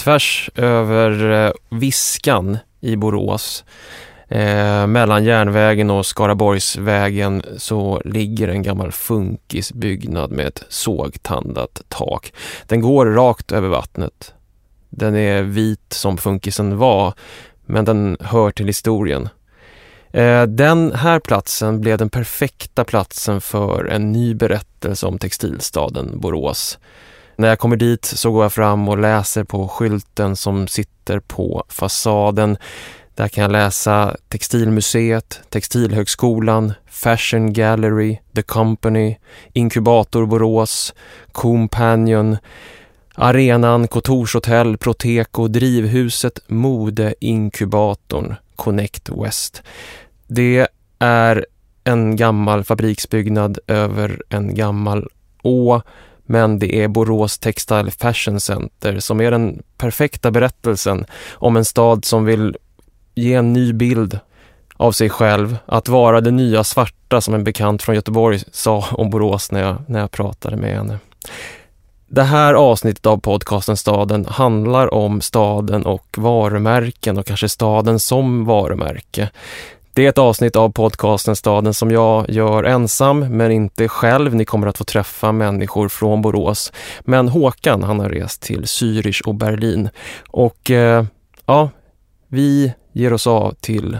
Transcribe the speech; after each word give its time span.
tvärs 0.00 0.50
över 0.56 1.30
eh, 1.46 1.52
Viskan 1.78 2.58
i 2.80 2.96
Borås 2.96 3.64
Eh, 4.30 4.86
mellan 4.86 5.24
järnvägen 5.24 5.90
och 5.90 6.06
Skaraborgsvägen 6.06 7.42
så 7.56 8.02
ligger 8.04 8.48
en 8.48 8.62
gammal 8.62 8.92
funkisbyggnad 8.92 10.30
med 10.30 10.46
ett 10.46 10.64
sågtandat 10.68 11.82
tak. 11.88 12.32
Den 12.66 12.80
går 12.80 13.06
rakt 13.06 13.52
över 13.52 13.68
vattnet. 13.68 14.34
Den 14.90 15.16
är 15.16 15.42
vit 15.42 15.92
som 15.92 16.16
funkisen 16.16 16.78
var, 16.78 17.14
men 17.66 17.84
den 17.84 18.16
hör 18.20 18.50
till 18.50 18.66
historien. 18.66 19.28
Eh, 20.12 20.42
den 20.42 20.92
här 20.92 21.20
platsen 21.20 21.80
blev 21.80 21.98
den 21.98 22.10
perfekta 22.10 22.84
platsen 22.84 23.40
för 23.40 23.84
en 23.84 24.12
ny 24.12 24.34
berättelse 24.34 25.06
om 25.06 25.18
textilstaden 25.18 26.20
Borås. 26.20 26.78
När 27.40 27.48
jag 27.48 27.58
kommer 27.58 27.76
dit 27.76 28.04
så 28.04 28.32
går 28.32 28.42
jag 28.42 28.52
fram 28.52 28.88
och 28.88 28.98
läser 28.98 29.44
på 29.44 29.68
skylten 29.68 30.36
som 30.36 30.68
sitter 30.68 31.20
på 31.20 31.64
fasaden. 31.68 32.56
Där 33.14 33.28
kan 33.28 33.42
jag 33.42 33.52
läsa 33.52 34.16
Textilmuseet, 34.28 35.40
Textilhögskolan, 35.48 36.72
Fashion 36.86 37.52
Gallery, 37.52 38.18
The 38.34 38.42
Company, 38.42 39.16
Inkubator 39.52 40.26
Borås, 40.26 40.94
Companion, 41.32 42.36
Arenan, 43.14 43.88
Kontorshotell, 43.88 44.76
Proteko, 44.76 45.48
Drivhuset, 45.48 46.40
Modeinkubatorn, 46.46 48.34
Connect 48.56 49.08
West. 49.08 49.62
Det 50.26 50.68
är 50.98 51.46
en 51.84 52.16
gammal 52.16 52.64
fabriksbyggnad 52.64 53.58
över 53.66 54.22
en 54.28 54.54
gammal 54.54 55.08
å 55.42 55.82
men 56.30 56.58
det 56.58 56.82
är 56.82 56.88
Borås 56.88 57.38
Textile 57.38 57.90
Fashion 57.90 58.40
Center 58.40 58.98
som 58.98 59.20
är 59.20 59.30
den 59.30 59.62
perfekta 59.78 60.30
berättelsen 60.30 61.04
om 61.32 61.56
en 61.56 61.64
stad 61.64 62.04
som 62.04 62.24
vill 62.24 62.56
ge 63.14 63.34
en 63.34 63.52
ny 63.52 63.72
bild 63.72 64.18
av 64.76 64.92
sig 64.92 65.10
själv, 65.10 65.56
att 65.66 65.88
vara 65.88 66.20
det 66.20 66.30
nya 66.30 66.64
svarta 66.64 67.20
som 67.20 67.34
en 67.34 67.44
bekant 67.44 67.82
från 67.82 67.94
Göteborg 67.94 68.42
sa 68.52 68.84
om 68.92 69.10
Borås 69.10 69.52
när 69.52 69.60
jag, 69.60 69.76
när 69.86 70.00
jag 70.00 70.10
pratade 70.10 70.56
med 70.56 70.76
henne. 70.76 70.98
Det 72.06 72.22
här 72.22 72.54
avsnittet 72.54 73.06
av 73.06 73.18
podcasten 73.18 73.76
Staden 73.76 74.26
handlar 74.26 74.94
om 74.94 75.20
staden 75.20 75.86
och 75.86 76.06
varumärken 76.16 77.18
och 77.18 77.26
kanske 77.26 77.48
staden 77.48 78.00
som 78.00 78.44
varumärke. 78.44 79.30
Det 79.94 80.04
är 80.04 80.08
ett 80.08 80.18
avsnitt 80.18 80.56
av 80.56 80.72
podcasten 80.72 81.36
Staden 81.36 81.74
som 81.74 81.90
jag 81.90 82.30
gör 82.30 82.64
ensam, 82.64 83.20
men 83.20 83.52
inte 83.52 83.88
själv. 83.88 84.34
Ni 84.34 84.44
kommer 84.44 84.66
att 84.66 84.78
få 84.78 84.84
träffa 84.84 85.32
människor 85.32 85.88
från 85.88 86.22
Borås. 86.22 86.72
Men 87.00 87.28
Håkan, 87.28 87.82
han 87.82 88.00
har 88.00 88.08
rest 88.08 88.42
till 88.42 88.62
Zürich 88.62 89.22
och 89.22 89.34
Berlin. 89.34 89.88
Och 90.28 90.70
eh, 90.70 91.04
ja, 91.46 91.70
vi 92.28 92.72
ger 92.92 93.12
oss 93.12 93.26
av 93.26 93.54
till 93.60 93.98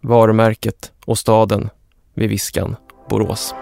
varumärket 0.00 0.92
och 1.04 1.18
staden 1.18 1.70
vid 2.14 2.28
Viskan, 2.28 2.76
Borås. 3.08 3.54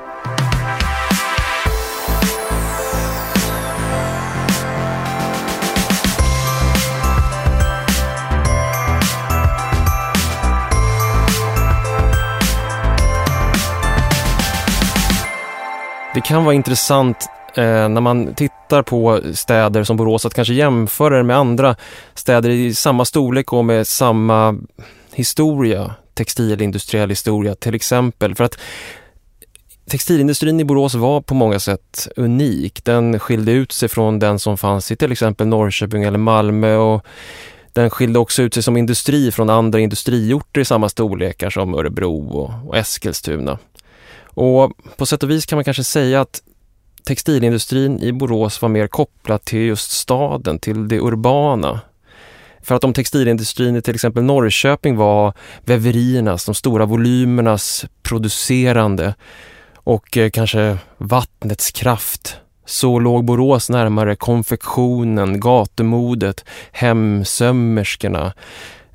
Det 16.15 16.21
kan 16.21 16.45
vara 16.45 16.55
intressant 16.55 17.17
eh, 17.57 17.89
när 17.89 18.01
man 18.01 18.35
tittar 18.35 18.83
på 18.83 19.21
städer 19.33 19.85
som 19.85 19.97
Borås 19.97 20.27
att 20.27 20.35
kanske 20.35 20.55
jämföra 20.55 21.17
det 21.17 21.23
med 21.23 21.37
andra 21.37 21.77
städer 22.15 22.51
i 22.51 22.75
samma 22.75 23.05
storlek 23.05 23.53
och 23.53 23.65
med 23.65 23.87
samma 23.87 24.59
historia, 25.13 25.95
textilindustriell 26.15 27.09
historia 27.09 27.55
till 27.55 27.75
exempel. 27.75 28.35
För 28.35 28.45
att 28.45 28.59
textilindustrin 29.91 30.61
i 30.61 30.65
Borås 30.65 30.95
var 30.95 31.21
på 31.21 31.35
många 31.35 31.61
sätt 31.61 32.09
unik. 32.17 32.85
Den 32.85 33.19
skilde 33.19 33.53
ut 33.53 33.73
sig 33.73 33.89
från 33.89 34.19
den 34.19 34.39
som 34.39 34.57
fanns 34.57 34.93
i 34.93 34.97
till 34.97 35.13
exempel 35.13 35.47
Norrköping 35.47 36.03
eller 36.03 36.19
Malmö 36.19 36.77
och 36.77 37.07
den 37.73 37.91
skilde 37.91 38.19
också 38.19 38.43
ut 38.43 38.55
sig 38.55 38.63
som 38.63 38.77
industri 38.77 39.33
från 39.33 39.51
andra 39.51 39.81
industriorter 39.81 40.61
i 40.61 40.65
samma 40.65 40.89
storlekar 40.89 41.51
som 41.51 41.75
Örebro 41.75 42.29
och, 42.29 42.69
och 42.69 42.77
Eskilstuna. 42.77 43.59
Och 44.35 44.73
på 44.97 45.07
sätt 45.07 45.23
och 45.23 45.31
vis 45.31 45.47
kan 45.47 45.57
man 45.57 45.65
kanske 45.65 45.85
säga 45.85 46.21
att 46.21 46.43
textilindustrin 47.05 48.03
i 48.03 48.13
Borås 48.13 48.63
var 48.63 48.69
mer 48.69 48.87
kopplad 48.87 49.45
till 49.45 49.59
just 49.59 49.91
staden, 49.91 50.59
till 50.59 50.89
det 50.89 51.01
urbana. 51.01 51.81
För 52.63 52.75
att 52.75 52.85
om 52.85 52.93
textilindustrin 52.93 53.77
i 53.77 53.83
till 53.83 53.95
exempel 53.95 54.23
Norrköping 54.23 54.97
var 54.97 55.33
väveriernas, 55.65 56.45
de 56.45 56.55
stora 56.55 56.87
volymernas 56.87 57.87
producerande 58.03 59.15
och 59.75 60.17
eh, 60.17 60.31
kanske 60.31 60.79
vattnets 60.99 61.71
kraft 61.71 62.37
så 62.67 62.99
låg 62.99 63.25
Borås 63.25 63.71
närmare 63.71 64.17
konfektionen, 64.17 65.41
gatumodet, 65.41 66.45
hemsömmerskorna, 66.73 68.33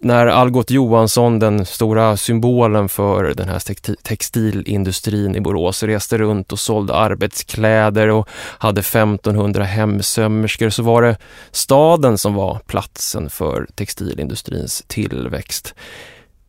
när 0.01 0.27
Algot 0.27 0.71
Johansson, 0.71 1.39
den 1.39 1.65
stora 1.65 2.17
symbolen 2.17 2.89
för 2.89 3.23
den 3.23 3.49
här 3.49 3.61
textilindustrin 4.03 5.35
i 5.35 5.41
Borås, 5.41 5.83
reste 5.83 6.17
runt 6.17 6.51
och 6.51 6.59
sålde 6.59 6.95
arbetskläder 6.95 8.07
och 8.07 8.29
hade 8.33 8.79
1500 8.79 9.63
hemsömmerskor 9.63 10.69
så 10.69 10.83
var 10.83 11.01
det 11.01 11.17
staden 11.51 12.17
som 12.17 12.33
var 12.33 12.59
platsen 12.67 13.29
för 13.29 13.67
textilindustrins 13.75 14.83
tillväxt. 14.87 15.75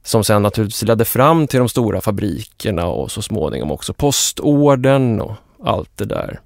Som 0.04 0.24
sen 0.24 0.42
naturligtvis 0.42 0.82
ledde 0.82 1.04
fram 1.04 1.46
till 1.46 1.58
de 1.58 1.68
stora 1.68 2.00
fabrikerna 2.00 2.86
och 2.86 3.10
så 3.10 3.22
småningom 3.22 3.70
också 3.70 3.92
postorden 3.92 5.20
och 5.20 5.34
allt 5.64 5.90
det 5.96 6.04
där. 6.04 6.40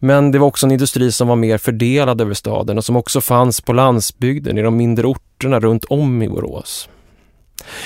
Men 0.00 0.30
det 0.30 0.38
var 0.38 0.46
också 0.46 0.66
en 0.66 0.72
industri 0.72 1.12
som 1.12 1.28
var 1.28 1.36
mer 1.36 1.58
fördelad 1.58 2.20
över 2.20 2.34
staden 2.34 2.78
och 2.78 2.84
som 2.84 2.96
också 2.96 3.20
fanns 3.20 3.60
på 3.60 3.72
landsbygden 3.72 4.58
i 4.58 4.62
de 4.62 4.76
mindre 4.76 5.06
orterna 5.06 5.60
runt 5.60 5.84
om 5.84 6.22
i 6.22 6.28
Borås. 6.28 6.88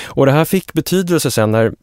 Och 0.03 0.25
det 0.25 0.31
här 0.31 0.45
fick 0.45 0.73
betydelse 0.73 1.31
sen 1.31 1.51
när 1.51 1.73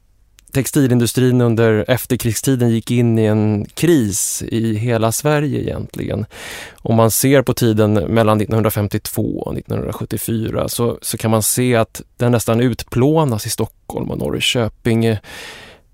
textilindustrin 0.52 1.40
under 1.40 1.84
efterkrigstiden 1.88 2.70
gick 2.70 2.90
in 2.90 3.18
i 3.18 3.24
en 3.24 3.66
kris 3.74 4.42
i 4.48 4.74
hela 4.74 5.12
Sverige 5.12 5.60
egentligen. 5.60 6.26
Om 6.74 6.96
man 6.96 7.10
ser 7.10 7.42
på 7.42 7.54
tiden 7.54 7.94
mellan 7.94 8.40
1952 8.40 9.22
och 9.22 9.58
1974 9.58 10.68
så, 10.68 10.98
så 11.02 11.18
kan 11.18 11.30
man 11.30 11.42
se 11.42 11.76
att 11.76 12.02
den 12.16 12.32
nästan 12.32 12.60
utplånas 12.60 13.46
i 13.46 13.50
Stockholm 13.50 14.10
och 14.10 14.18
Norrköping 14.18 15.16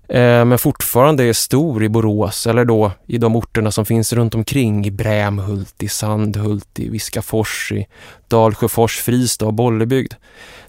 Eh, 0.09 0.45
men 0.45 0.57
fortfarande 0.57 1.23
är 1.23 1.33
stor 1.33 1.83
i 1.83 1.89
Borås 1.89 2.47
eller 2.47 2.65
då 2.65 2.91
i 3.07 3.17
de 3.17 3.35
orterna 3.35 3.71
som 3.71 3.85
finns 3.85 4.13
runt 4.13 4.35
omkring 4.35 4.85
i 4.85 4.91
Brämhult, 4.91 5.83
i 5.83 5.87
Sandhult, 5.87 6.79
i 6.79 6.89
Viskafors, 6.89 7.71
i 7.71 7.87
Dalsjöfors, 8.27 8.97
Fristad 9.01 9.45
och 9.45 9.53
Bollebygd. 9.53 10.13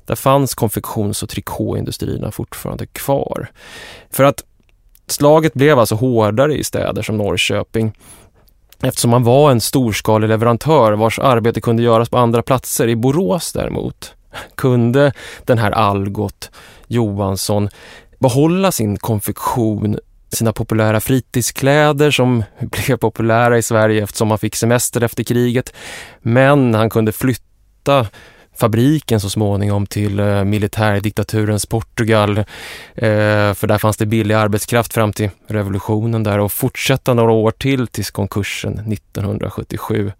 Där 0.04 0.14
fanns 0.14 0.54
konfektions 0.54 1.22
och 1.22 1.28
trikåindustrierna 1.28 2.30
fortfarande 2.30 2.86
kvar. 2.86 3.50
För 4.10 4.24
att 4.24 4.44
slaget 5.06 5.54
blev 5.54 5.78
alltså 5.78 5.94
hårdare 5.94 6.54
i 6.54 6.64
städer 6.64 7.02
som 7.02 7.16
Norrköping 7.16 7.92
eftersom 8.82 9.10
man 9.10 9.24
var 9.24 9.50
en 9.50 9.60
storskalig 9.60 10.28
leverantör 10.28 10.92
vars 10.92 11.18
arbete 11.18 11.60
kunde 11.60 11.82
göras 11.82 12.08
på 12.08 12.18
andra 12.18 12.42
platser. 12.42 12.88
I 12.88 12.96
Borås 12.96 13.52
däremot 13.52 14.14
kunde 14.54 15.12
den 15.44 15.58
här 15.58 15.70
Algot 15.70 16.50
Johansson 16.86 17.68
behålla 18.20 18.72
sin 18.72 18.96
konfektion, 18.96 19.98
sina 20.32 20.52
populära 20.52 21.00
fritidskläder 21.00 22.10
som 22.10 22.44
blev 22.58 22.96
populära 22.96 23.58
i 23.58 23.62
Sverige 23.62 24.02
eftersom 24.02 24.30
han 24.30 24.38
fick 24.38 24.56
semester 24.56 25.00
efter 25.00 25.24
kriget. 25.24 25.72
Men 26.22 26.74
han 26.74 26.90
kunde 26.90 27.12
flytta 27.12 28.06
fabriken 28.56 29.20
så 29.20 29.30
småningom 29.30 29.86
till 29.86 30.20
eh, 30.20 30.44
militärdiktaturens 30.44 31.66
Portugal. 31.66 32.38
Eh, 32.38 32.44
för 33.54 33.66
där 33.66 33.78
fanns 33.78 33.96
det 33.96 34.06
billig 34.06 34.34
arbetskraft 34.34 34.92
fram 34.92 35.12
till 35.12 35.30
revolutionen 35.46 36.22
där 36.22 36.38
och 36.38 36.52
fortsätta 36.52 37.14
några 37.14 37.32
år 37.32 37.50
till 37.50 37.86
tills 37.86 38.10
konkursen 38.10 38.92
1977. 38.92 40.12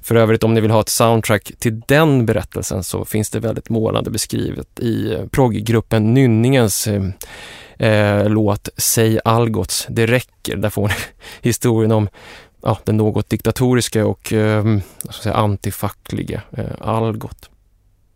För 0.00 0.14
övrigt 0.14 0.44
om 0.44 0.54
ni 0.54 0.60
vill 0.60 0.70
ha 0.70 0.80
ett 0.80 0.88
soundtrack 0.88 1.52
till 1.58 1.80
den 1.80 2.26
berättelsen 2.26 2.84
så 2.84 3.04
finns 3.04 3.30
det 3.30 3.40
väldigt 3.40 3.68
målande 3.68 4.10
beskrivet 4.10 4.80
i 4.80 5.12
eh, 5.14 5.26
progggruppen 5.26 6.14
Nynningens 6.14 6.86
eh, 6.86 7.02
eh, 7.78 8.28
låt 8.28 8.68
Säg 8.76 9.20
Algots, 9.24 9.86
det 9.90 10.06
räcker. 10.06 10.56
Där 10.56 10.70
får 10.70 10.88
ni 10.88 10.94
historien 11.40 11.92
om 11.92 12.08
ja, 12.62 12.78
den 12.84 12.96
något 12.96 13.28
diktatoriska 13.28 14.06
och 14.06 14.32
eh, 14.32 14.64
säga, 15.22 15.34
antifackliga 15.34 16.42
eh, 16.50 16.64
Algot. 16.80 17.48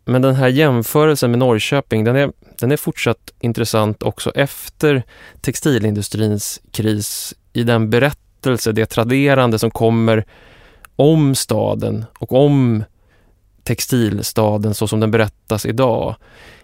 Men 0.05 0.23
den 0.23 0.35
här 0.35 0.49
jämförelsen 0.49 1.31
med 1.31 1.39
Norrköping, 1.39 2.05
den 2.05 2.17
är, 2.17 2.33
den 2.61 2.73
är 2.73 2.77
fortsatt 2.77 3.33
intressant 3.41 4.03
också 4.03 4.31
efter 4.31 5.03
textilindustrins 5.41 6.61
kris 6.71 7.35
i 7.53 7.63
den 7.63 7.91
berättelse, 7.91 8.73
det 8.73 8.87
traderande 8.87 9.59
som 9.59 9.71
kommer 9.71 10.25
om 10.97 11.35
staden 11.35 12.05
och 12.19 12.33
om 12.33 12.85
textilstaden 13.63 14.75
så 14.75 14.89
som 14.89 15.01
den 15.01 15.11
berättas 15.11 15.67
idag. 15.67 16.17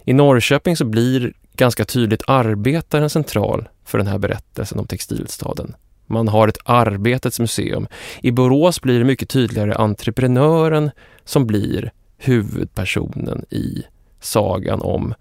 I 0.05 0.13
Norrköping 0.13 0.77
så 0.77 0.85
blir 0.85 1.33
ganska 1.53 1.85
tydligt 1.85 2.23
arbetaren 2.27 3.09
central 3.09 3.69
för 3.85 3.97
den 3.97 4.07
här 4.07 4.17
berättelsen 4.17 4.79
om 4.79 4.87
textilstaden. 4.87 5.75
Man 6.05 6.27
har 6.27 6.47
ett 6.47 6.57
arbetets 6.65 7.39
museum. 7.39 7.87
I 8.21 8.31
Borås 8.31 8.81
blir 8.81 8.99
det 8.99 9.05
mycket 9.05 9.29
tydligare 9.29 9.73
entreprenören 9.73 10.91
som 11.25 11.47
blir 11.47 11.91
huvudpersonen 12.17 13.45
i 13.49 13.83
sagan 14.19 14.81
om 14.81 15.13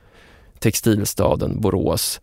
textilstaden 0.59 1.61
Borås. 1.61 2.21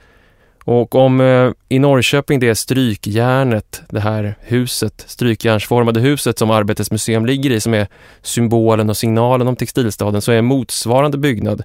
Och 0.71 0.95
om 0.95 1.21
eh, 1.21 1.51
i 1.69 1.79
Norrköping 1.79 2.39
det 2.39 2.49
är 2.49 2.53
Strykjärnet, 2.53 3.81
det 3.89 3.99
här 3.99 4.35
huset, 4.41 5.03
strykjärnsformade 5.07 5.99
huset 5.99 6.39
som 6.39 6.51
Arbetets 6.51 6.91
museum 6.91 7.25
ligger 7.25 7.51
i, 7.51 7.59
som 7.59 7.73
är 7.73 7.87
symbolen 8.21 8.89
och 8.89 8.97
signalen 8.97 9.47
om 9.47 9.55
textilstaden, 9.55 10.21
så 10.21 10.31
är 10.31 10.41
motsvarande 10.41 11.17
byggnad 11.17 11.63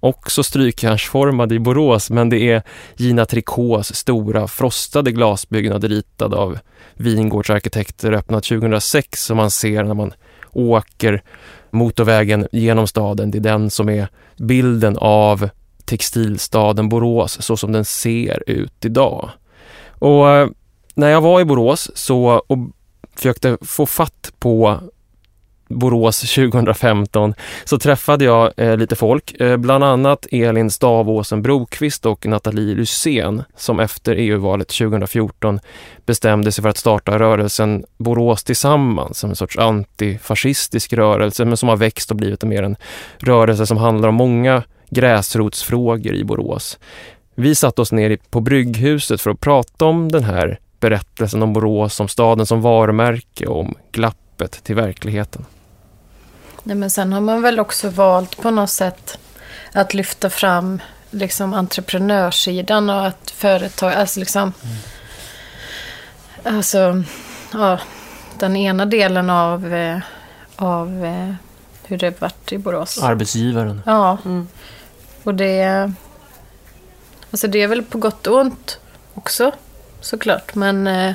också 0.00 0.42
strykjärnsformad 0.42 1.52
i 1.52 1.58
Borås, 1.58 2.10
men 2.10 2.28
det 2.28 2.38
är 2.38 2.62
Gina 2.96 3.24
Tricots 3.24 3.94
stora 3.94 4.48
frostade 4.48 5.12
glasbyggnad 5.12 5.84
ritad 5.84 6.34
av 6.34 6.58
vingårdsarkitekter 6.94 8.12
öppnat 8.12 8.44
2006 8.44 9.24
som 9.24 9.36
man 9.36 9.50
ser 9.50 9.84
när 9.84 9.94
man 9.94 10.12
åker 10.52 11.22
motorvägen 11.70 12.46
genom 12.52 12.86
staden. 12.86 13.30
Det 13.30 13.38
är 13.38 13.40
den 13.40 13.70
som 13.70 13.88
är 13.88 14.08
bilden 14.36 14.96
av 15.00 15.48
textilstaden 15.88 16.88
Borås 16.88 17.42
så 17.42 17.56
som 17.56 17.72
den 17.72 17.84
ser 17.84 18.42
ut 18.46 18.84
idag. 18.84 19.30
Och 19.90 20.30
eh, 20.30 20.48
när 20.94 21.08
jag 21.08 21.20
var 21.20 21.40
i 21.40 21.44
Borås 21.44 21.90
så 21.94 22.42
och 22.46 22.58
försökte 23.16 23.58
få 23.62 23.86
fatt 23.86 24.32
på 24.38 24.80
Borås 25.68 26.20
2015 26.20 27.34
så 27.64 27.78
träffade 27.78 28.24
jag 28.24 28.52
eh, 28.56 28.76
lite 28.76 28.96
folk, 28.96 29.40
eh, 29.40 29.56
bland 29.56 29.84
annat 29.84 30.26
Elin 30.32 30.70
Stavåsen 30.70 31.42
Brokvist 31.42 32.06
och 32.06 32.26
Nathalie 32.26 32.74
Lysén 32.74 33.42
som 33.56 33.80
efter 33.80 34.14
EU-valet 34.16 34.68
2014 34.68 35.60
bestämde 36.06 36.52
sig 36.52 36.62
för 36.62 36.68
att 36.68 36.76
starta 36.76 37.18
rörelsen 37.18 37.84
Borås 37.98 38.44
tillsammans 38.44 39.18
som 39.18 39.30
en 39.30 39.36
sorts 39.36 39.58
antifascistisk 39.58 40.92
rörelse 40.92 41.44
men 41.44 41.56
som 41.56 41.68
har 41.68 41.76
växt 41.76 42.10
och 42.10 42.16
blivit 42.16 42.44
mer 42.44 42.62
en 42.62 42.76
rörelse 43.18 43.66
som 43.66 43.76
handlar 43.76 44.08
om 44.08 44.14
många 44.14 44.62
gräsrotsfrågor 44.90 46.14
i 46.14 46.24
Borås. 46.24 46.78
Vi 47.34 47.54
satte 47.54 47.82
oss 47.82 47.92
ner 47.92 48.18
på 48.30 48.40
Brygghuset 48.40 49.20
för 49.20 49.30
att 49.30 49.40
prata 49.40 49.84
om 49.84 50.12
den 50.12 50.24
här 50.24 50.58
berättelsen 50.80 51.42
om 51.42 51.52
Borås, 51.52 52.00
om 52.00 52.08
staden 52.08 52.46
som 52.46 52.62
varumärke 52.62 53.46
och 53.46 53.60
om 53.60 53.74
glappet 53.92 54.64
till 54.64 54.74
verkligheten. 54.74 55.44
Nej, 56.62 56.76
men 56.76 56.90
sen 56.90 57.12
har 57.12 57.20
man 57.20 57.42
väl 57.42 57.60
också 57.60 57.88
valt 57.90 58.36
på 58.42 58.50
något 58.50 58.70
sätt 58.70 59.18
att 59.72 59.94
lyfta 59.94 60.30
fram 60.30 60.80
liksom 61.10 61.54
entreprenörssidan 61.54 62.90
och 62.90 63.06
att 63.06 63.30
företag, 63.30 63.92
alltså 63.92 64.20
liksom 64.20 64.42
mm. 64.42 64.76
Alltså, 66.44 67.02
ja, 67.52 67.78
den 68.38 68.56
ena 68.56 68.86
delen 68.86 69.30
av, 69.30 69.74
eh, 69.74 69.98
av 70.56 71.04
eh, 71.04 71.34
hur 71.84 71.98
det 71.98 72.20
varit 72.20 72.52
i 72.52 72.58
Borås. 72.58 73.02
Arbetsgivaren. 73.02 73.82
Ja. 73.86 74.18
Mm. 74.24 74.48
Och 75.28 75.34
det... 75.34 75.92
Alltså 77.30 77.48
det 77.48 77.62
är 77.62 77.68
väl 77.68 77.82
på 77.82 77.98
gott 77.98 78.26
och 78.26 78.40
ont 78.40 78.78
också, 79.14 79.52
såklart. 80.00 80.54
Men 80.54 80.86
eh, 80.86 81.14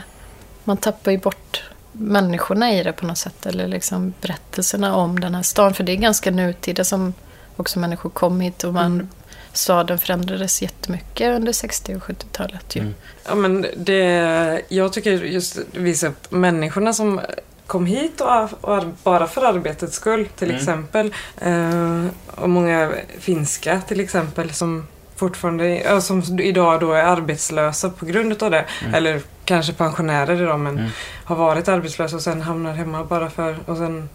man 0.63 0.77
tappar 0.77 1.11
ju 1.11 1.17
bort 1.17 1.63
människorna 1.91 2.73
i 2.73 2.83
det 2.83 2.93
på 2.93 3.05
något 3.05 3.17
sätt. 3.17 3.45
Eller 3.45 3.67
liksom 3.67 4.13
berättelserna 4.21 4.95
om 4.95 5.19
den 5.19 5.35
här 5.35 5.43
stan. 5.43 5.73
För 5.73 5.83
det 5.83 5.91
är 5.91 5.95
ganska 5.95 6.31
nutida 6.31 6.83
som 6.83 7.13
också 7.55 7.79
människor 7.79 8.09
kom 8.09 8.41
hit. 8.41 8.63
Och 8.63 8.73
man, 8.73 8.93
mm. 8.93 9.09
staden 9.53 9.99
förändrades 9.99 10.61
jättemycket 10.61 11.35
under 11.35 11.51
60 11.51 11.95
och 11.95 12.01
70-talet. 12.01 12.75
Mm. 12.75 12.93
Ja, 13.25 13.35
men 13.35 13.65
det, 13.77 14.61
jag 14.67 14.93
tycker 14.93 15.11
just 15.11 15.59
visa 15.71 16.07
upp 16.07 16.31
människorna 16.31 16.93
som 16.93 17.21
kom 17.67 17.85
hit 17.85 18.21
och, 18.21 18.63
och, 18.63 18.83
bara 19.03 19.27
för 19.27 19.41
arbetets 19.41 19.95
skull 19.95 20.27
till 20.27 20.49
mm. 20.49 20.59
exempel. 20.59 21.13
Eh, 21.41 22.05
och 22.35 22.49
många 22.49 22.91
finska 23.19 23.81
till 23.81 23.99
exempel 23.99 24.53
som 24.53 24.87
fortfarande, 25.15 26.01
som 26.01 26.39
idag 26.39 26.79
då 26.79 26.93
är 26.93 27.03
arbetslösa 27.03 27.89
på 27.89 28.05
grund 28.05 28.43
av 28.43 28.51
det. 28.51 28.65
Mm. 28.81 28.93
Eller 28.93 29.21
kanske 29.45 29.73
pensionärer 29.73 30.41
idag 30.41 30.59
men 30.59 30.77
mm. 30.77 30.89
har 31.23 31.35
varit 31.35 31.67
arbetslösa 31.67 32.15
och 32.15 32.21
sen 32.21 32.41
hamnar 32.41 32.73
hemma 32.73 33.03
bara 33.03 33.29
för, 33.29 33.57
och 33.65 33.77
sen, 33.77 34.09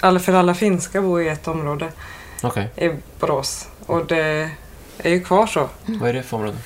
alla, 0.00 0.20
för 0.20 0.32
alla 0.32 0.54
finska 0.54 1.02
bor 1.02 1.22
i 1.22 1.28
ett 1.28 1.48
område. 1.48 1.88
Okay. 2.42 2.64
I 2.76 2.96
Borås. 3.20 3.68
Och 3.86 4.06
det 4.06 4.50
är 4.98 5.10
ju 5.10 5.24
kvar 5.24 5.46
så. 5.46 5.68
Mm. 5.86 6.00
Vad 6.00 6.08
är 6.08 6.12
det 6.12 6.22
för 6.22 6.36
område? 6.36 6.56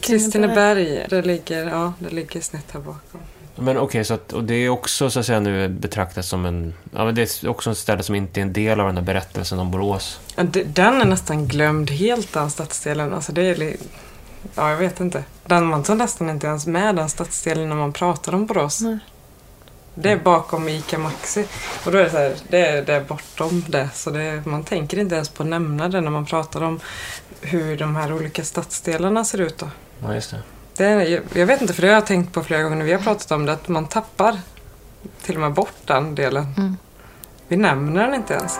Kristineberg. 0.00 1.06
Det 1.10 1.22
ligger, 1.22 1.66
ja, 1.66 1.92
det 1.98 2.10
ligger 2.10 2.40
snett 2.40 2.66
här 2.72 2.80
bakom. 2.80 3.20
Men 3.56 3.76
okej, 3.76 3.84
okay, 3.84 4.04
så 4.04 4.14
att, 4.14 4.32
och 4.32 4.44
det 4.44 4.54
är 4.54 4.68
också 4.68 5.10
så 5.10 5.20
att 5.20 5.26
säga 5.26 5.40
nu 5.40 5.68
betraktat 5.68 6.24
som 6.24 6.46
en... 6.46 6.74
Ja, 6.94 7.04
men 7.04 7.14
det 7.14 7.42
är 7.42 7.48
också 7.48 7.70
ett 7.70 7.78
ställe 7.78 8.02
som 8.02 8.14
inte 8.14 8.40
är 8.40 8.42
en 8.42 8.52
del 8.52 8.80
av 8.80 8.86
den 8.86 8.96
här 8.96 9.04
berättelsen 9.04 9.58
om 9.58 9.70
Borås. 9.70 10.20
Den 10.64 11.00
är 11.00 11.04
nästan 11.04 11.48
glömd 11.48 11.90
helt, 11.90 12.32
den 12.32 12.50
stadsdelen. 12.50 13.14
Alltså 13.14 13.32
det 13.32 13.42
är... 13.42 13.76
Ja, 14.54 14.70
jag 14.70 14.76
vet 14.76 15.00
inte. 15.00 15.24
Den 15.46 15.66
man 15.66 15.82
tar 15.82 15.94
nästan 15.94 16.30
inte 16.30 16.46
ens 16.46 16.66
med 16.66 16.96
den 16.96 17.08
stadsdelen 17.08 17.68
när 17.68 17.76
man 17.76 17.92
pratar 17.92 18.34
om 18.34 18.46
Borås. 18.46 18.80
Nej. 18.80 18.98
Det 19.94 20.10
är 20.10 20.16
bakom 20.16 20.68
ICA 20.68 20.98
Maxi. 20.98 21.46
Och 21.86 21.92
då 21.92 21.98
är 21.98 22.04
det 22.04 22.10
så 22.10 22.16
här, 22.16 22.34
det 22.48 22.66
är, 22.66 22.82
det 22.82 22.94
är 22.94 23.00
bortom 23.00 23.64
det. 23.68 23.88
Så 23.94 24.10
det, 24.10 24.42
man 24.46 24.64
tänker 24.64 24.98
inte 24.98 25.14
ens 25.14 25.28
på 25.28 25.42
att 25.42 25.48
nämna 25.48 25.88
det 25.88 26.00
när 26.00 26.10
man 26.10 26.26
pratar 26.26 26.62
om 26.62 26.80
hur 27.40 27.76
de 27.76 27.96
här 27.96 28.12
olika 28.12 28.44
stadsdelarna 28.44 29.24
ser 29.24 29.40
ut 29.40 29.58
då. 29.58 29.68
Ja, 30.02 30.14
just 30.14 30.30
det. 30.30 30.38
Det 30.76 30.84
är, 30.84 31.22
jag 31.34 31.46
vet 31.46 31.60
inte, 31.60 31.74
för 31.74 31.82
det 31.82 31.88
har 31.88 31.94
jag 31.94 32.06
tänkt 32.06 32.32
på 32.32 32.42
flera 32.42 32.62
gånger 32.62 32.76
när 32.76 32.84
vi 32.84 32.92
har 32.92 33.00
pratat 33.00 33.30
om 33.30 33.46
det, 33.46 33.52
att 33.52 33.68
man 33.68 33.86
tappar 33.86 34.38
till 35.22 35.34
och 35.34 35.40
med 35.40 35.52
bort 35.52 35.74
den 35.84 36.14
delen. 36.14 36.46
Mm. 36.56 36.76
Vi 37.48 37.56
nämner 37.56 38.06
den 38.06 38.14
inte 38.14 38.34
ens. 38.34 38.58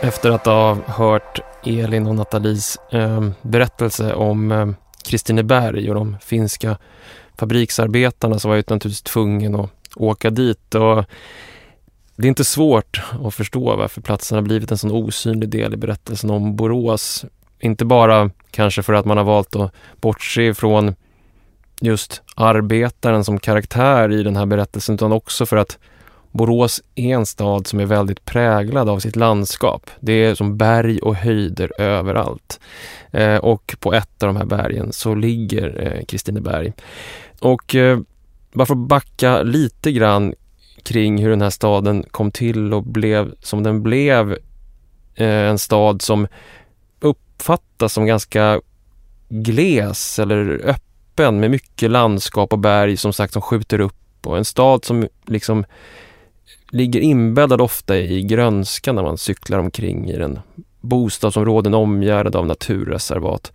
Efter 0.00 0.30
att 0.30 0.46
ha 0.46 0.76
hört 0.86 1.40
Elin 1.64 2.06
och 2.06 2.14
Nathalies 2.14 2.78
eh, 2.92 3.28
berättelse 3.42 4.14
om 4.14 4.52
eh, 4.52 4.68
Kristineberg 5.04 5.88
och 5.88 5.94
de 5.94 6.16
finska 6.20 6.76
fabriksarbetarna 7.38 8.38
så 8.38 8.48
var 8.48 8.56
jag 8.56 8.70
naturligtvis 8.70 9.02
tvungen 9.02 9.54
att 9.54 9.70
åka 9.96 10.30
dit. 10.30 10.74
Och 10.74 11.04
det 12.16 12.26
är 12.26 12.28
inte 12.28 12.44
svårt 12.44 13.02
att 13.24 13.34
förstå 13.34 13.76
varför 13.76 14.00
platsen 14.00 14.36
har 14.36 14.42
blivit 14.42 14.70
en 14.70 14.78
sån 14.78 14.90
osynlig 14.90 15.48
del 15.48 15.74
i 15.74 15.76
berättelsen 15.76 16.30
om 16.30 16.56
Borås. 16.56 17.24
Inte 17.60 17.84
bara 17.84 18.30
kanske 18.50 18.82
för 18.82 18.92
att 18.92 19.04
man 19.06 19.16
har 19.16 19.24
valt 19.24 19.56
att 19.56 19.72
bortse 20.00 20.54
från 20.54 20.94
just 21.80 22.22
arbetaren 22.34 23.24
som 23.24 23.38
karaktär 23.38 24.12
i 24.12 24.22
den 24.22 24.36
här 24.36 24.46
berättelsen 24.46 24.94
utan 24.94 25.12
också 25.12 25.46
för 25.46 25.56
att 25.56 25.78
Borås 26.32 26.82
är 26.94 27.14
en 27.14 27.26
stad 27.26 27.66
som 27.66 27.80
är 27.80 27.86
väldigt 27.86 28.24
präglad 28.24 28.88
av 28.88 28.98
sitt 28.98 29.16
landskap. 29.16 29.90
Det 30.00 30.12
är 30.12 30.34
som 30.34 30.56
berg 30.56 30.98
och 30.98 31.16
höjder 31.16 31.80
överallt. 31.80 32.60
Eh, 33.10 33.36
och 33.36 33.76
på 33.80 33.94
ett 33.94 34.22
av 34.22 34.26
de 34.26 34.36
här 34.36 34.44
bergen 34.44 34.92
så 34.92 35.14
ligger 35.14 35.82
eh, 35.82 36.04
Kristineberg. 36.04 36.72
Och 37.40 37.74
eh, 37.74 37.98
bara 38.52 38.66
för 38.66 38.74
att 38.74 38.88
backa 38.88 39.42
lite 39.42 39.92
grann 39.92 40.34
kring 40.86 41.22
hur 41.22 41.30
den 41.30 41.42
här 41.42 41.50
staden 41.50 42.04
kom 42.10 42.30
till 42.30 42.74
och 42.74 42.82
blev 42.82 43.34
som 43.42 43.62
den 43.62 43.82
blev. 43.82 44.32
Eh, 45.14 45.26
en 45.26 45.58
stad 45.58 46.02
som 46.02 46.26
uppfattas 47.00 47.92
som 47.92 48.06
ganska 48.06 48.60
gles 49.28 50.18
eller 50.18 50.60
öppen 50.64 51.40
med 51.40 51.50
mycket 51.50 51.90
landskap 51.90 52.52
och 52.52 52.58
berg 52.58 52.96
som 52.96 53.12
sagt 53.12 53.32
som 53.32 53.42
skjuter 53.42 53.80
upp 53.80 54.26
och 54.26 54.38
en 54.38 54.44
stad 54.44 54.84
som 54.84 55.08
liksom 55.26 55.64
ligger 56.70 57.00
inbäddad 57.00 57.60
ofta 57.60 57.96
i 57.96 58.22
grönska 58.22 58.92
när 58.92 59.02
man 59.02 59.18
cyklar 59.18 59.58
omkring 59.58 60.10
i 60.10 60.16
den. 60.16 60.40
Bostadsområden 60.80 61.74
omgärdade 61.74 62.38
av 62.38 62.46
naturreservat. 62.46 63.52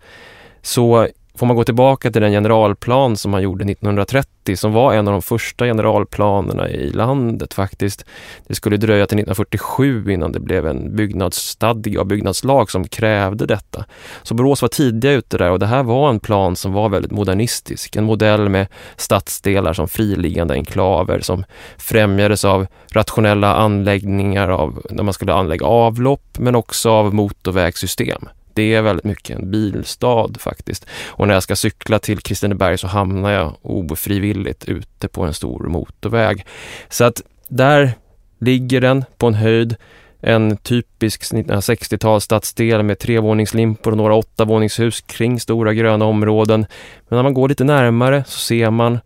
Så 0.62 1.08
får 1.34 1.46
man 1.46 1.56
gå 1.56 1.64
tillbaka 1.64 2.10
till 2.10 2.22
den 2.22 2.32
generalplan 2.32 3.16
som 3.16 3.30
man 3.30 3.42
gjorde 3.42 3.64
1930 3.64 4.56
som 4.56 4.72
var 4.72 4.94
en 4.94 5.08
av 5.08 5.12
de 5.12 5.22
första 5.22 5.64
generalplanerna 5.64 6.68
i 6.68 6.90
landet 6.90 7.54
faktiskt. 7.54 8.04
Det 8.46 8.54
skulle 8.54 8.76
dröja 8.76 9.06
till 9.06 9.18
1947 9.18 10.12
innan 10.12 10.32
det 10.32 10.40
blev 10.40 10.66
en 10.66 10.96
byggnadsstadga 10.96 12.00
och 12.00 12.06
byggnadslag 12.06 12.70
som 12.70 12.88
krävde 12.88 13.46
detta. 13.46 13.84
Så 14.22 14.34
Borås 14.34 14.62
var 14.62 14.68
tidiga 14.68 15.12
ute 15.12 15.38
där 15.38 15.50
och 15.50 15.58
det 15.58 15.66
här 15.66 15.82
var 15.82 16.10
en 16.10 16.20
plan 16.20 16.56
som 16.56 16.72
var 16.72 16.88
väldigt 16.88 17.12
modernistisk. 17.12 17.96
En 17.96 18.04
modell 18.04 18.48
med 18.48 18.66
stadsdelar 18.96 19.72
som 19.72 19.88
friliggande 19.88 20.54
enklaver 20.54 21.20
som 21.20 21.44
främjades 21.78 22.44
av 22.44 22.66
rationella 22.92 23.54
anläggningar 23.54 24.48
av 24.48 24.82
när 24.90 25.02
man 25.02 25.14
skulle 25.14 25.34
anlägga 25.34 25.66
avlopp 25.66 26.38
men 26.38 26.54
också 26.54 26.90
av 26.90 27.14
motorvägssystem. 27.14 28.28
Det 28.54 28.74
är 28.74 28.82
väldigt 28.82 29.04
mycket 29.04 29.38
en 29.38 29.50
bilstad 29.50 30.28
faktiskt. 30.38 30.86
Och 31.06 31.26
när 31.26 31.34
jag 31.34 31.42
ska 31.42 31.56
cykla 31.56 31.98
till 31.98 32.18
Kristineberg 32.20 32.78
så 32.78 32.86
hamnar 32.86 33.30
jag 33.30 33.56
ofrivilligt 33.62 34.64
ute 34.64 35.08
på 35.08 35.24
en 35.24 35.34
stor 35.34 35.66
motorväg. 35.66 36.46
Så 36.88 37.04
att 37.04 37.22
där 37.48 37.92
ligger 38.38 38.80
den 38.80 39.04
på 39.18 39.26
en 39.26 39.34
höjd. 39.34 39.76
En 40.24 40.56
typisk 40.56 41.22
1960-tals 41.32 42.24
stadsdel 42.24 42.82
med 42.82 42.98
trevåningslimpor 42.98 43.90
och 43.90 43.96
några 43.96 44.14
åttavåningshus 44.14 45.00
kring 45.00 45.40
stora 45.40 45.74
gröna 45.74 46.04
områden. 46.04 46.66
Men 47.08 47.16
när 47.16 47.22
man 47.22 47.34
går 47.34 47.48
lite 47.48 47.64
närmare 47.64 48.24
så 48.26 48.38
ser 48.38 48.70
man 48.70 49.00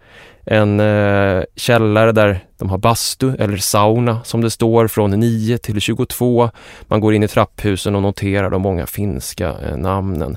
en 0.46 0.80
eh, 0.80 1.44
källare 1.56 2.12
där 2.12 2.44
de 2.58 2.70
har 2.70 2.78
bastu 2.78 3.34
eller 3.38 3.56
sauna 3.56 4.24
som 4.24 4.40
det 4.40 4.50
står 4.50 4.88
från 4.88 5.10
9 5.10 5.58
till 5.58 5.80
22. 5.80 6.50
Man 6.82 7.00
går 7.00 7.14
in 7.14 7.22
i 7.22 7.28
trapphusen 7.28 7.94
och 7.94 8.02
noterar 8.02 8.50
de 8.50 8.62
många 8.62 8.86
finska 8.86 9.54
eh, 9.62 9.76
namnen. 9.76 10.36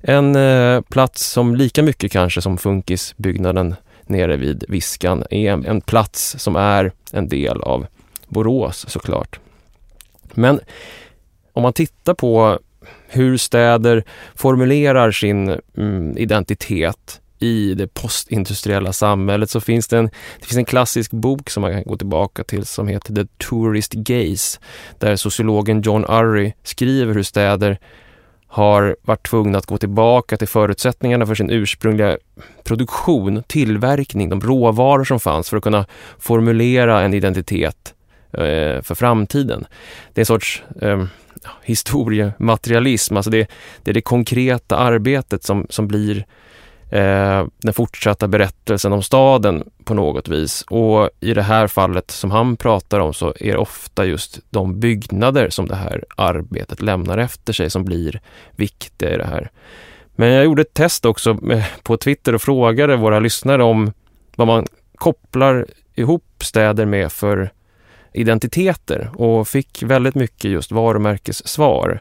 En 0.00 0.36
eh, 0.36 0.80
plats 0.80 1.26
som 1.26 1.56
lika 1.56 1.82
mycket 1.82 2.12
kanske 2.12 2.40
som 2.40 2.58
funkisbyggnaden 2.58 3.74
nere 4.06 4.36
vid 4.36 4.64
Viskan 4.68 5.24
är 5.30 5.52
en, 5.52 5.66
en 5.66 5.80
plats 5.80 6.36
som 6.38 6.56
är 6.56 6.92
en 7.12 7.28
del 7.28 7.62
av 7.62 7.86
Borås 8.28 8.86
såklart. 8.88 9.40
Men 10.34 10.60
om 11.52 11.62
man 11.62 11.72
tittar 11.72 12.14
på 12.14 12.58
hur 13.08 13.36
städer 13.36 14.04
formulerar 14.34 15.10
sin 15.10 15.60
mm, 15.76 16.18
identitet 16.18 17.20
i 17.38 17.74
det 17.74 17.86
postindustriella 17.86 18.92
samhället 18.92 19.50
så 19.50 19.60
finns 19.60 19.88
det 19.88 19.98
en, 19.98 20.10
det 20.40 20.46
finns 20.46 20.56
en 20.56 20.64
klassisk 20.64 21.10
bok 21.10 21.50
som 21.50 21.60
man 21.60 21.72
kan 21.72 21.82
gå 21.82 21.96
tillbaka 21.96 22.44
till 22.44 22.66
som 22.66 22.88
heter 22.88 23.14
The 23.14 23.26
Tourist 23.38 23.92
Gaze 23.92 24.58
där 24.98 25.16
sociologen 25.16 25.80
John 25.80 26.04
Urry 26.04 26.52
skriver 26.62 27.14
hur 27.14 27.22
städer 27.22 27.78
har 28.48 28.96
varit 29.02 29.26
tvungna 29.26 29.58
att 29.58 29.66
gå 29.66 29.78
tillbaka 29.78 30.36
till 30.36 30.48
förutsättningarna 30.48 31.26
för 31.26 31.34
sin 31.34 31.50
ursprungliga 31.50 32.18
produktion, 32.64 33.42
tillverkning, 33.46 34.28
de 34.28 34.40
råvaror 34.40 35.04
som 35.04 35.20
fanns 35.20 35.50
för 35.50 35.56
att 35.56 35.62
kunna 35.62 35.86
formulera 36.18 37.02
en 37.02 37.14
identitet 37.14 37.94
eh, 38.32 38.82
för 38.82 38.94
framtiden. 38.94 39.66
Det 40.12 40.18
är 40.18 40.22
en 40.22 40.26
sorts 40.26 40.62
eh, 40.82 41.04
historiematerialism, 41.62 43.16
alltså 43.16 43.30
det, 43.30 43.50
det 43.82 43.90
är 43.90 43.94
det 43.94 44.00
konkreta 44.00 44.76
arbetet 44.76 45.44
som, 45.44 45.66
som 45.70 45.88
blir 45.88 46.26
eh, 46.90 47.46
den 47.58 47.74
fortsatta 47.74 48.28
berättelsen 48.28 48.92
om 48.92 49.02
staden 49.02 49.64
på 49.84 49.94
något 49.94 50.28
vis. 50.28 50.62
Och 50.62 51.10
i 51.20 51.34
det 51.34 51.42
här 51.42 51.66
fallet 51.66 52.10
som 52.10 52.30
han 52.30 52.56
pratar 52.56 53.00
om 53.00 53.14
så 53.14 53.34
är 53.40 53.52
det 53.52 53.58
ofta 53.58 54.04
just 54.04 54.38
de 54.50 54.80
byggnader 54.80 55.50
som 55.50 55.68
det 55.68 55.76
här 55.76 56.04
arbetet 56.16 56.82
lämnar 56.82 57.18
efter 57.18 57.52
sig 57.52 57.70
som 57.70 57.84
blir 57.84 58.20
viktiga 58.56 59.14
i 59.14 59.16
det 59.16 59.26
här. 59.26 59.50
Men 60.16 60.28
jag 60.28 60.44
gjorde 60.44 60.62
ett 60.62 60.74
test 60.74 61.04
också 61.04 61.38
eh, 61.52 61.64
på 61.82 61.96
Twitter 61.96 62.34
och 62.34 62.42
frågade 62.42 62.96
våra 62.96 63.20
lyssnare 63.20 63.62
om 63.62 63.92
vad 64.36 64.46
man 64.46 64.66
kopplar 64.94 65.66
ihop 65.94 66.24
städer 66.40 66.86
med 66.86 67.12
för 67.12 67.50
identiteter 68.12 69.10
och 69.14 69.48
fick 69.48 69.82
väldigt 69.82 70.14
mycket 70.14 70.50
just 70.50 70.72
varumärkessvar. 70.72 72.00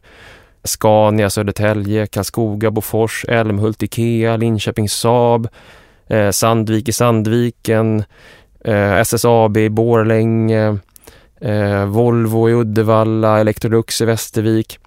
Scania, 0.65 1.29
Södertälje, 1.29 2.07
Karlskoga, 2.07 2.71
Bofors, 2.71 3.25
Älmhult, 3.27 3.83
Ikea, 3.83 4.37
Linköping 4.37 4.89
Saab, 4.89 5.47
eh, 6.07 6.31
Sandvik 6.31 6.89
i 6.89 6.93
Sandviken, 6.93 8.03
eh, 8.65 8.93
SSAB 8.93 9.57
i 9.57 9.69
Borlänge, 9.69 10.77
eh, 11.41 11.85
Volvo 11.85 12.49
i 12.49 12.53
Uddevalla, 12.53 13.39
Electrolux 13.39 14.01
i 14.01 14.05
Västervik. 14.05 14.79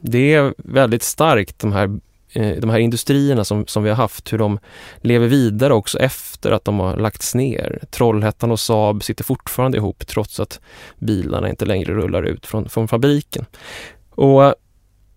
Det 0.00 0.34
är 0.34 0.54
väldigt 0.56 1.02
starkt 1.02 1.58
de 1.58 1.72
här, 1.72 1.98
eh, 2.32 2.56
de 2.60 2.70
här 2.70 2.78
industrierna 2.78 3.44
som, 3.44 3.66
som 3.66 3.82
vi 3.82 3.88
har 3.88 3.96
haft, 3.96 4.32
hur 4.32 4.38
de 4.38 4.58
lever 4.96 5.26
vidare 5.26 5.74
också 5.74 5.98
efter 5.98 6.52
att 6.52 6.64
de 6.64 6.80
har 6.80 6.96
lagts 6.96 7.34
ner. 7.34 7.82
Trollhättan 7.90 8.50
och 8.50 8.60
Saab 8.60 9.04
sitter 9.04 9.24
fortfarande 9.24 9.76
ihop 9.76 10.06
trots 10.06 10.40
att 10.40 10.60
bilarna 10.98 11.50
inte 11.50 11.64
längre 11.64 11.94
rullar 11.94 12.22
ut 12.22 12.46
från, 12.46 12.68
från 12.68 12.88
fabriken. 12.88 13.46
Och 14.10 14.54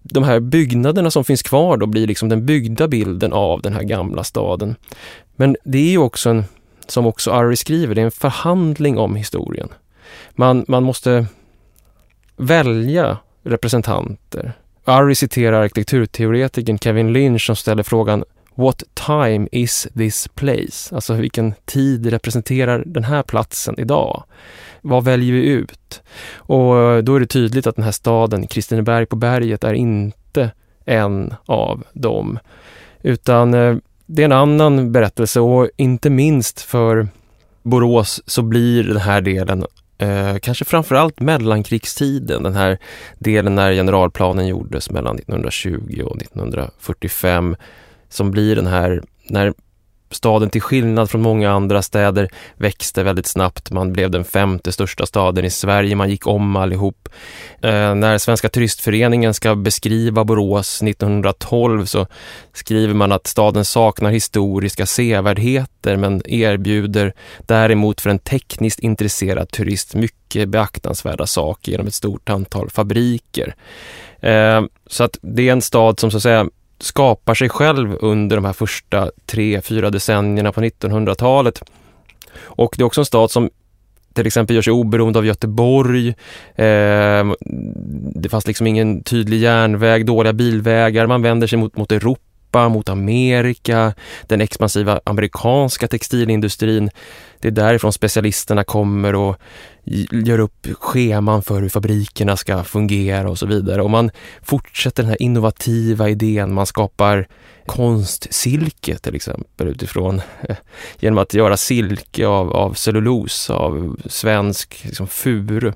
de 0.10 0.24
här 0.24 0.40
byggnaderna 0.40 1.12
som 1.12 1.24
finns 1.24 1.44
kvar 1.44 1.78
då 1.78 1.86
blir 1.86 2.08
liksom 2.08 2.30
den 2.30 2.46
byggda 2.46 2.88
bilden 2.88 3.34
av 3.34 3.62
den 3.62 3.74
här 3.74 3.84
gamla 3.84 4.24
staden. 4.24 4.76
Men 5.36 5.56
det 5.64 5.78
är 5.78 5.92
ju 5.92 5.98
också 5.98 6.30
en, 6.30 6.44
som 6.88 7.06
också 7.06 7.32
Ari 7.32 7.56
skriver, 7.56 7.96
det 7.96 8.02
är 8.02 8.06
en 8.06 8.12
förhandling 8.12 8.98
om 8.98 9.16
historien. 9.16 9.70
Man, 10.32 10.66
man 10.68 10.84
måste 10.84 11.26
välja 12.38 13.18
representanter. 13.44 14.54
Ari 14.84 15.16
citerar 15.16 15.64
arkitekturteoretikern 15.64 16.80
Kevin 16.80 17.14
Lynch 17.14 17.46
som 17.46 17.56
ställer 17.56 17.84
frågan 17.84 18.24
What 18.56 18.84
time 18.94 19.48
is 19.52 19.88
this 19.98 20.28
place? 20.28 20.96
Alltså 20.96 21.14
vilken 21.14 21.54
tid 21.66 22.06
representerar 22.06 22.84
den 22.86 23.04
här 23.04 23.24
platsen 23.24 23.76
idag? 23.80 24.24
Vad 24.82 25.04
väljer 25.04 25.34
vi 25.34 25.46
ut? 25.46 26.02
Och 26.36 27.04
då 27.04 27.16
är 27.16 27.20
det 27.20 27.28
tydligt 27.28 27.68
att 27.68 27.76
den 27.76 27.86
här 27.86 27.92
staden, 27.92 28.48
Kristineberg 28.48 29.06
på 29.06 29.16
berget, 29.16 29.64
är 29.64 29.74
inte 29.74 30.52
en 30.86 31.34
av 31.46 31.84
dem. 31.94 32.40
Utan 33.02 33.54
eh, 33.54 33.76
det 34.06 34.22
är 34.22 34.26
en 34.26 34.32
annan 34.32 34.92
berättelse 34.92 35.40
och 35.40 35.70
inte 35.78 36.10
minst 36.10 36.62
för 36.62 37.08
Borås 37.64 38.22
så 38.26 38.42
blir 38.42 38.84
den 38.84 38.98
här 38.98 39.22
delen 39.22 39.66
Eh, 40.00 40.38
kanske 40.38 40.66
framförallt 40.66 41.20
mellankrigstiden, 41.20 42.44
den 42.44 42.56
här 42.56 42.78
delen 43.20 43.56
när 43.56 43.74
generalplanen 43.74 44.48
gjordes 44.48 44.90
mellan 44.90 45.16
1920 45.16 46.02
och 46.06 46.22
1945 46.22 47.56
som 48.10 48.32
blir 48.32 48.56
den 48.56 48.68
här, 48.68 49.04
när 49.28 49.54
staden 50.12 50.50
till 50.50 50.62
skillnad 50.62 51.10
från 51.10 51.22
många 51.22 51.52
andra 51.52 51.82
städer 51.82 52.30
växte 52.58 53.04
väldigt 53.04 53.28
snabbt. 53.28 53.72
Man 53.72 53.94
blev 53.94 54.12
den 54.12 54.26
femte 54.26 54.72
största 54.72 55.06
staden 55.06 55.46
i 55.46 55.50
Sverige. 55.50 55.96
Man 55.96 56.10
gick 56.10 56.28
om 56.28 56.56
allihop. 56.56 57.10
Eh, 57.62 57.96
när 57.96 58.18
Svenska 58.18 58.50
turistföreningen 58.50 59.34
ska 59.34 59.56
beskriva 59.56 60.24
Borås 60.24 60.82
1912 60.82 61.86
så 61.86 62.08
skriver 62.54 62.94
man 62.94 63.12
att 63.12 63.28
staden 63.28 63.66
saknar 63.66 64.12
historiska 64.12 64.86
sevärdheter 64.86 65.98
men 65.98 66.22
erbjuder 66.30 67.14
däremot 67.40 68.02
för 68.02 68.10
en 68.10 68.20
tekniskt 68.20 68.80
intresserad 68.80 69.50
turist 69.50 69.96
mycket 69.96 70.50
beaktansvärda 70.50 71.28
saker 71.28 71.72
genom 71.72 71.88
ett 71.88 71.94
stort 71.94 72.30
antal 72.30 72.70
fabriker. 72.70 73.56
Eh, 74.20 74.62
så 74.88 75.04
att 75.04 75.18
det 75.22 75.48
är 75.48 75.52
en 75.52 75.62
stad 75.62 76.00
som 76.00 76.12
så 76.12 76.18
att 76.18 76.24
säga 76.24 76.50
skapar 76.80 77.34
sig 77.34 77.50
själv 77.50 77.98
under 78.02 78.36
de 78.36 78.46
här 78.46 78.54
första 78.54 79.12
tre, 79.26 79.62
fyra 79.62 79.90
decennierna 79.90 80.52
på 80.52 80.62
1900-talet. 80.62 81.64
Och 82.40 82.76
det 82.78 82.84
är 82.84 82.86
också 82.86 83.02
en 83.02 83.06
stad 83.06 83.32
som 83.32 83.50
till 84.14 84.28
exempel 84.28 84.56
gör 84.56 84.62
sig 84.62 84.74
oberoende 84.74 85.20
av 85.20 85.26
Göteborg. 85.26 86.08
Eh, 86.56 87.26
det 88.16 88.30
fanns 88.30 88.48
liksom 88.48 88.68
ingen 88.68 89.04
tydlig 89.04 89.38
järnväg, 89.38 90.06
dåliga 90.06 90.34
bilvägar. 90.34 91.08
Man 91.08 91.22
vänder 91.22 91.48
sig 91.48 91.60
mot, 91.60 91.78
mot 91.78 91.92
Europa, 91.92 92.22
mot 92.54 92.90
Amerika, 92.90 93.94
den 94.28 94.42
expansiva 94.42 95.00
amerikanska 95.04 95.88
textilindustrin. 95.88 96.90
Det 97.40 97.48
är 97.48 97.52
därifrån 97.52 97.94
specialisterna 97.94 98.64
kommer 98.64 99.16
och 99.16 99.38
gör 100.12 100.40
upp 100.40 100.68
scheman 100.80 101.44
för 101.44 101.62
hur 101.62 101.70
fabrikerna 101.70 102.38
ska 102.38 102.64
fungera 102.64 103.30
och 103.30 103.40
så 103.40 103.46
vidare. 103.46 103.82
Och 103.82 103.90
man 103.90 104.12
fortsätter 104.42 105.04
den 105.04 105.10
här 105.10 105.22
innovativa 105.22 106.10
idén, 106.10 106.54
man 106.54 106.66
skapar 106.66 107.28
konstsilke 107.66 108.98
till 108.98 109.16
exempel 109.16 109.68
utifrån 109.68 110.22
genom 111.00 111.18
att 111.18 111.34
göra 111.34 111.58
silke 111.58 112.28
av, 112.28 112.54
av 112.56 112.74
cellulos, 112.74 113.50
av 113.50 113.98
svensk 114.06 114.86
liksom, 114.86 115.08
furu. 115.08 115.72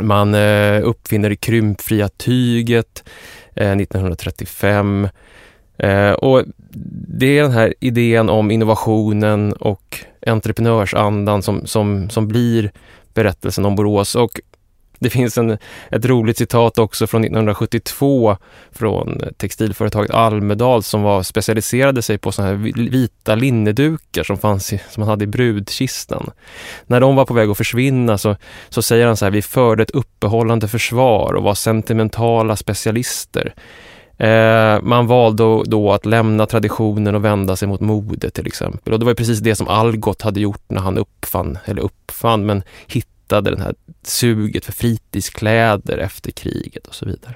Man 0.00 0.34
eh, 0.34 0.80
uppfinner 0.84 1.30
det 1.30 1.36
krympfria 1.36 2.08
tyget 2.08 3.04
eh, 3.54 3.72
1935 3.72 5.08
eh, 5.78 6.12
och 6.12 6.42
det 7.18 7.38
är 7.38 7.42
den 7.42 7.52
här 7.52 7.74
idén 7.80 8.28
om 8.28 8.50
innovationen 8.50 9.52
och 9.52 10.04
entreprenörsandan 10.26 11.42
som, 11.42 11.66
som, 11.66 12.10
som 12.10 12.28
blir 12.28 12.72
berättelsen 13.14 13.64
om 13.64 13.76
Borås. 13.76 14.14
Och 14.14 14.40
det 14.98 15.10
finns 15.10 15.38
en, 15.38 15.58
ett 15.90 16.04
roligt 16.04 16.38
citat 16.38 16.78
också 16.78 17.06
från 17.06 17.24
1972 17.24 18.36
från 18.72 19.22
textilföretaget 19.36 20.10
Almedal 20.10 20.82
som 20.82 21.02
var, 21.02 21.22
specialiserade 21.22 22.02
sig 22.02 22.18
på 22.18 22.32
såna 22.32 22.48
här 22.48 22.54
vita 22.90 23.34
linnedukar 23.34 24.22
som, 24.22 24.38
fanns 24.38 24.72
i, 24.72 24.80
som 24.90 25.00
man 25.00 25.08
hade 25.08 25.24
i 25.24 25.26
brudkistan. 25.26 26.30
När 26.86 27.00
de 27.00 27.16
var 27.16 27.24
på 27.24 27.34
väg 27.34 27.50
att 27.50 27.56
försvinna 27.56 28.18
så, 28.18 28.36
så 28.68 28.82
säger 28.82 29.06
han 29.06 29.16
så 29.16 29.24
här, 29.24 29.30
vi 29.30 29.42
förde 29.42 29.82
ett 29.82 29.90
uppehållande 29.90 30.68
försvar 30.68 31.32
och 31.32 31.42
var 31.42 31.54
sentimentala 31.54 32.56
specialister. 32.56 33.54
Eh, 34.18 34.82
man 34.82 35.06
valde 35.06 35.62
då 35.66 35.92
att 35.92 36.06
lämna 36.06 36.46
traditionen 36.46 37.14
och 37.14 37.24
vända 37.24 37.56
sig 37.56 37.68
mot 37.68 37.80
mode 37.80 38.30
till 38.30 38.46
exempel. 38.46 38.92
Och 38.92 38.98
det 38.98 39.06
var 39.06 39.14
precis 39.14 39.38
det 39.38 39.54
som 39.54 39.68
Algot 39.68 40.22
hade 40.22 40.40
gjort 40.40 40.62
när 40.68 40.80
han 40.80 40.98
uppfann, 40.98 41.58
eller 41.64 41.82
uppfann, 41.82 42.46
men 42.46 42.62
hittade 42.86 43.50
det 43.50 43.62
här 43.62 43.74
suget 44.02 44.64
för 44.64 44.72
fritidskläder 44.72 45.98
efter 45.98 46.30
kriget 46.30 46.86
och 46.86 46.94
så 46.94 47.06
vidare. 47.06 47.34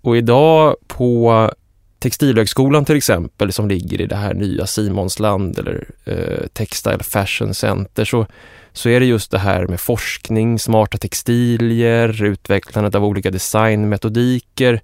och 0.00 0.16
idag 0.16 0.76
på 0.86 1.50
Textilhögskolan 1.98 2.84
till 2.84 2.96
exempel 2.96 3.52
som 3.52 3.68
ligger 3.68 4.00
i 4.00 4.06
det 4.06 4.16
här 4.16 4.34
nya 4.34 4.66
Simonsland 4.66 5.58
eller 5.58 5.84
eh, 6.04 6.46
Textile 6.52 7.02
Fashion 7.02 7.54
Center 7.54 8.04
så, 8.04 8.26
så 8.72 8.88
är 8.88 9.00
det 9.00 9.06
just 9.06 9.30
det 9.30 9.38
här 9.38 9.66
med 9.66 9.80
forskning, 9.80 10.58
smarta 10.58 10.98
textilier, 10.98 12.24
utvecklandet 12.24 12.94
av 12.94 13.04
olika 13.04 13.30
designmetodiker. 13.30 14.80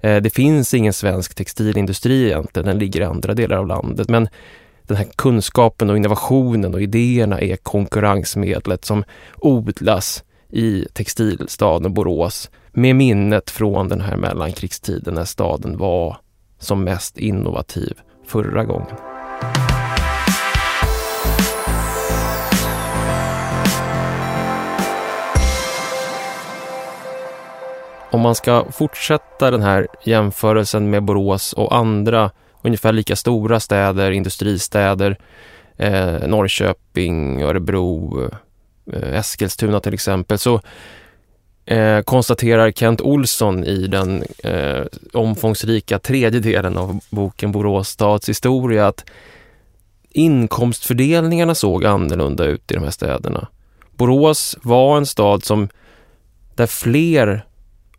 Eh, 0.00 0.22
det 0.22 0.30
finns 0.30 0.74
ingen 0.74 0.92
svensk 0.92 1.34
textilindustri 1.34 2.26
egentligen, 2.26 2.66
den 2.66 2.78
ligger 2.78 3.00
i 3.00 3.04
andra 3.04 3.34
delar 3.34 3.56
av 3.56 3.66
landet 3.66 4.08
men 4.08 4.28
den 4.82 4.96
här 4.96 5.06
kunskapen 5.16 5.90
och 5.90 5.96
innovationen 5.96 6.74
och 6.74 6.82
idéerna 6.82 7.40
är 7.40 7.56
konkurrensmedlet 7.56 8.84
som 8.84 9.04
odlas 9.36 10.24
i 10.48 10.86
textilstaden 10.92 11.94
Borås 11.94 12.50
med 12.72 12.96
minnet 12.96 13.50
från 13.50 13.88
den 13.88 14.00
här 14.00 14.16
mellankrigstiden 14.16 15.14
när 15.14 15.24
staden 15.24 15.78
var 15.78 16.16
som 16.58 16.84
mest 16.84 17.18
innovativ 17.18 17.98
förra 18.26 18.64
gången. 18.64 19.17
Om 28.10 28.20
man 28.20 28.34
ska 28.34 28.64
fortsätta 28.72 29.50
den 29.50 29.62
här 29.62 29.88
jämförelsen 30.04 30.90
med 30.90 31.02
Borås 31.02 31.52
och 31.52 31.76
andra 31.76 32.30
ungefär 32.62 32.92
lika 32.92 33.16
stora 33.16 33.60
städer, 33.60 34.10
industristäder, 34.10 35.18
eh, 35.76 36.28
Norrköping, 36.28 37.42
Örebro, 37.42 38.20
eh, 38.92 39.18
Eskilstuna 39.18 39.80
till 39.80 39.94
exempel, 39.94 40.38
så 40.38 40.60
eh, 41.66 42.00
konstaterar 42.00 42.70
Kent 42.70 43.00
Olsson 43.00 43.64
i 43.64 43.86
den 43.86 44.24
eh, 44.44 44.84
omfångsrika 45.12 45.98
tredje 45.98 46.40
delen 46.40 46.76
av 46.76 47.00
boken 47.10 47.52
Borås 47.52 47.88
stads 47.88 48.28
historia 48.28 48.86
att 48.86 49.04
inkomstfördelningarna 50.10 51.54
såg 51.54 51.84
annorlunda 51.84 52.44
ut 52.44 52.70
i 52.70 52.74
de 52.74 52.84
här 52.84 52.90
städerna. 52.90 53.48
Borås 53.96 54.58
var 54.62 54.96
en 54.96 55.06
stad 55.06 55.44
som 55.44 55.68
där 56.54 56.66
fler 56.66 57.44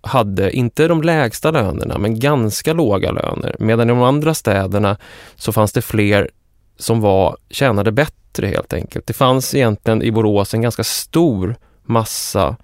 hade, 0.02 0.52
inte 0.52 0.88
de 0.88 1.02
lägsta 1.02 1.52
lönerna, 1.52 1.98
men 1.98 2.20
ganska 2.20 2.74
låga 2.74 3.12
löner. 3.12 3.56
Medan 3.60 3.90
i 3.90 3.94
de 3.94 4.04
andra 4.04 4.34
städerna 4.34 4.98
så 5.36 5.52
fanns 5.52 5.72
det 5.72 5.82
fler 5.82 6.30
som 6.78 7.02
var, 7.02 7.38
tjänade 7.50 7.92
bättre 7.92 8.48
helt 8.48 8.74
enkelt. 8.74 9.08
Det 9.08 9.14
fanns 9.14 9.56
egentligen 9.56 10.04
i 10.04 10.12
Borås 10.12 10.54
en 10.54 10.62
ganska 10.62 10.84
stor 10.84 11.56
massa 11.84 12.56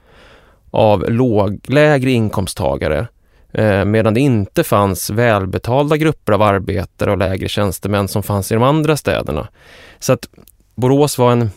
av 0.71 1.09
låg, 1.09 1.59
lägre 1.63 2.11
inkomsttagare 2.11 3.07
eh, 3.53 3.85
medan 3.85 4.13
det 4.13 4.19
inte 4.19 4.63
fanns 4.63 5.09
välbetalda 5.09 5.97
grupper 5.97 6.33
av 6.33 6.41
arbetare 6.41 7.11
och 7.11 7.17
lägre 7.17 7.49
tjänstemän 7.49 8.07
som 8.07 8.23
fanns 8.23 8.51
i 8.51 8.55
de 8.55 8.63
andra 8.63 8.97
städerna. 8.97 9.47
Så 9.99 10.13
att 10.13 10.27
Borås 10.75 11.17
var 11.17 11.31
en, 11.31 11.49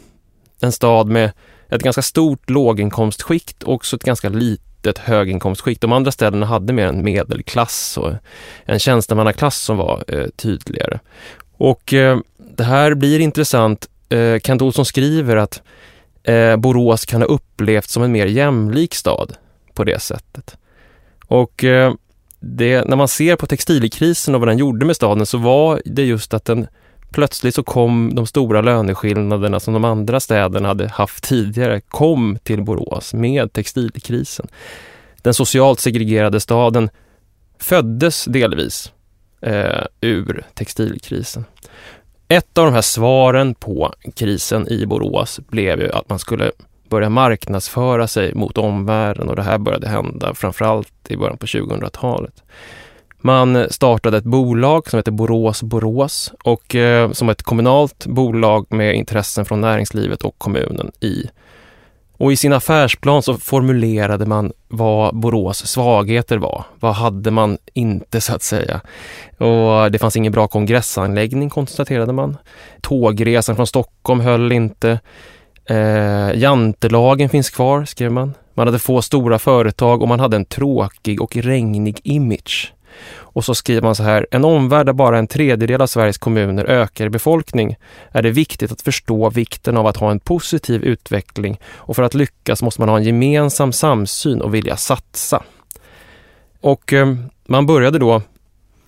en 0.61 0.73
stad 0.73 1.09
med 1.09 1.33
ett 1.69 1.83
ganska 1.83 2.03
stort 2.03 2.51
låginkomstskikt 2.51 3.63
och 3.63 3.75
också 3.75 3.97
ett 3.97 4.05
ganska 4.05 4.29
litet 4.29 4.68
höginkomstskikt. 4.99 5.81
De 5.81 5.93
andra 5.93 6.13
städerna 6.13 6.47
hade 6.47 6.73
mer 6.73 6.87
en 6.87 7.05
medelklass 7.05 7.99
och 7.99 8.13
en 8.65 8.79
tjänstemannaklass 8.79 9.59
som 9.59 9.77
var 9.77 10.05
eh, 10.09 10.27
tydligare. 10.37 10.99
Och 11.57 11.95
eh, 11.95 12.19
det 12.57 12.65
här 12.65 12.95
blir 12.95 13.21
intressant. 13.21 13.89
Eh, 14.09 14.39
Kent 14.41 14.63
Olsson 14.63 14.85
skriver 14.85 15.37
att 15.37 15.63
eh, 16.23 16.57
Borås 16.57 17.07
kan 17.07 17.21
ha 17.21 17.29
upplevts 17.29 17.93
som 17.93 18.03
en 18.03 18.13
mer 18.13 18.27
jämlik 18.27 18.95
stad 18.95 19.33
på 19.75 19.85
det 19.85 20.03
sättet. 20.03 20.57
Och 21.27 21.65
eh, 21.65 21.95
det, 22.41 22.85
när 22.85 22.97
man 22.97 23.09
ser 23.09 23.37
på 23.37 23.47
textilkrisen 23.47 24.35
och 24.35 24.41
vad 24.41 24.49
den 24.49 24.59
gjorde 24.59 24.87
med 24.87 24.97
staden 24.97 25.27
så 25.27 25.39
var 25.39 25.83
det 25.85 26.05
just 26.05 26.35
att 26.35 26.45
den 26.45 26.67
plötsligt 27.11 27.55
så 27.55 27.63
kom 27.63 28.15
de 28.15 28.27
stora 28.27 28.61
löneskillnaderna 28.61 29.61
som 29.61 29.75
de 29.75 29.85
andra 29.85 30.21
städerna 30.21 30.69
hade 30.69 30.89
haft 30.89 31.25
tidigare, 31.25 31.81
kom 31.81 32.39
till 32.43 32.63
Borås 32.63 33.15
med 33.15 33.53
textilkrisen. 33.53 34.47
Den 35.23 35.35
socialt 35.35 35.81
segregerade 35.81 36.41
staden 36.41 36.91
föddes 37.59 38.25
delvis 38.25 38.93
eh, 39.41 39.85
ur 40.01 40.45
textilkrisen. 40.55 41.45
Ett 42.29 42.59
av 42.59 42.65
de 42.65 42.75
här 42.75 42.83
svaren 42.83 43.55
på 43.55 43.93
krisen 44.15 44.69
i 44.69 44.87
Borås 44.87 45.41
blev 45.49 45.81
ju 45.81 45.93
att 45.93 46.09
man 46.09 46.19
skulle 46.19 46.53
börja 46.89 47.09
marknadsföra 47.09 48.07
sig 48.07 48.35
mot 48.35 48.59
omvärlden 48.59 49.29
och 49.29 49.37
det 49.37 49.43
här 49.43 49.59
började 49.59 49.89
hända 49.89 50.35
framförallt 50.35 50.93
i 51.09 51.17
början 51.17 51.39
på 51.39 51.47
2000-talet. 51.47 52.43
Man 53.21 53.67
startade 53.71 54.17
ett 54.17 54.25
bolag 54.25 54.91
som 54.91 54.97
heter 54.97 55.13
Borås 55.13 55.63
Borås 55.63 56.33
och 56.45 56.75
eh, 56.75 57.13
som 57.13 57.29
ett 57.29 57.43
kommunalt 57.43 58.07
bolag 58.07 58.67
med 58.71 58.95
intressen 58.95 59.45
från 59.45 59.61
näringslivet 59.61 60.23
och 60.23 60.39
kommunen 60.39 60.93
i 61.01 61.31
och 62.19 62.33
i 62.33 62.37
sin 62.37 62.53
affärsplan 62.53 63.23
så 63.23 63.35
formulerade 63.35 64.27
man 64.27 64.53
vad 64.69 65.17
Borås 65.17 65.67
svagheter 65.67 66.39
var. 66.39 66.65
Vad 66.81 66.95
hade 66.95 67.31
man 67.31 67.59
inte 67.75 68.21
så 68.21 68.35
att 68.35 68.43
säga? 68.43 68.81
Och 69.39 69.93
det 69.93 69.99
fanns 69.99 70.17
ingen 70.17 70.33
bra 70.33 70.49
kongressanläggning 70.49 71.51
konstaterade 71.51 72.13
man. 72.13 72.37
Tågresan 72.81 73.57
från 73.57 73.67
Stockholm 73.67 74.21
höll 74.21 74.53
inte. 74.53 75.01
Eh, 75.65 76.39
jantelagen 76.39 77.29
finns 77.29 77.51
kvar, 77.51 77.85
skrev 77.85 78.13
man. 78.13 78.35
Man 78.55 78.67
hade 78.67 78.79
få 78.79 79.03
stora 79.03 79.39
företag 79.39 80.03
och 80.03 80.09
man 80.09 80.21
hade 80.21 80.37
en 80.37 80.45
tråkig 80.45 81.23
och 81.23 81.37
regnig 81.37 82.01
image. 82.03 82.73
Och 83.07 83.45
så 83.45 83.55
skriver 83.55 83.83
man 83.83 83.95
så 83.95 84.03
här, 84.03 84.27
en 84.31 84.45
omvärld 84.45 84.87
där 84.87 84.93
bara 84.93 85.19
en 85.19 85.27
tredjedel 85.27 85.83
av 85.83 85.87
Sveriges 85.87 86.19
kommuner 86.19 86.65
ökar 86.65 87.07
i 87.07 87.11
befolkning 87.11 87.77
är 88.13 88.23
det 88.23 88.31
viktigt 88.31 88.73
att 88.73 88.81
förstå 88.81 89.31
vikten 89.31 89.77
av 89.77 89.87
att 89.87 89.97
ha 89.97 90.11
en 90.11 90.21
positiv 90.21 90.85
utveckling 90.85 91.61
och 91.77 91.97
för 91.97 92.03
att 92.03 92.15
lyckas 92.15 92.63
måste 92.63 92.81
man 92.81 92.89
ha 92.89 92.97
en 92.97 93.05
gemensam 93.05 93.73
samsyn 93.73 94.41
och 94.41 94.55
vilja 94.55 94.77
satsa. 94.77 95.43
Och 96.61 96.93
eh, 96.93 97.15
man 97.47 97.67
började 97.67 97.99
då 97.99 98.23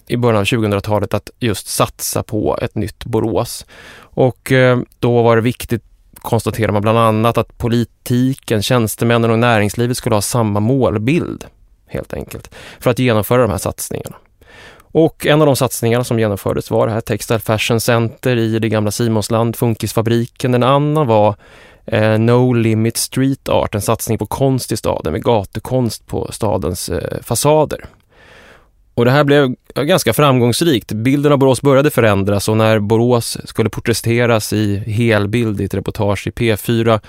i 0.06 0.16
början 0.16 0.40
av 0.40 0.44
2000-talet 0.44 1.14
att 1.14 1.30
just 1.38 1.66
satsa 1.66 2.22
på 2.22 2.58
ett 2.62 2.74
nytt 2.74 3.04
Borås. 3.04 3.66
Och 3.98 4.52
eh, 4.52 4.78
då 4.98 5.22
var 5.22 5.36
det 5.36 5.42
viktigt 5.42 5.84
konstaterar 6.20 6.72
man 6.72 6.82
bland 6.82 6.98
annat 6.98 7.38
att 7.38 7.58
politiken, 7.58 8.62
tjänstemännen 8.62 9.30
och 9.30 9.38
näringslivet 9.38 9.96
skulle 9.96 10.16
ha 10.16 10.22
samma 10.22 10.60
målbild 10.60 11.44
helt 11.90 12.14
enkelt 12.14 12.54
för 12.80 12.90
att 12.90 12.98
genomföra 12.98 13.42
de 13.42 13.50
här 13.50 13.58
satsningarna. 13.58 14.16
Och 14.92 15.26
en 15.26 15.40
av 15.40 15.46
de 15.46 15.56
satsningarna 15.56 16.04
som 16.04 16.18
genomfördes 16.18 16.70
var 16.70 16.86
det 16.86 16.92
här 16.92 17.00
Textile 17.00 17.40
Fashion 17.40 17.80
Center 17.80 18.36
i 18.36 18.58
det 18.58 18.68
gamla 18.68 18.90
Simonsland, 18.90 19.56
Funkisfabriken. 19.56 20.54
En 20.54 20.62
annan 20.62 21.06
var 21.06 21.34
eh, 21.86 22.18
No 22.18 22.52
Limit 22.52 22.96
Street 22.96 23.48
Art, 23.48 23.74
en 23.74 23.82
satsning 23.82 24.18
på 24.18 24.26
konst 24.26 24.72
i 24.72 24.76
staden 24.76 25.12
med 25.12 25.24
gatukonst 25.24 26.06
på 26.06 26.32
stadens 26.32 26.88
eh, 26.88 27.22
fasader. 27.22 27.84
Och 28.94 29.04
det 29.04 29.10
här 29.10 29.24
blev 29.24 29.54
ganska 29.74 30.12
framgångsrikt. 30.12 30.92
Bilden 30.92 31.32
av 31.32 31.38
Borås 31.38 31.62
började 31.62 31.90
förändras 31.90 32.48
och 32.48 32.56
när 32.56 32.78
Borås 32.78 33.38
skulle 33.44 33.70
porträtteras 33.70 34.52
i 34.52 34.76
helbild 34.76 35.60
i 35.60 35.64
ett 35.64 35.74
reportage 35.74 36.26
i 36.26 36.30
P4 36.30 37.00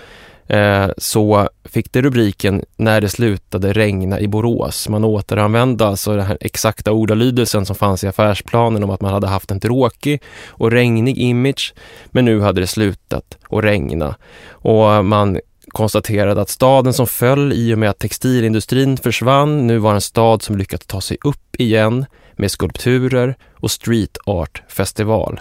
Eh, 0.51 0.89
så 0.97 1.49
fick 1.63 1.91
det 1.91 2.01
rubriken 2.01 2.63
När 2.77 3.01
det 3.01 3.09
slutade 3.09 3.73
regna 3.73 4.19
i 4.19 4.27
Borås. 4.27 4.89
Man 4.89 5.03
återanvände 5.03 5.87
alltså 5.87 6.15
den 6.15 6.25
här 6.25 6.37
exakta 6.41 6.91
ordalydelsen 6.91 7.65
som 7.65 7.75
fanns 7.75 8.03
i 8.03 8.07
affärsplanen 8.07 8.83
om 8.83 8.89
att 8.89 9.01
man 9.01 9.13
hade 9.13 9.27
haft 9.27 9.51
en 9.51 9.59
tråkig 9.59 10.21
och 10.47 10.71
regnig 10.71 11.17
image 11.17 11.73
men 12.05 12.25
nu 12.25 12.41
hade 12.41 12.61
det 12.61 12.67
slutat 12.67 13.37
att 13.49 13.63
regna. 13.63 14.15
Och 14.49 15.05
man 15.05 15.39
konstaterade 15.67 16.41
att 16.41 16.49
staden 16.49 16.93
som 16.93 17.07
föll 17.07 17.53
i 17.53 17.73
och 17.73 17.79
med 17.79 17.89
att 17.89 17.99
textilindustrin 17.99 18.97
försvann 18.97 19.67
nu 19.67 19.77
var 19.77 19.93
en 19.93 20.01
stad 20.01 20.41
som 20.41 20.57
lyckats 20.57 20.85
ta 20.85 21.01
sig 21.01 21.17
upp 21.23 21.55
igen 21.55 22.05
med 22.35 22.51
skulpturer 22.51 23.35
och 23.53 23.71
street 23.71 24.17
art 24.25 24.63
festival. 24.67 25.39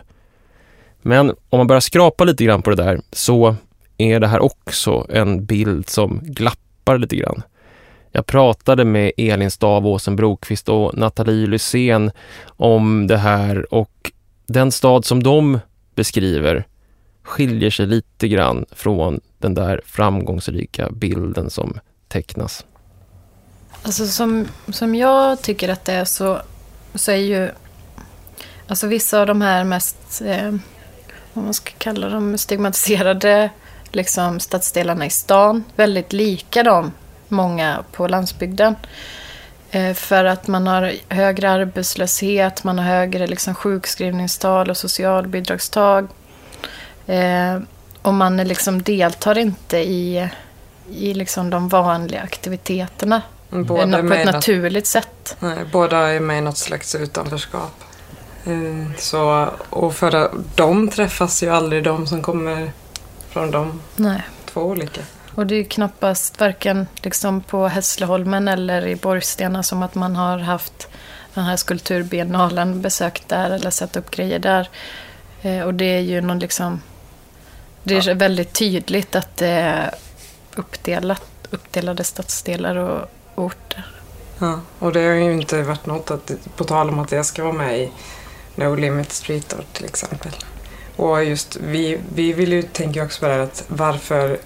Men 1.02 1.30
om 1.30 1.58
man 1.58 1.66
börjar 1.66 1.80
skrapa 1.80 2.24
lite 2.24 2.44
grann 2.44 2.62
på 2.62 2.70
det 2.70 2.76
där 2.76 3.00
så 3.12 3.56
är 4.00 4.20
det 4.20 4.26
här 4.26 4.40
också 4.40 5.06
en 5.08 5.44
bild 5.44 5.88
som 5.88 6.20
glappar 6.22 6.98
lite 6.98 7.16
grann. 7.16 7.42
Jag 8.12 8.26
pratade 8.26 8.84
med 8.84 9.12
Elin 9.16 9.50
Stavåsen 9.50 10.16
Brokvist 10.16 10.68
och 10.68 10.96
Nathalie 10.96 11.46
Lysén 11.46 12.10
om 12.46 13.06
det 13.06 13.16
här 13.16 13.74
och 13.74 14.12
den 14.46 14.72
stad 14.72 15.04
som 15.04 15.22
de 15.22 15.58
beskriver 15.94 16.66
skiljer 17.22 17.70
sig 17.70 17.86
lite 17.86 18.28
grann 18.28 18.66
från 18.70 19.20
den 19.38 19.54
där 19.54 19.82
framgångsrika 19.86 20.90
bilden 20.90 21.50
som 21.50 21.80
tecknas. 22.08 22.64
Alltså 23.82 24.06
som, 24.06 24.48
som 24.68 24.94
jag 24.94 25.42
tycker 25.42 25.68
att 25.68 25.84
det 25.84 25.92
är 25.92 26.04
så, 26.04 26.42
så 26.94 27.12
är 27.12 27.16
ju 27.16 27.50
alltså 28.66 28.86
vissa 28.86 29.20
av 29.20 29.26
de 29.26 29.40
här 29.40 29.64
mest, 29.64 30.22
eh, 30.24 30.54
vad 31.32 31.44
man 31.44 31.54
ska 31.54 31.70
kalla 31.78 32.08
dem, 32.08 32.38
stigmatiserade 32.38 33.50
liksom, 33.92 34.40
stadsdelarna 34.40 35.06
i 35.06 35.10
stan 35.10 35.64
väldigt 35.76 36.12
lika 36.12 36.62
de 36.62 36.92
många 37.28 37.84
på 37.92 38.08
landsbygden. 38.08 38.76
Eh, 39.70 39.94
för 39.94 40.24
att 40.24 40.46
man 40.46 40.66
har 40.66 40.92
högre 41.08 41.50
arbetslöshet, 41.50 42.64
man 42.64 42.78
har 42.78 42.84
högre 42.84 43.26
liksom, 43.26 43.54
sjukskrivningstal 43.54 44.70
och 44.70 44.76
socialbidragstag. 44.76 46.08
Eh, 47.06 47.58
och 48.02 48.14
man 48.14 48.36
liksom 48.36 48.82
deltar 48.82 49.38
inte 49.38 49.78
i, 49.78 50.28
i 50.90 51.14
liksom 51.14 51.50
de 51.50 51.68
vanliga 51.68 52.20
aktiviteterna 52.20 53.22
båda 53.50 54.02
på 54.02 54.14
ett 54.14 54.26
naturligt 54.26 54.86
sätt. 54.86 55.36
Nej, 55.38 55.58
båda 55.72 55.98
är 55.98 56.20
med 56.20 56.38
i 56.38 56.40
något 56.40 56.58
slags 56.58 56.94
utanförskap. 56.94 57.72
Eh, 58.44 58.96
så, 58.98 59.48
och 59.70 59.94
för 59.94 60.30
de 60.54 60.88
träffas 60.88 61.42
ju 61.42 61.50
aldrig 61.50 61.84
de 61.84 62.06
som 62.06 62.22
kommer 62.22 62.72
från 63.30 63.50
de 63.50 63.80
Nej. 63.96 64.22
två 64.44 64.60
olika. 64.60 65.00
Och 65.34 65.46
det 65.46 65.54
är 65.54 65.64
knappast 65.64 66.40
varken 66.40 66.86
liksom 67.02 67.40
på 67.40 67.68
Hässleholmen 67.68 68.48
eller 68.48 68.86
i 68.86 68.96
Borgstena 68.96 69.62
som 69.62 69.82
att 69.82 69.94
man 69.94 70.16
har 70.16 70.38
haft 70.38 70.88
den 71.34 71.44
här 71.44 71.56
skulpturbiennalen 71.56 72.82
besökt 72.82 73.28
där 73.28 73.50
eller 73.50 73.70
satt 73.70 73.96
upp 73.96 74.10
grejer 74.10 74.38
där. 74.38 74.68
Eh, 75.42 75.60
och 75.60 75.74
det 75.74 75.84
är 75.84 76.00
ju 76.00 76.20
någon 76.20 76.38
liksom... 76.38 76.82
Det 77.82 77.96
är 77.96 78.08
ja. 78.08 78.14
väldigt 78.14 78.52
tydligt 78.52 79.16
att 79.16 79.36
det 79.36 79.48
är 79.48 79.94
uppdelat, 80.56 81.22
uppdelade 81.50 82.04
stadsdelar 82.04 82.76
och 82.76 83.10
orter. 83.34 83.86
Ja, 84.38 84.60
och 84.78 84.92
det 84.92 85.00
har 85.00 85.14
ju 85.14 85.32
inte 85.32 85.62
varit 85.62 85.86
något 85.86 86.10
att, 86.10 86.32
på 86.56 86.64
tal 86.64 86.88
om 86.88 86.98
att 86.98 87.12
jag 87.12 87.26
ska 87.26 87.42
vara 87.42 87.52
med 87.52 87.80
i 87.80 87.90
No 88.54 88.74
Limit 88.74 89.12
Street 89.12 89.52
Art 89.52 89.72
till 89.72 89.84
exempel. 89.84 90.32
Och 91.00 91.24
just 91.24 91.56
vi, 91.56 91.98
vi 92.14 92.32
vill 92.32 92.52
ju 92.52 92.62
tänka 92.62 93.04
också 93.04 93.20
på 93.20 93.26
det 93.26 93.32
här 93.32 93.40
att 93.40 93.64
varför 93.68 94.38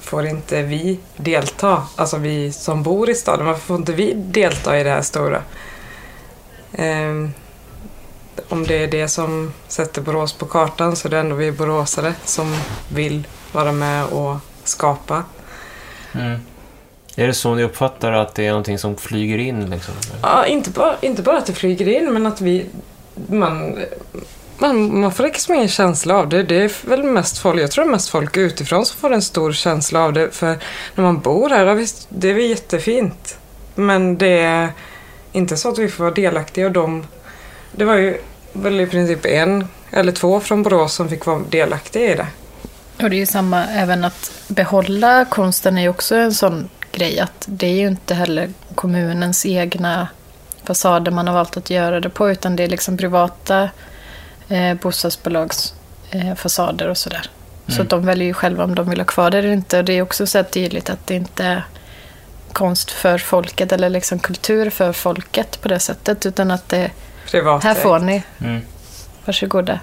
får 0.00 0.26
inte 0.26 0.62
vi 0.62 0.98
delta? 1.16 1.82
Alltså 1.96 2.16
vi 2.16 2.52
som 2.52 2.82
bor 2.82 3.10
i 3.10 3.14
staden, 3.14 3.46
varför 3.46 3.60
får 3.60 3.76
inte 3.76 3.92
vi 3.92 4.12
delta 4.14 4.80
i 4.80 4.84
det 4.84 4.90
här 4.90 5.02
stora? 5.02 5.42
Um, 6.78 7.32
om 8.48 8.66
det 8.66 8.84
är 8.84 8.88
det 8.88 9.08
som 9.08 9.52
sätter 9.68 10.02
Borås 10.02 10.32
på 10.32 10.46
kartan 10.46 10.96
så 10.96 11.08
är 11.08 11.10
det 11.10 11.18
ändå 11.18 11.36
vi 11.36 11.52
boråsare 11.52 12.14
som 12.24 12.56
vill 12.88 13.26
vara 13.52 13.72
med 13.72 14.04
och 14.04 14.36
skapa. 14.64 15.24
Mm. 16.12 16.40
Är 17.16 17.26
det 17.26 17.34
så 17.34 17.54
ni 17.54 17.62
uppfattar 17.62 18.12
att 18.12 18.34
det 18.34 18.46
är 18.46 18.50
någonting 18.50 18.78
som 18.78 18.96
flyger 18.96 19.38
in? 19.38 19.70
Liksom? 19.70 19.94
Ja, 20.22 20.46
inte 20.46 20.70
bara, 20.70 20.96
inte 21.00 21.22
bara 21.22 21.38
att 21.38 21.46
det 21.46 21.52
flyger 21.52 21.88
in, 21.88 22.12
men 22.12 22.26
att 22.26 22.40
vi... 22.40 22.66
Man, 23.26 23.78
man, 24.60 25.00
man 25.00 25.12
får 25.12 25.24
liksom 25.24 25.54
ingen 25.54 25.68
känsla 25.68 26.16
av 26.16 26.28
det. 26.28 26.42
Det 26.42 26.62
är 26.64 26.88
väl 26.88 27.02
mest 27.02 27.38
folk, 27.38 27.60
jag 27.60 27.70
tror 27.70 27.84
det 27.84 27.88
är 27.88 27.92
mest 27.92 28.08
folk 28.08 28.36
utifrån 28.36 28.86
som 28.86 29.00
får 29.00 29.12
en 29.12 29.22
stor 29.22 29.52
känsla 29.52 30.04
av 30.04 30.12
det. 30.12 30.30
För 30.30 30.58
när 30.94 31.04
man 31.04 31.20
bor 31.20 31.50
här, 31.50 31.66
ja, 31.66 31.74
visst, 31.74 32.06
det 32.08 32.30
är 32.30 32.34
väl 32.34 32.44
jättefint. 32.44 33.38
Men 33.74 34.18
det 34.18 34.40
är 34.40 34.72
inte 35.32 35.56
så 35.56 35.68
att 35.68 35.78
vi 35.78 35.88
får 35.88 36.04
vara 36.04 36.14
delaktiga. 36.14 36.66
Och 36.66 36.72
de, 36.72 37.06
det 37.72 37.84
var 37.84 37.94
ju 37.94 38.18
väl 38.52 38.80
i 38.80 38.86
princip 38.86 39.26
en 39.26 39.68
eller 39.90 40.12
två 40.12 40.40
från 40.40 40.62
Borås 40.62 40.94
som 40.94 41.08
fick 41.08 41.26
vara 41.26 41.40
delaktiga 41.50 42.12
i 42.12 42.14
det. 42.14 42.26
Och 43.02 43.10
det 43.10 43.16
är 43.16 43.20
ju 43.20 43.26
samma, 43.26 43.66
även 43.66 44.04
att 44.04 44.32
behålla 44.48 45.24
konsten 45.24 45.78
är 45.78 45.82
ju 45.82 45.88
också 45.88 46.14
en 46.14 46.34
sån 46.34 46.68
grej. 46.92 47.20
Att 47.20 47.44
det 47.46 47.66
är 47.66 47.74
ju 47.74 47.88
inte 47.88 48.14
heller 48.14 48.50
kommunens 48.74 49.46
egna 49.46 50.08
fasader 50.64 51.10
man 51.10 51.26
har 51.26 51.34
valt 51.34 51.56
att 51.56 51.70
göra 51.70 52.00
det 52.00 52.10
på. 52.10 52.30
Utan 52.30 52.56
det 52.56 52.62
är 52.62 52.68
liksom 52.68 52.96
privata 52.96 53.68
eh, 54.50 54.74
bostadsbolags 54.74 55.74
eh, 56.10 56.34
fasader 56.34 56.88
och 56.88 56.96
sådär. 56.96 57.30
Mm. 57.66 57.76
Så 57.76 57.82
de 57.82 58.06
väljer 58.06 58.26
ju 58.26 58.34
själva 58.34 58.64
om 58.64 58.74
de 58.74 58.90
vill 58.90 59.00
ha 59.00 59.04
kvar 59.04 59.30
det 59.30 59.38
eller 59.38 59.52
inte. 59.52 59.78
Och 59.78 59.84
det 59.84 59.92
är 59.92 60.02
också 60.02 60.26
så 60.26 60.42
tydligt 60.42 60.90
att 60.90 61.06
det 61.06 61.14
inte 61.14 61.44
är 61.44 61.64
konst 62.52 62.90
för 62.90 63.18
folket 63.18 63.72
eller 63.72 63.88
liksom 63.88 64.18
kultur 64.18 64.70
för 64.70 64.92
folket 64.92 65.60
på 65.60 65.68
det 65.68 65.78
sättet. 65.78 66.26
Utan 66.26 66.50
att 66.50 66.68
det 66.68 66.90
Privat 67.30 67.64
här 67.64 67.74
får 67.74 67.98
ni. 67.98 68.22
Mm. 68.38 68.60
Varsågoda 69.24 69.80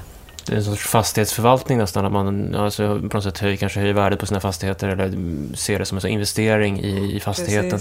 det 0.47 0.53
är 0.53 0.58
en 0.58 0.63
sorts 0.63 0.88
fastighetsförvaltning 0.88 1.77
nästan, 1.77 2.06
att 2.06 2.12
man 2.12 2.56
alltså, 2.56 2.99
på 3.10 3.17
något 3.17 3.23
sätt 3.23 3.38
höj, 3.38 3.58
kanske 3.58 3.80
höjer 3.80 3.93
värdet 3.93 4.19
på 4.19 4.25
sina 4.25 4.39
fastigheter 4.39 4.88
eller 4.88 5.12
ser 5.56 5.80
det 5.80 5.86
som 5.86 5.97
en 5.97 6.08
investering 6.08 6.80
i, 6.80 7.15
i 7.15 7.19
fastigheten. 7.19 7.80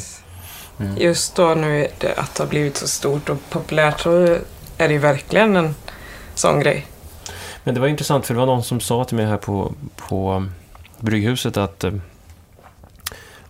Mm. 0.81 0.97
Just 0.97 1.35
då 1.35 1.55
nu 1.55 1.89
det, 1.99 2.15
att 2.17 2.35
det 2.35 2.43
har 2.43 2.49
blivit 2.49 2.77
så 2.77 2.89
stort 2.89 3.29
och 3.29 3.39
populärt 3.51 4.01
så 4.01 4.39
är 4.79 4.89
det 4.89 4.93
ju 4.93 4.99
verkligen 4.99 5.57
en 5.57 5.75
sån 6.39 6.61
grej. 6.61 6.87
Men 7.65 7.75
det 7.75 7.81
var 7.81 7.89
intressant 7.89 8.27
för 8.27 8.35
det 8.35 8.41
var 8.41 8.47
någon 8.47 8.63
som 8.63 8.81
sa 8.81 9.05
till 9.05 9.17
mig 9.17 9.27
här 9.27 9.37
på, 9.37 9.73
på 9.97 10.47
Brygghuset 11.01 11.57
att 11.57 11.85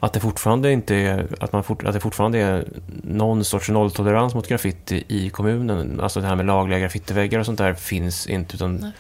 att 0.01 0.13
det 0.13 0.21
fortfarande 0.21 0.73
inte 0.73 0.95
är, 0.95 1.27
att, 1.41 1.53
man 1.53 1.65
fort, 1.65 1.85
att 1.85 1.93
det 1.93 2.01
fortfarande 2.01 2.39
är 2.39 2.69
någon 3.03 3.45
sorts 3.45 3.69
nolltolerans 3.69 4.35
mot 4.35 4.49
graffiti 4.49 5.05
i 5.09 5.31
kommunen. 5.31 6.01
Alltså 6.01 6.21
det 6.21 6.27
här 6.27 6.37
med 6.37 6.47
lagliga 6.47 6.79
graffitiväggar 6.79 7.39
och 7.39 7.47
sånt 7.47 7.59
där 7.59 7.75
finns 7.75 8.27
inte. 8.27 8.55
Utan, 8.55 8.93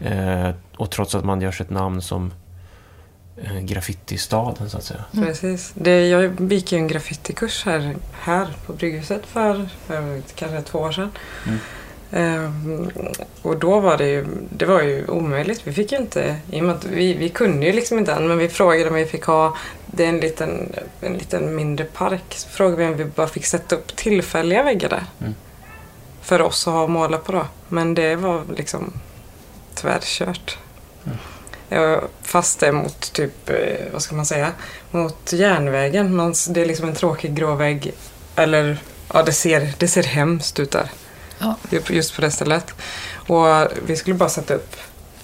eh, 0.00 0.50
och 0.76 0.90
trots 0.90 1.14
att 1.14 1.24
man 1.24 1.40
gör 1.40 1.52
sig 1.52 1.64
ett 1.64 1.70
namn 1.70 2.02
som 2.02 2.32
eh, 3.36 3.60
graffitistaden 3.60 4.70
så 4.70 4.76
att 4.76 4.84
säga. 4.84 5.04
Mm. 5.12 5.26
Precis. 5.26 5.72
Det, 5.74 6.08
jag 6.08 6.52
gick 6.52 6.72
ju 6.72 6.78
en 6.78 6.88
graffitikurs 6.88 7.64
här, 7.64 7.96
här 8.12 8.48
på 8.66 8.72
Brygghuset 8.72 9.26
för, 9.26 9.68
för 9.86 10.22
kanske 10.34 10.62
två 10.62 10.78
år 10.78 10.92
sedan. 10.92 11.10
Mm. 11.46 11.58
Um, 12.12 12.90
och 13.42 13.56
då 13.56 13.80
var 13.80 13.96
det 13.96 14.06
ju, 14.08 14.26
det 14.50 14.66
var 14.66 14.82
ju 14.82 15.06
omöjligt. 15.06 15.60
Vi 15.64 15.72
fick 15.72 15.92
ju 15.92 15.98
inte, 15.98 16.36
i 16.50 16.60
och 16.60 16.64
med 16.64 16.74
att 16.76 16.84
vi, 16.84 17.14
vi 17.14 17.28
kunde 17.28 17.66
ju 17.66 17.72
liksom 17.72 17.98
inte 17.98 18.12
än, 18.12 18.28
men 18.28 18.38
vi 18.38 18.48
frågade 18.48 18.88
om 18.90 18.96
vi 18.96 19.06
fick 19.06 19.24
ha, 19.24 19.56
det 19.86 20.04
är 20.04 20.08
en 20.08 20.20
liten, 20.20 20.72
en 21.00 21.14
liten 21.14 21.54
mindre 21.54 21.84
park, 21.84 22.24
så 22.28 22.48
frågade 22.48 22.76
vi 22.76 22.86
om 22.86 22.96
vi 22.96 23.04
bara 23.04 23.26
fick 23.26 23.46
sätta 23.46 23.76
upp 23.76 23.96
tillfälliga 23.96 24.62
väggar 24.62 24.88
där. 24.88 25.04
Mm. 25.20 25.34
För 26.22 26.42
oss 26.42 26.68
att 26.68 26.74
ha 26.74 26.82
och 26.82 26.90
måla 26.90 27.18
på 27.18 27.32
då. 27.32 27.46
Men 27.68 27.94
det 27.94 28.16
var 28.16 28.42
liksom 28.56 28.92
tvärkört. 29.74 30.58
Mm. 31.04 32.00
Fast 32.22 32.60
det 32.60 32.72
mot 32.72 33.12
typ, 33.12 33.50
eh, 33.50 33.92
vad 33.92 34.02
ska 34.02 34.14
man 34.14 34.26
säga, 34.26 34.52
mot 34.90 35.32
järnvägen. 35.32 36.34
det 36.48 36.60
är 36.60 36.66
liksom 36.66 36.88
en 36.88 36.94
tråkig 36.94 37.34
grå 37.34 37.54
vägg. 37.54 37.92
Eller, 38.36 38.78
ja 39.12 39.22
det 39.22 39.32
ser, 39.32 39.72
det 39.78 39.88
ser 39.88 40.02
hemskt 40.02 40.60
ut 40.60 40.70
där. 40.70 40.90
Ja. 41.40 41.56
Just 41.88 42.14
på 42.14 42.20
det 42.20 42.30
stället. 42.30 42.74
Och 43.14 43.46
vi 43.86 43.96
skulle 43.96 44.16
bara 44.16 44.28
sätta 44.28 44.54
upp 44.54 44.76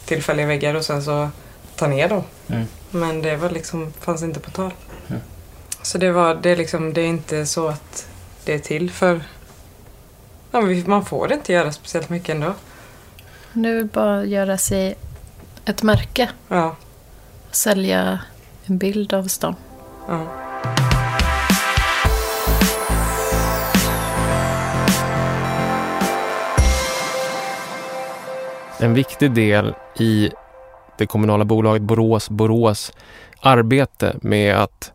tillfälliga 0.04 0.46
väggar 0.46 0.74
och 0.74 0.84
sen 0.84 1.02
så 1.02 1.30
ta 1.76 1.86
ner 1.86 2.08
dem. 2.08 2.22
Mm. 2.48 2.66
Men 2.90 3.22
det 3.22 3.36
var 3.36 3.50
liksom, 3.50 3.92
fanns 4.00 4.22
inte 4.22 4.40
på 4.40 4.50
tal. 4.50 4.70
Mm. 5.08 5.20
Så 5.82 5.98
det, 5.98 6.12
var, 6.12 6.34
det, 6.34 6.50
är 6.50 6.56
liksom, 6.56 6.92
det 6.92 7.00
är 7.00 7.06
inte 7.06 7.46
så 7.46 7.68
att 7.68 8.08
det 8.44 8.54
är 8.54 8.58
till 8.58 8.90
för... 8.90 9.20
Ja, 10.50 10.60
man 10.86 11.04
får 11.04 11.32
inte 11.32 11.52
göra 11.52 11.72
speciellt 11.72 12.08
mycket 12.08 12.28
ändå. 12.28 12.54
Nu 13.52 13.76
vill 13.76 13.86
bara 13.86 14.24
göra 14.24 14.58
sig 14.58 14.96
ett 15.64 15.82
märke. 15.82 16.30
Ja. 16.48 16.76
Sälja 17.50 18.18
en 18.64 18.78
bild 18.78 19.12
av 19.12 19.28
stan. 19.28 19.54
Ja. 20.08 20.45
En 28.80 28.94
viktig 28.94 29.32
del 29.32 29.74
i 29.98 30.30
det 30.98 31.06
kommunala 31.06 31.44
bolaget 31.44 31.82
Borås 31.82 32.30
Borås 32.30 32.92
arbete 33.40 34.16
med 34.22 34.56
att 34.56 34.92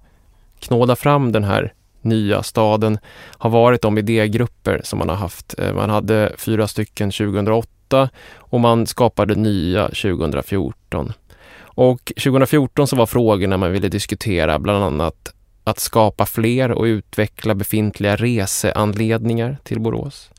knåda 0.60 0.96
fram 0.96 1.32
den 1.32 1.44
här 1.44 1.74
nya 2.02 2.44
staden 2.44 3.00
har 3.38 3.50
varit 3.50 3.82
de 3.82 3.98
idégrupper 3.98 4.82
som 4.84 5.00
man 5.00 5.10
har 5.10 5.15
haft. 5.15 5.60
Eh, 5.60 5.74
man 5.74 5.89
hade 5.89 6.34
fyra 6.38 6.67
stycken 6.67 7.12
2008 7.12 8.10
och 8.36 8.60
man 8.60 8.88
skapade 8.88 9.36
nya 9.36 9.88
2014. 9.88 11.13
Och 11.62 12.13
2014 12.24 12.88
så 12.88 12.96
var 12.96 13.06
frågorna 13.06 13.58
man 13.58 13.72
ville 13.72 13.89
diskutera 13.89 14.60
bland 14.60 14.84
annat 14.84 15.34
att 15.63 15.80
skapa 15.80 16.26
fler 16.26 16.72
och 16.72 16.84
utveckla 16.84 17.56
befintliga 17.56 18.15
reseanledningar 18.15 19.58
till 19.63 19.80
Borås. 19.80 20.30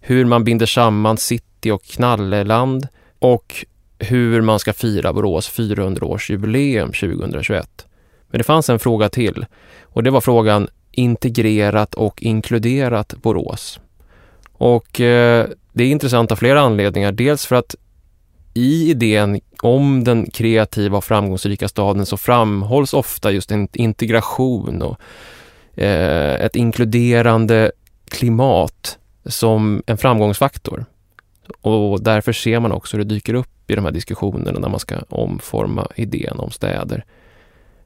Hur 0.00 0.24
man 0.24 0.44
binder 0.44 0.66
samman 0.66 1.16
sitt 1.16 1.47
City 1.58 1.70
och 1.70 1.82
Knalleland 1.82 2.88
och 3.18 3.66
hur 3.98 4.40
man 4.40 4.58
ska 4.58 4.72
fira 4.72 5.12
Borås 5.12 5.50
400-årsjubileum 5.50 6.86
2021. 6.86 7.86
Men 8.30 8.38
det 8.38 8.44
fanns 8.44 8.70
en 8.70 8.78
fråga 8.78 9.08
till 9.08 9.46
och 9.82 10.02
det 10.02 10.10
var 10.10 10.20
frågan 10.20 10.68
integrerat 10.92 11.94
och 11.94 12.22
inkluderat 12.22 13.14
Borås. 13.22 13.80
Och 14.52 15.00
eh, 15.00 15.46
det 15.72 15.84
är 15.84 15.88
intressant 15.88 16.32
av 16.32 16.36
flera 16.36 16.60
anledningar. 16.60 17.12
Dels 17.12 17.46
för 17.46 17.56
att 17.56 17.74
i 18.54 18.90
idén 18.90 19.40
om 19.62 20.04
den 20.04 20.30
kreativa 20.30 20.96
och 20.96 21.04
framgångsrika 21.04 21.68
staden 21.68 22.06
så 22.06 22.16
framhålls 22.16 22.94
ofta 22.94 23.30
just 23.30 23.50
en 23.52 23.68
integration 23.72 24.82
och 24.82 25.00
eh, 25.82 26.34
ett 26.44 26.56
inkluderande 26.56 27.72
klimat 28.08 28.98
som 29.26 29.82
en 29.86 29.98
framgångsfaktor. 29.98 30.84
Och 31.60 32.02
därför 32.02 32.32
ser 32.32 32.60
man 32.60 32.72
också 32.72 32.96
hur 32.96 33.04
det 33.04 33.14
dyker 33.14 33.34
upp 33.34 33.70
i 33.70 33.74
de 33.74 33.84
här 33.84 33.92
diskussionerna 33.92 34.60
när 34.60 34.68
man 34.68 34.80
ska 34.80 34.94
omforma 35.08 35.88
idén 35.94 36.38
om 36.38 36.50
städer. 36.50 37.04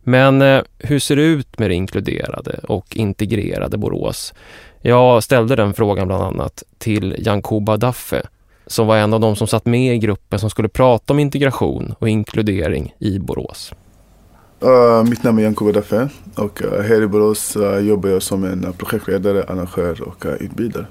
Men 0.02 0.42
eh, 0.42 0.62
hur 0.78 0.98
ser 0.98 1.16
det 1.16 1.22
ut 1.22 1.58
med 1.58 1.70
det 1.70 1.74
inkluderade 1.74 2.60
och 2.68 2.96
integrerade 2.96 3.78
Borås? 3.78 4.34
Jag 4.80 5.22
ställde 5.22 5.56
den 5.56 5.74
frågan 5.74 6.08
bland 6.08 6.22
annat 6.22 6.62
till 6.78 7.26
Yankuba 7.26 7.76
Daffe 7.76 8.22
som 8.66 8.86
var 8.86 8.96
en 8.96 9.14
av 9.14 9.20
de 9.20 9.36
som 9.36 9.46
satt 9.46 9.66
med 9.66 9.94
i 9.94 9.98
gruppen 9.98 10.38
som 10.38 10.50
skulle 10.50 10.68
prata 10.68 11.12
om 11.12 11.18
integration 11.18 11.94
och 11.98 12.08
inkludering 12.08 12.94
i 12.98 13.18
Borås. 13.18 13.72
Uh, 14.64 15.04
mitt 15.04 15.22
namn 15.22 15.38
är 15.38 15.42
Yankuba 15.42 15.72
Daffe 15.72 16.08
och 16.34 16.62
uh, 16.62 16.80
här 16.80 17.02
i 17.02 17.06
Borås 17.06 17.56
uh, 17.56 17.78
jobbar 17.78 18.08
jag 18.08 18.22
som 18.22 18.44
en 18.44 18.72
projektledare, 18.72 19.44
arrangör 19.44 20.02
och 20.02 20.24
utbildare. 20.40 20.86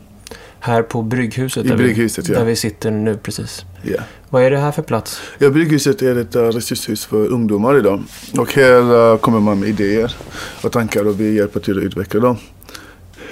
Här 0.63 0.81
på 0.81 1.01
Brygghuset, 1.01 1.65
I 1.65 1.69
där, 1.69 1.77
Brygghuset, 1.77 2.29
vi, 2.29 2.33
ja. 2.33 2.39
där 2.39 2.45
vi 2.45 2.55
sitter 2.55 2.91
nu 2.91 3.17
precis. 3.17 3.65
Yeah. 3.83 4.03
Vad 4.29 4.43
är 4.43 4.51
det 4.51 4.57
här 4.57 4.71
för 4.71 4.81
plats? 4.81 5.21
Ja, 5.37 5.49
Brygghuset 5.49 6.01
är 6.01 6.15
ett 6.15 6.35
uh, 6.35 6.41
resurshus 6.41 7.05
för 7.05 7.27
ungdomar 7.27 7.77
idag. 7.77 8.03
Och 8.37 8.53
här 8.53 9.11
uh, 9.11 9.17
kommer 9.17 9.39
man 9.39 9.59
med 9.59 9.69
idéer 9.69 10.15
och 10.63 10.71
tankar 10.71 11.07
och 11.07 11.19
vi 11.19 11.33
hjälper 11.33 11.59
till 11.59 11.77
att 11.77 11.83
utveckla 11.83 12.19
dem. 12.19 12.37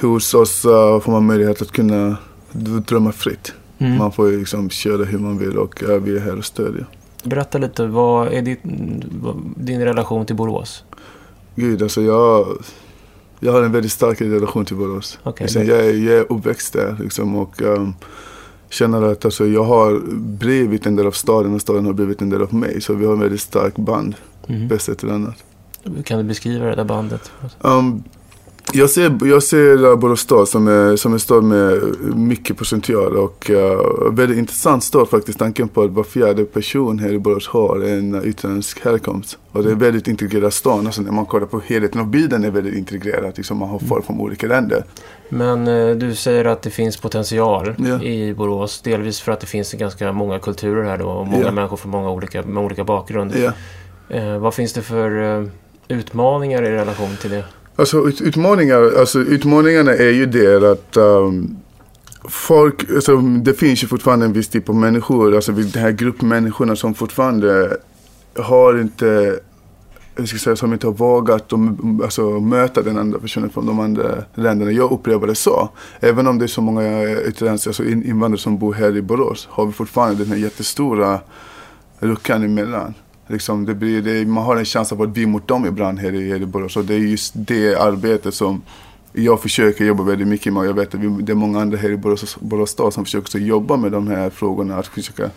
Hos 0.01 0.33
oss 0.33 0.65
uh, 0.65 0.99
får 0.99 1.11
man 1.11 1.25
möjlighet 1.25 1.61
att 1.61 1.71
kunna 1.71 2.17
drömma 2.87 3.11
fritt. 3.11 3.53
Mm. 3.77 3.97
Man 3.97 4.11
får 4.11 4.31
liksom 4.31 4.69
köra 4.69 5.03
hur 5.03 5.19
man 5.19 5.37
vill 5.37 5.57
och 5.57 5.83
uh, 5.83 5.95
vi 5.95 6.15
är 6.15 6.19
här 6.19 6.37
och 6.37 6.45
stödjer. 6.45 6.85
Berätta 7.23 7.57
lite, 7.57 7.85
vad 7.85 8.33
är 8.33 8.41
ditt, 8.41 8.59
din 9.55 9.81
relation 9.81 10.25
till 10.25 10.35
Borås? 10.35 10.83
Gud, 11.55 11.81
alltså 11.81 12.01
jag, 12.01 12.47
jag 13.39 13.51
har 13.51 13.61
en 13.63 13.71
väldigt 13.71 13.91
stark 13.91 14.21
relation 14.21 14.65
till 14.65 14.75
Borås. 14.75 15.19
Okej, 15.23 15.45
liksom, 15.45 15.65
jag, 15.65 15.79
är, 15.79 15.93
jag 15.93 16.17
är 16.17 16.31
uppväxt 16.31 16.73
där 16.73 16.95
liksom, 16.99 17.35
och 17.35 17.61
um, 17.61 17.93
känner 18.69 19.01
att 19.03 19.25
alltså, 19.25 19.47
jag 19.47 19.63
har 19.63 20.01
blivit 20.19 20.85
en 20.85 20.95
del 20.95 21.07
av 21.07 21.11
staden 21.11 21.53
och 21.53 21.61
staden 21.61 21.85
har 21.85 21.93
blivit 21.93 22.21
en 22.21 22.29
del 22.29 22.41
av 22.41 22.53
mig. 22.53 22.81
Så 22.81 22.93
vi 22.93 23.05
har 23.05 23.13
en 23.13 23.19
väldigt 23.19 23.41
stark 23.41 23.75
band, 23.75 24.15
Mm. 24.47 24.67
bäst 24.67 24.85
sätt 24.85 24.97
till 24.97 25.09
annat. 25.09 25.35
Kan 26.03 26.17
du 26.17 26.23
beskriva 26.23 26.65
det 26.65 26.75
där 26.75 26.83
bandet? 26.83 27.31
Um, 27.61 28.03
jag 28.73 28.89
ser, 28.89 29.17
jag 29.25 29.43
ser 29.43 29.85
uh, 29.85 29.95
Borås 29.95 30.19
stad 30.19 30.47
som, 30.47 30.67
är, 30.67 30.95
som 30.95 31.13
en 31.13 31.19
stad 31.19 31.43
med 31.43 31.81
mycket 32.15 32.57
potential 32.57 33.17
och 33.17 33.49
uh, 33.49 34.11
väldigt 34.11 34.37
intressant 34.37 34.83
stad 34.83 35.09
faktiskt. 35.09 35.39
Tanken 35.39 35.67
på 35.67 35.81
att 35.81 35.91
var 35.91 36.03
fjärde 36.03 36.45
person 36.45 36.99
här 36.99 37.09
i 37.09 37.19
Borås 37.19 37.47
har 37.47 37.79
en 37.79 38.15
uh, 38.15 38.23
utländsk 38.23 38.85
härkomst. 38.85 39.37
Och 39.51 39.63
det 39.63 39.71
är 39.71 39.75
väldigt 39.75 40.07
integrerad 40.07 40.53
stad. 40.53 40.85
Alltså 40.85 41.01
när 41.01 41.11
man 41.11 41.25
kollar 41.25 41.45
på 41.45 41.61
helheten 41.65 42.01
av 42.01 42.07
bilden 42.07 42.43
är 42.43 42.51
väldigt 42.51 42.75
integrerad. 42.75 43.33
Liksom 43.37 43.57
man 43.57 43.69
har 43.69 43.79
folk 43.79 44.05
från 44.05 44.19
olika 44.19 44.47
länder. 44.47 44.83
Men 45.29 45.67
eh, 45.67 45.95
du 45.95 46.15
säger 46.15 46.45
att 46.45 46.61
det 46.61 46.69
finns 46.69 46.97
potential 46.97 47.75
Ja. 47.77 48.01
i 48.03 48.33
Borås. 48.33 48.81
Delvis 48.81 49.21
för 49.21 49.31
att 49.31 49.39
det 49.39 49.47
finns 49.47 49.73
ganska 49.73 50.11
många 50.11 50.39
kulturer 50.39 50.83
här 50.83 50.97
då 50.97 51.05
och 51.05 51.27
många 51.27 51.45
Ja. 51.45 51.51
människor 51.51 51.77
från 51.77 51.91
många 51.91 52.09
olika, 52.09 52.41
med 52.41 52.63
olika 52.63 52.83
bakgrund. 52.83 53.33
Ja. 53.35 53.51
Eh, 54.15 54.37
vad 54.37 54.53
finns 54.53 54.73
det 54.73 54.81
för 54.81 55.37
eh, 55.39 55.45
utmaningar 55.87 56.63
i 56.63 56.69
relation 56.69 57.17
till 57.21 57.29
det? 57.29 57.43
Alltså 57.79 58.07
ut, 58.07 58.21
utmaningar, 58.21 58.99
alltså 58.99 59.19
utmaningarna 59.19 59.91
är 59.91 60.11
ju 60.11 60.25
det 60.25 60.71
att 60.71 60.97
um, 60.97 61.57
folk, 62.29 62.89
alltså, 62.89 63.17
det 63.17 63.53
finns 63.53 63.83
ju 63.83 63.87
fortfarande 63.87 64.25
en 64.25 64.33
viss 64.33 64.47
typ 64.47 64.69
av 64.69 64.75
människor, 64.75 65.35
alltså 65.35 65.51
den 65.51 65.83
här 65.83 65.91
gruppmänniskorna 65.91 66.75
som 66.75 66.93
fortfarande 66.93 67.77
har 68.37 68.81
inte, 68.81 69.39
jag 70.15 70.27
ska 70.27 70.37
säga, 70.37 70.55
som 70.55 70.73
inte 70.73 70.87
har 70.87 70.93
vågat 70.93 71.53
att 71.53 71.59
alltså, 72.03 72.39
möta 72.39 72.81
den 72.81 72.97
andra 72.97 73.19
personen 73.19 73.49
från 73.49 73.65
de 73.65 73.79
andra 73.79 74.23
länderna. 74.35 74.71
Jag 74.71 74.91
upplever 74.91 75.27
det 75.27 75.35
så. 75.35 75.69
Även 75.99 76.27
om 76.27 76.39
det 76.39 76.45
är 76.45 76.47
så 76.47 76.61
många 76.61 76.83
eh, 76.83 77.17
utländska 77.17 77.69
alltså 77.69 77.83
invandrare 77.83 78.41
som 78.41 78.57
bor 78.57 78.73
här 78.73 78.97
i 78.97 79.01
Borås 79.01 79.47
har 79.51 79.65
vi 79.65 79.71
fortfarande 79.71 80.23
den 80.23 80.31
här 80.31 80.39
jättestora 80.39 81.19
luckan 81.99 82.43
emellan. 82.43 82.93
Liksom 83.29 83.65
det 83.65 83.75
blir, 83.75 84.01
det, 84.01 84.25
man 84.25 84.43
har 84.43 84.55
en 84.55 84.65
chans 84.65 84.91
att 84.91 84.97
vara 84.97 85.09
vi 85.09 85.25
mot 85.25 85.47
dem 85.47 85.65
ibland 85.65 85.99
här 85.99 86.13
i, 86.13 86.29
här 86.29 86.41
i 86.41 86.45
Borås. 86.45 86.77
Och 86.77 86.85
det 86.85 86.93
är 86.93 86.99
just 86.99 87.33
det 87.35 87.75
arbetet 87.75 88.33
som 88.33 88.61
jag 89.13 89.41
försöker 89.41 89.85
jobba 89.85 90.03
väldigt 90.03 90.27
mycket 90.27 90.53
med. 90.53 90.65
Jag 90.65 90.73
vet 90.73 90.95
att 90.95 90.99
vi, 90.99 91.07
det 91.21 91.31
är 91.31 91.35
många 91.35 91.61
andra 91.61 91.77
här 91.77 91.89
i 91.89 91.97
Borås, 91.97 92.37
Borås 92.39 92.69
stad 92.69 92.93
som 92.93 93.05
försöker 93.05 93.21
också 93.21 93.37
jobba 93.37 93.77
med 93.77 93.91
de 93.91 94.07
här 94.07 94.29
frågorna. 94.29 94.77
Att 94.77 94.87
försöka 94.87 95.29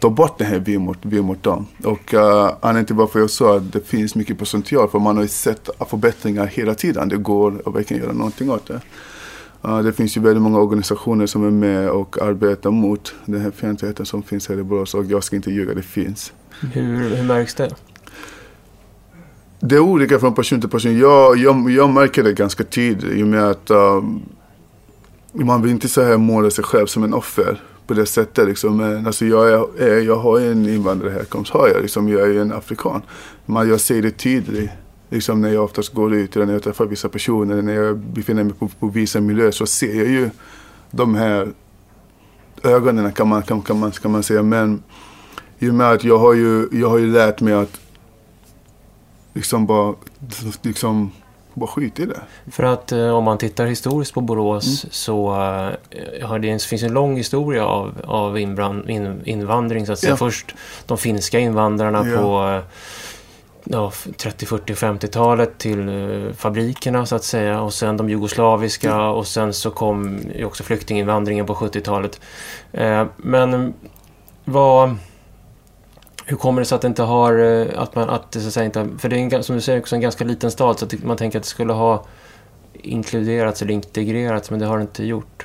ta 0.00 0.10
bort 0.10 0.38
det 0.38 0.44
här 0.44 0.58
vi 0.58 0.78
mot, 0.78 0.98
vi 1.02 1.22
mot 1.22 1.42
dem. 1.42 1.66
Och 1.84 2.14
uh, 2.14 2.20
anledningen 2.60 2.86
till 2.86 2.96
varför 2.96 3.20
jag 3.20 3.30
sa 3.30 3.56
att 3.56 3.72
det 3.72 3.86
finns 3.86 4.14
mycket 4.14 4.38
potential. 4.38 4.88
För 4.88 4.98
man 4.98 5.16
har 5.16 5.22
ju 5.22 5.28
sett 5.28 5.70
förbättringar 5.90 6.46
hela 6.46 6.74
tiden. 6.74 7.08
Det 7.08 7.16
går 7.16 7.62
att 7.66 7.74
verkligen 7.74 8.02
göra 8.02 8.12
någonting 8.12 8.50
åt 8.50 8.66
det. 8.66 8.80
Uh, 9.64 9.78
det 9.78 9.92
finns 9.92 10.16
ju 10.16 10.20
väldigt 10.20 10.42
många 10.42 10.58
organisationer 10.58 11.26
som 11.26 11.46
är 11.46 11.50
med 11.50 11.90
och 11.90 12.22
arbetar 12.22 12.70
mot 12.70 13.14
den 13.24 13.40
här 13.40 13.50
fientligheten 13.50 14.06
som 14.06 14.22
finns 14.22 14.48
här 14.48 14.58
i 14.58 14.62
Borås. 14.62 14.94
Och 14.94 15.04
jag 15.04 15.24
ska 15.24 15.36
inte 15.36 15.50
ljuga, 15.50 15.74
det 15.74 15.82
finns. 15.82 16.32
Hur, 16.60 17.16
hur 17.16 17.24
märks 17.24 17.54
det? 17.54 17.74
Det 19.60 19.74
är 19.74 19.80
olika 19.80 20.18
från 20.18 20.34
person 20.34 20.60
till 20.60 20.70
person. 20.70 20.98
Jag, 20.98 21.36
jag, 21.36 21.70
jag 21.70 21.90
märker 21.90 22.22
det 22.22 22.32
ganska 22.32 22.64
tydligt 22.64 23.12
i 23.12 23.22
och 23.22 23.26
med 23.26 23.44
att 23.44 23.70
um, 23.70 24.22
man 25.32 25.62
vill 25.62 25.70
inte 25.70 25.88
så 25.88 26.02
här 26.02 26.16
måla 26.16 26.50
sig 26.50 26.64
själv 26.64 26.86
som 26.86 27.04
en 27.04 27.14
offer 27.14 27.60
på 27.86 27.94
det 27.94 28.06
sättet. 28.06 28.46
Liksom. 28.46 28.76
Men 28.76 29.06
alltså 29.06 29.26
jag, 29.26 29.48
är, 29.50 29.82
är, 29.82 30.00
jag 30.00 30.16
har 30.16 30.40
en 30.40 30.68
invandrarhärkomst, 30.68 31.52
har 31.52 31.68
jag. 31.68 31.82
Liksom, 31.82 32.08
jag 32.08 32.20
är 32.20 32.26
ju 32.26 32.40
en 32.40 32.52
afrikan. 32.52 33.02
Men 33.46 33.68
jag 33.68 33.80
ser 33.80 34.02
det 34.02 34.10
tydligt. 34.10 34.70
Liksom 35.10 35.40
när 35.40 35.48
jag 35.48 35.64
oftast 35.64 35.94
går 35.94 36.14
ut 36.14 36.36
eller 36.36 36.46
när 36.46 36.52
jag 36.52 36.62
träffar 36.62 36.86
vissa 36.86 37.08
personer, 37.08 37.62
när 37.62 37.74
jag 37.74 37.98
befinner 37.98 38.44
mig 38.44 38.54
på, 38.54 38.68
på 38.68 38.88
vissa 38.88 39.20
miljöer 39.20 39.50
så 39.50 39.66
ser 39.66 39.94
jag 39.94 40.08
ju 40.08 40.30
de 40.90 41.14
här 41.14 41.48
ögonen 42.62 43.12
kan 43.12 43.28
man, 43.28 43.42
kan, 43.42 43.62
kan 43.62 43.78
man, 43.78 43.90
kan 43.90 44.10
man 44.10 44.22
säga. 44.22 44.42
Men 44.42 44.82
i 45.58 45.70
och 45.70 45.74
med 45.74 45.90
att 45.90 46.04
jag 46.04 46.18
har 46.18 46.34
ju, 46.34 46.68
jag 46.72 46.88
har 46.90 46.98
ju 46.98 47.12
lärt 47.12 47.40
mig 47.40 47.54
att 47.54 47.80
liksom 49.32 49.66
bara, 49.66 49.94
liksom, 50.62 51.12
bara 51.54 51.66
skit 51.66 52.00
i 52.00 52.06
det. 52.06 52.20
För 52.50 52.62
att 52.62 52.92
eh, 52.92 53.08
om 53.08 53.24
man 53.24 53.38
tittar 53.38 53.66
historiskt 53.66 54.14
på 54.14 54.20
Borås 54.20 54.84
Mm. 54.84 54.90
så 54.92 55.34
eh, 56.20 56.34
det, 56.34 56.62
finns 56.62 56.82
en 56.82 56.92
lång 56.92 57.16
historia 57.16 57.64
av, 57.66 57.92
av 58.04 58.38
inbrand, 58.38 58.90
in, 58.90 59.20
invandring. 59.24 59.86
Så 59.86 59.92
att 59.92 59.98
säga. 59.98 60.10
Ja. 60.12 60.16
Först 60.16 60.54
de 60.86 60.98
finska 60.98 61.38
invandrarna 61.38 62.08
Ja. 62.08 62.18
på 62.18 62.60
ja, 63.64 63.92
30, 64.16 64.46
40, 64.46 64.74
50-talet 64.74 65.58
till 65.58 65.88
eh, 65.88 66.32
fabrikerna 66.32 67.06
så 67.06 67.16
att 67.16 67.24
säga. 67.24 67.60
Och 67.60 67.74
sen 67.74 67.96
de 67.96 68.10
jugoslaviska 68.10 69.02
och 69.02 69.26
sen 69.26 69.52
så 69.54 69.70
kom 69.70 70.18
ju 70.36 70.44
också 70.44 70.62
flyktinginvandringen 70.62 71.46
på 71.46 71.54
70-talet. 71.54 72.20
Eh, 72.72 73.06
men 73.16 73.74
vad... 74.44 74.96
Hur 76.26 76.36
kommer 76.36 76.60
det 76.60 76.66
sig 76.66 76.76
att 76.76 76.82
det 76.82 76.88
inte 76.88 77.02
har, 77.02 77.38
eh, 77.38 77.82
att 77.82 77.94
man, 77.94 78.10
att 78.10 78.32
det 78.32 78.40
så 78.40 78.46
att 78.46 78.52
säga 78.54 78.66
inte, 78.66 78.88
för 78.98 79.08
det 79.08 79.16
är 79.16 79.34
en, 79.34 79.42
som 79.42 79.56
du 79.56 79.62
säger 79.62 79.80
också 79.80 79.94
en 79.94 80.00
ganska 80.00 80.24
liten 80.24 80.50
stad 80.50 80.78
så 80.78 80.84
att 80.84 81.04
man 81.04 81.16
tänker 81.16 81.38
att 81.38 81.44
det 81.44 81.48
skulle 81.48 81.72
ha 81.72 82.06
inkluderats 82.72 83.62
eller 83.62 83.74
integrerats 83.74 84.50
men 84.50 84.60
det 84.60 84.66
har 84.66 84.78
det 84.78 84.82
inte 84.82 85.04
gjort. 85.04 85.44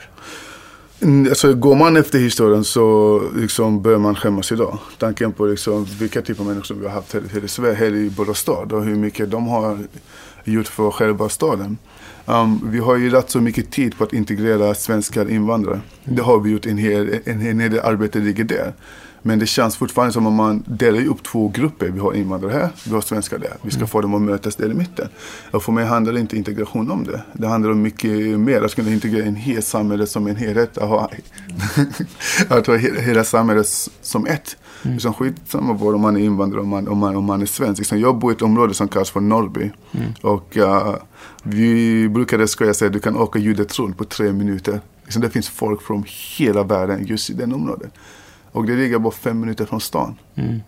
Mm, 1.01 1.29
alltså, 1.29 1.53
går 1.53 1.75
man 1.75 1.97
efter 1.97 2.19
historien 2.19 2.63
så 2.63 3.21
liksom 3.35 3.81
börjar 3.81 3.99
man 3.99 4.15
skämmas 4.15 4.51
idag. 4.51 4.77
Tanken 4.97 5.31
på 5.31 5.45
liksom, 5.45 5.85
vilka 5.99 6.21
typer 6.21 6.41
av 6.41 6.47
människor 6.47 6.65
som 6.65 6.79
vi 6.79 6.85
har 6.85 6.93
haft 6.93 7.13
här, 7.13 7.21
här 7.33 7.43
i 7.43 7.47
Sverige, 7.47 7.73
här 7.73 7.95
i 7.95 8.09
Borås 8.09 8.39
stad 8.39 8.71
och 8.71 8.83
hur 8.83 8.95
mycket 8.95 9.31
de 9.31 9.47
har 9.47 9.79
gjort 10.43 10.67
för 10.67 10.91
själva 10.91 11.29
staden. 11.29 11.77
Um, 12.25 12.61
vi 12.71 12.79
har 12.79 12.95
ju 12.95 13.09
lagt 13.09 13.29
så 13.29 13.41
mycket 13.41 13.71
tid 13.71 13.97
på 13.97 14.03
att 14.03 14.13
integrera 14.13 14.75
svenskar 14.75 15.29
invandrare. 15.29 15.81
Det 16.03 16.21
har 16.21 16.39
vi 16.39 16.49
gjort, 16.49 16.65
en 16.65 16.77
hel, 16.77 17.19
en, 17.25 17.41
en 17.47 17.59
hel 17.59 17.71
del 17.71 17.79
arbete 17.79 18.19
ligger 18.19 18.43
där. 18.43 18.73
Men 19.21 19.39
det 19.39 19.45
känns 19.45 19.75
fortfarande 19.75 20.13
som 20.13 20.27
om 20.27 20.33
man 20.33 20.63
delar 20.67 21.05
upp 21.05 21.23
två 21.23 21.47
grupper. 21.47 21.89
Vi 21.89 21.99
har 21.99 22.13
invandrare 22.13 22.51
här, 22.51 22.69
vi 22.85 22.93
har 22.93 23.01
svenskar 23.01 23.37
där. 23.37 23.53
Vi 23.61 23.71
ska 23.71 23.87
få 23.87 24.01
dem 24.01 24.13
att 24.13 24.21
mötas 24.21 24.55
där 24.55 24.71
i 24.71 24.73
mitten. 24.73 25.07
Och 25.51 25.63
för 25.63 25.71
mig 25.71 25.85
handlar 25.85 26.17
inte 26.17 26.37
integration 26.37 26.91
om 26.91 27.03
det. 27.03 27.21
Det 27.33 27.47
handlar 27.47 27.71
om 27.71 27.81
mycket 27.81 28.39
mer. 28.39 28.61
Att 28.61 28.75
kunna 28.75 28.91
integrera 28.91 29.25
en 29.25 29.35
hel 29.35 29.63
samhälle 29.63 30.07
som 30.07 30.27
en 30.27 30.35
helhet. 30.35 30.77
Att 30.77 30.89
ha, 30.89 31.09
att 32.49 32.67
ha 32.67 32.75
he- 32.75 32.99
hela 33.01 33.23
samhället 33.23 33.67
som 34.01 34.25
ett. 34.25 34.57
Mm. 34.83 34.93
Liksom 34.93 35.13
skitsamma 35.13 35.73
vad 35.73 35.95
om 35.95 36.01
man 36.01 36.17
är 36.17 36.21
invandrare 36.21 36.61
om 36.61 36.67
man, 36.69 36.87
om 36.87 36.97
man, 36.97 37.15
om 37.15 37.25
man 37.25 37.41
är 37.41 37.45
svensk. 37.45 37.79
Liksom 37.79 37.99
jag 37.99 38.17
bor 38.17 38.31
i 38.31 38.35
ett 38.35 38.41
område 38.41 38.73
som 38.73 38.87
kallas 38.87 39.09
för 39.09 39.19
Norrby. 39.21 39.71
Och 40.21 40.57
uh, 40.57 40.95
vi 41.43 42.09
brukade 42.09 42.47
skoja 42.47 42.73
säga 42.73 42.87
att 42.87 42.93
du 42.93 42.99
kan 42.99 43.15
åka 43.15 43.39
ljudet 43.39 43.79
runt 43.79 43.97
på 43.97 44.03
tre 44.03 44.33
minuter. 44.33 44.81
Liksom 45.03 45.21
det 45.21 45.29
finns 45.29 45.49
folk 45.49 45.81
från 45.81 46.03
hela 46.37 46.63
världen 46.63 47.05
just 47.05 47.29
i 47.29 47.33
den 47.33 47.53
området. 47.53 47.91
Och 48.51 48.65
det 48.65 48.75
ligger 48.75 48.99
bara 48.99 49.13
fem 49.13 49.39
minuter 49.39 49.65
från 49.65 49.81
stan. 49.81 50.15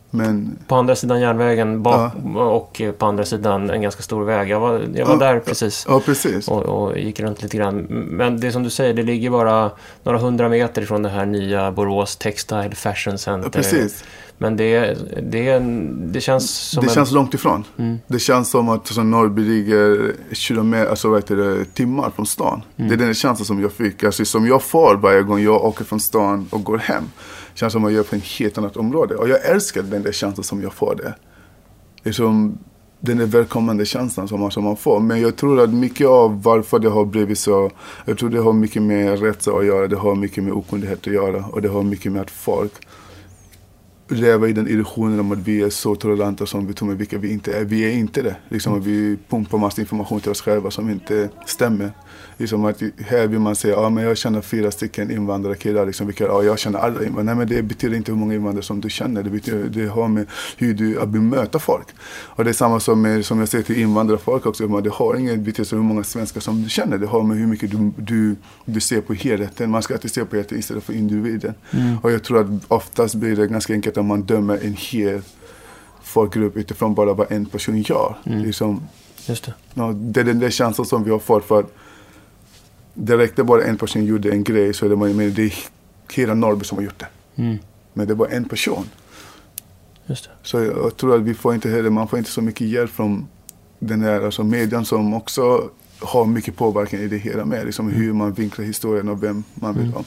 Men 0.09 0.57
På 0.67 0.75
andra 0.75 0.95
sidan 0.95 1.21
järnvägen 1.21 1.83
bak, 1.83 2.13
och 2.35 2.81
eh, 2.81 2.91
på 2.91 3.05
andra 3.05 3.25
sidan 3.25 3.69
en 3.69 3.81
ganska 3.81 4.01
stor 4.01 4.23
väg. 4.23 4.49
Jag 4.49 4.59
var, 4.59 4.81
jag 4.95 5.05
var 5.05 5.13
Ja, 5.13 5.19
där 5.19 5.39
precis 5.39 5.85
ja, 5.89 5.99
precis. 6.05 6.47
och, 6.47 6.61
och 6.61 6.97
gick 6.97 7.19
runt 7.19 7.43
lite 7.43 7.57
grann. 7.57 7.75
Men 7.89 8.39
det 8.39 8.51
som 8.51 8.63
du 8.63 8.69
säger, 8.69 8.93
det 8.93 9.03
ligger 9.03 9.29
bara 9.29 9.71
några 10.03 10.17
hundra 10.19 10.49
meter 10.49 10.85
från 10.85 11.03
det 11.03 11.09
här 11.09 11.25
nya 11.25 11.71
Borås 11.71 12.15
Textile 12.17 12.71
Fashion 12.75 13.17
Center. 13.17 13.49
Ja, 13.53 13.61
precis. 13.61 14.03
Men 14.37 14.57
det, 14.57 14.97
det, 15.21 15.59
det 16.13 16.21
känns 16.21 16.51
som 16.51 16.83
Det 16.83 16.89
en... 16.89 16.95
känns 16.95 17.11
långt 17.11 17.33
ifrån. 17.33 17.63
Mm. 17.77 17.99
Det 18.07 18.19
känns 18.19 18.49
som 18.49 18.69
att 18.69 18.79
alltså, 18.79 19.03
Norrby 19.03 19.41
ligger 19.41 20.15
kilometer, 20.31 20.89
alltså, 20.89 21.09
vad 21.09 21.19
heter 21.19 21.35
det, 21.35 21.65
timmar 21.65 22.09
från 22.15 22.25
stan. 22.25 22.61
Mm. 22.77 22.89
Det 22.89 22.95
är 22.95 23.05
den 23.05 23.13
känslan 23.13 23.45
som 23.45 23.61
jag 23.61 23.71
fick. 23.71 24.03
Alltså, 24.03 24.25
som 24.25 24.47
jag 24.47 24.61
får 24.63 24.95
varje 24.95 25.21
gång 25.21 25.39
jag 25.39 25.65
åker 25.65 25.85
från 25.85 25.99
stan 25.99 26.47
och 26.49 26.63
går 26.63 26.77
hem. 26.77 27.03
Känns 27.53 27.73
som 27.73 27.85
att 27.85 27.91
jag 27.91 27.99
är 27.99 28.03
på 28.03 28.15
ett 28.15 28.23
helt 28.23 28.57
annat 28.57 28.77
område. 28.77 29.15
Och 29.15 29.29
jag 29.29 29.45
älskar 29.45 29.83
den 29.83 30.03
där 30.03 30.11
känslan 30.11 30.43
som 30.43 30.61
jag 30.61 30.73
får 30.73 30.95
där. 30.95 31.15
Liksom, 32.03 32.57
den 32.99 33.17
där 33.17 33.25
välkomnande 33.25 33.85
känslan 33.85 34.27
som 34.27 34.39
man, 34.39 34.51
som 34.51 34.63
man 34.63 34.77
får. 34.77 34.99
Men 34.99 35.21
jag 35.21 35.35
tror 35.35 35.61
att 35.63 35.73
mycket 35.73 36.07
av 36.07 36.43
varför 36.43 36.79
det 36.79 36.89
har 36.89 37.05
blivit 37.05 37.39
så, 37.39 37.71
jag 38.05 38.17
tror 38.17 38.29
det 38.29 38.39
har 38.39 38.53
mycket 38.53 38.81
med 38.81 39.21
rädsla 39.21 39.53
att 39.53 39.65
göra, 39.65 39.87
det 39.87 39.95
har 39.95 40.15
mycket 40.15 40.43
med 40.43 40.53
okunnighet 40.53 41.07
att 41.07 41.13
göra 41.13 41.45
och 41.45 41.61
det 41.61 41.69
har 41.69 41.83
mycket 41.83 42.11
med 42.11 42.21
att 42.21 42.31
folk 42.31 42.73
leva 44.07 44.47
i 44.47 44.53
den 44.53 44.67
illusionen 44.67 45.19
om 45.19 45.31
att 45.31 45.37
vi 45.37 45.61
är 45.61 45.69
så 45.69 45.95
toleranta 45.95 46.45
som 46.45 46.67
vi 46.67 46.73
tror 46.73 46.87
med 46.87 46.97
vilka 46.97 47.17
vi 47.17 47.31
inte 47.31 47.53
är. 47.53 47.65
Vi 47.65 47.81
är 47.83 47.91
inte 47.91 48.21
det. 48.21 48.35
Liksom 48.49 48.81
vi 48.81 49.17
pumpar 49.29 49.57
massa 49.57 49.81
information 49.81 50.19
till 50.19 50.31
oss 50.31 50.41
själva 50.41 50.71
som 50.71 50.89
inte 50.89 51.29
stämmer. 51.45 51.91
Liksom 52.37 52.65
att 52.65 52.81
här 52.97 53.27
vill 53.27 53.39
man 53.39 53.55
säga, 53.55 53.73
ja 53.73 53.89
men 53.89 54.03
jag 54.03 54.17
känner 54.17 54.41
fyra 54.41 54.71
stycken 54.71 55.11
invandrarkillar, 55.11 55.85
liksom, 55.85 56.07
vilka, 56.07 56.23
ja 56.23 56.43
jag 56.43 56.59
känner 56.59 56.79
alla 56.79 57.03
invandrare. 57.03 57.23
Nej 57.23 57.35
men 57.35 57.47
det 57.47 57.61
betyder 57.61 57.97
inte 57.97 58.11
hur 58.11 58.19
många 58.19 58.33
invandrare 58.33 58.63
som 58.63 58.81
du 58.81 58.89
känner, 58.89 59.23
det, 59.23 59.29
betyder, 59.29 59.69
det 59.69 59.87
har 59.87 60.07
med 60.07 60.27
hur 60.57 60.73
du 60.73 61.05
bemöter 61.05 61.59
folk. 61.59 61.87
Och 62.01 62.43
det 62.43 62.49
är 62.51 62.53
samma 62.53 62.79
som, 62.79 63.01
med, 63.01 63.25
som 63.25 63.39
jag 63.39 63.49
säger 63.49 63.63
till 63.63 63.79
invandrarfolk 63.79 64.45
också, 64.45 64.67
det 64.67 64.89
har 64.89 65.15
ingen 65.15 65.43
betydelse 65.43 65.75
hur 65.75 65.83
många 65.83 66.03
svenskar 66.03 66.41
som 66.41 66.63
du 66.63 66.69
känner, 66.69 66.97
det 66.97 67.07
har 67.07 67.23
med 67.23 67.37
hur 67.37 67.47
mycket 67.47 67.71
du, 67.71 67.91
du, 67.97 68.35
du 68.65 68.79
ser 68.79 69.01
på 69.01 69.13
helheten. 69.13 69.71
Man 69.71 69.83
ska 69.83 69.93
alltid 69.93 70.11
se 70.11 70.25
på 70.25 70.35
helheten 70.35 70.59
istället 70.59 70.83
för 70.83 70.93
individen. 70.93 71.53
Mm. 71.71 71.97
Och 71.97 72.11
jag 72.11 72.23
tror 72.23 72.41
att 72.41 72.47
oftast 72.67 73.15
blir 73.15 73.35
det 73.35 73.47
ganska 73.47 73.73
enkelt 73.73 73.97
om 73.97 74.05
man 74.05 74.21
dömer 74.21 74.59
en 74.63 74.73
hel 74.73 75.21
folkgrupp 76.03 76.57
utifrån 76.57 76.95
bara 76.95 77.13
vad 77.13 77.31
en 77.31 77.45
person 77.45 77.81
gör. 77.81 78.17
Mm. 78.25 78.43
Liksom, 78.43 78.87
Just 79.25 79.45
det. 79.45 79.53
Ja, 79.73 79.91
det 79.95 80.19
är 80.19 80.23
den 80.23 80.39
där 80.39 80.49
känslan 80.49 80.85
som 80.85 81.03
vi 81.03 81.11
har 81.11 81.19
fått 81.19 81.45
för 81.45 81.59
att 81.59 81.73
det 82.93 83.17
räckte 83.17 83.43
bara 83.43 83.63
en 83.63 83.77
person 83.77 84.05
gjorde 84.05 84.31
en 84.31 84.43
grej 84.43 84.73
så 84.73 84.87
det, 84.87 84.95
var, 84.95 85.07
men 85.07 85.33
det 85.33 85.43
är 85.43 85.53
hela 86.13 86.33
Norrby 86.33 86.65
som 86.65 86.77
har 86.77 86.85
gjort 86.85 86.99
det. 86.99 87.07
Mm. 87.35 87.57
Men 87.93 88.07
det 88.07 88.13
var 88.13 88.27
en 88.27 88.45
person. 88.45 88.85
Just 90.05 90.23
det. 90.23 90.31
Så 90.43 90.59
jag, 90.59 90.97
tror 90.97 91.15
att 91.15 91.21
vi 91.21 91.33
får 91.33 91.53
inte 91.53 91.69
heller, 91.69 91.89
man 91.89 92.07
får 92.07 92.19
inte 92.19 92.31
så 92.31 92.41
mycket 92.41 92.67
hjälp 92.67 92.91
från 92.91 93.27
den 93.79 94.01
här 94.01 94.21
alltså 94.21 94.43
median 94.43 94.85
som 94.85 95.13
också 95.13 95.69
har 96.01 96.25
mycket 96.25 96.55
påverkan 96.55 96.99
i 96.99 97.07
det 97.07 97.17
hela 97.17 97.45
med. 97.45 97.65
Liksom 97.65 97.87
mm. 97.87 98.01
hur 98.01 98.13
man 98.13 98.33
vinklar 98.33 98.65
historien 98.65 99.09
och 99.09 99.23
vem 99.23 99.43
man 99.53 99.73
vill 99.73 99.83
mm. 99.83 99.93
ha. 99.93 100.03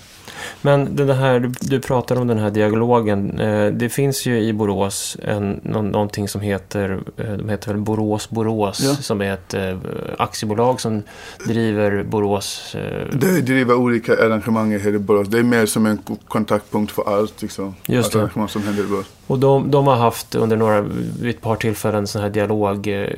Men 0.63 0.97
det 0.97 1.15
här, 1.15 1.41
du, 1.41 1.53
du 1.61 1.81
pratar 1.81 2.17
om 2.17 2.27
den 2.27 2.39
här 2.39 2.51
dialogen. 2.51 3.41
Eh, 3.41 3.73
det 3.73 3.89
finns 3.89 4.27
ju 4.27 4.41
i 4.41 4.53
Borås 4.53 5.17
en, 5.23 5.61
någon, 5.63 5.89
någonting 5.89 6.29
som 6.29 6.41
heter, 6.41 7.03
eh, 7.17 7.33
de 7.33 7.49
heter 7.49 7.73
väl 7.73 7.81
Borås 7.81 8.31
Borås, 8.31 8.81
ja. 8.85 8.95
som 8.95 9.21
är 9.21 9.33
ett 9.33 9.55
eh, 9.55 9.79
aktiebolag 10.19 10.81
som 10.81 11.03
driver 11.47 12.03
Borås. 12.03 12.75
Eh... 12.75 13.19
Det 13.19 13.41
driver 13.41 13.75
olika 13.75 14.13
arrangemang 14.13 14.73
i 14.73 14.79
hela 14.79 14.99
Borås. 14.99 15.29
Det 15.29 15.39
är 15.39 15.43
mer 15.43 15.67
som 15.67 15.87
en 15.87 15.99
kontaktpunkt 16.29 16.93
för 16.93 17.19
allt, 17.19 17.43
liksom. 17.43 17.75
Just 17.87 18.13
det. 18.13 18.19
arrangemang 18.19 18.49
som 18.49 18.63
händer 18.63 18.85
i 18.85 18.87
Borås. 18.87 19.07
Och 19.27 19.39
de, 19.39 19.71
de, 19.71 19.87
har 19.87 19.97
haft 19.97 20.35
under 20.35 20.57
några, 20.57 20.87
ett 21.25 21.41
par 21.41 21.57
tillfällen 21.57 22.07
sån 22.07 22.23
här 22.23 22.31
dialog, 22.31 22.87
eh, 22.87 23.09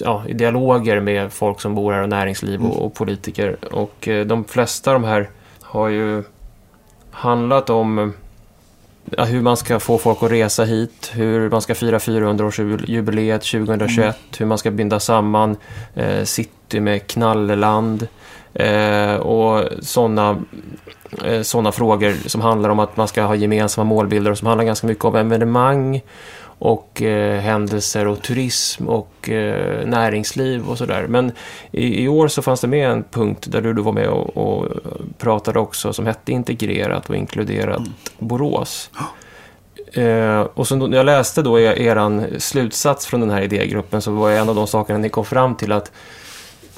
ja, 0.00 0.24
dialoger 0.34 1.00
med 1.00 1.32
folk 1.32 1.60
som 1.60 1.74
bor 1.74 1.92
här 1.92 2.02
och 2.02 2.08
näringsliv 2.08 2.60
och, 2.60 2.66
mm. 2.66 2.78
och 2.78 2.94
politiker. 2.94 3.56
Och 3.72 4.08
eh, 4.08 4.26
de 4.26 4.44
flesta 4.44 4.90
av 4.90 5.00
de 5.00 5.08
här 5.08 5.30
har 5.60 5.88
ju 5.88 6.22
handlat 7.10 7.70
om 7.70 8.12
ja, 9.04 9.24
hur 9.24 9.42
man 9.42 9.56
ska 9.56 9.80
få 9.80 9.98
folk 9.98 10.22
att 10.22 10.30
resa 10.30 10.64
hit, 10.64 11.10
hur 11.14 11.50
man 11.50 11.62
ska 11.62 11.74
fira 11.74 11.98
400-årsjubileet 11.98 13.38
2021, 13.38 13.98
mm. 13.98 14.14
hur 14.38 14.46
man 14.46 14.58
ska 14.58 14.70
binda 14.70 15.00
samman 15.00 15.56
eh, 15.94 16.24
city 16.24 16.80
med 16.80 17.06
knalleland 17.06 18.08
eh, 18.54 19.14
och 19.14 19.68
sådana 19.80 20.42
eh, 21.24 21.42
såna 21.42 21.72
frågor 21.72 22.28
som 22.28 22.40
handlar 22.40 22.70
om 22.70 22.78
att 22.78 22.96
man 22.96 23.08
ska 23.08 23.22
ha 23.22 23.34
gemensamma 23.34 23.84
målbilder 23.84 24.30
och 24.30 24.38
som 24.38 24.46
handlar 24.46 24.64
ganska 24.64 24.86
mycket 24.86 25.04
om 25.04 25.16
evenemang 25.16 26.02
och 26.58 27.02
eh, 27.02 27.40
händelser 27.40 28.06
och 28.06 28.22
turism 28.22 28.88
och 28.88 29.28
eh, 29.28 29.86
näringsliv 29.86 30.68
och 30.68 30.78
sådär. 30.78 31.06
Men 31.08 31.32
i, 31.70 32.04
i, 32.04 32.08
år 32.08 32.28
så 32.28 32.42
fanns 32.42 32.60
det 32.60 32.66
med 32.66 32.90
en 32.90 33.04
punkt 33.10 33.46
där 33.50 33.60
du, 33.60 33.72
du 33.72 33.82
var 33.82 33.92
med 33.92 34.08
och, 34.08 34.36
och 34.36 34.68
pratade 35.18 35.58
också 35.58 35.92
som 35.92 36.06
hette 36.06 36.32
integrerat 36.32 37.10
och 37.10 37.16
inkluderat 37.16 37.78
mm. 37.78 37.92
Borås. 38.18 38.90
Eh, 39.92 40.40
och 40.40 40.68
så 40.68 40.76
när 40.76 40.96
jag 40.96 41.06
läste 41.06 41.42
då 41.42 41.60
er, 41.60 41.72
eran 41.72 42.26
slutsats 42.38 43.06
från 43.06 43.20
den 43.20 43.30
här 43.30 43.42
idégruppen 43.42 44.02
så 44.02 44.10
var 44.10 44.30
en 44.30 44.48
av 44.48 44.54
de 44.54 44.66
sakerna 44.66 44.98
ni 44.98 45.08
kom 45.08 45.24
fram 45.24 45.54
till 45.54 45.72
att 45.72 45.92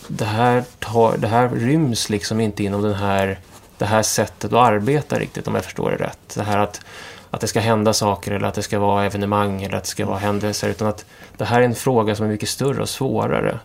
det 0.08 0.24
här, 0.24 0.64
tar, 0.78 1.16
det 1.16 1.26
här 1.26 1.48
ryms 1.48 2.10
liksom 2.10 2.40
inte 2.40 2.64
inom 2.64 2.82
den 2.82 2.94
här, 2.94 3.38
det 3.78 3.84
här 3.84 4.02
sättet 4.02 4.52
att 4.52 4.72
arbeta 4.72 5.18
riktigt 5.18 5.48
om 5.48 5.54
jag 5.54 5.64
förstår 5.64 5.90
det 5.90 5.96
rätt. 5.96 6.34
Det 6.34 6.42
här 6.42 6.58
att 6.58 6.80
att 7.34 7.40
det 7.40 7.46
ska 7.46 7.60
hända 7.60 7.92
saker 7.92 8.32
eller 8.32 8.48
att 8.48 8.54
det 8.54 8.62
ska 8.62 8.78
vara 8.78 9.04
evenemang 9.04 9.62
eller 9.62 9.76
att 9.76 9.84
det 9.84 9.90
ska 9.90 10.06
vara 10.06 10.18
händelser. 10.18 10.68
Utan 10.68 10.88
att 10.88 11.04
det 11.36 11.44
här 11.44 11.60
är 11.60 11.64
en 11.64 11.74
fråga 11.74 12.14
som 12.14 12.26
är 12.26 12.30
mycket 12.30 12.48
större 12.48 12.82
och 12.82 12.88
svårare. 12.88 13.60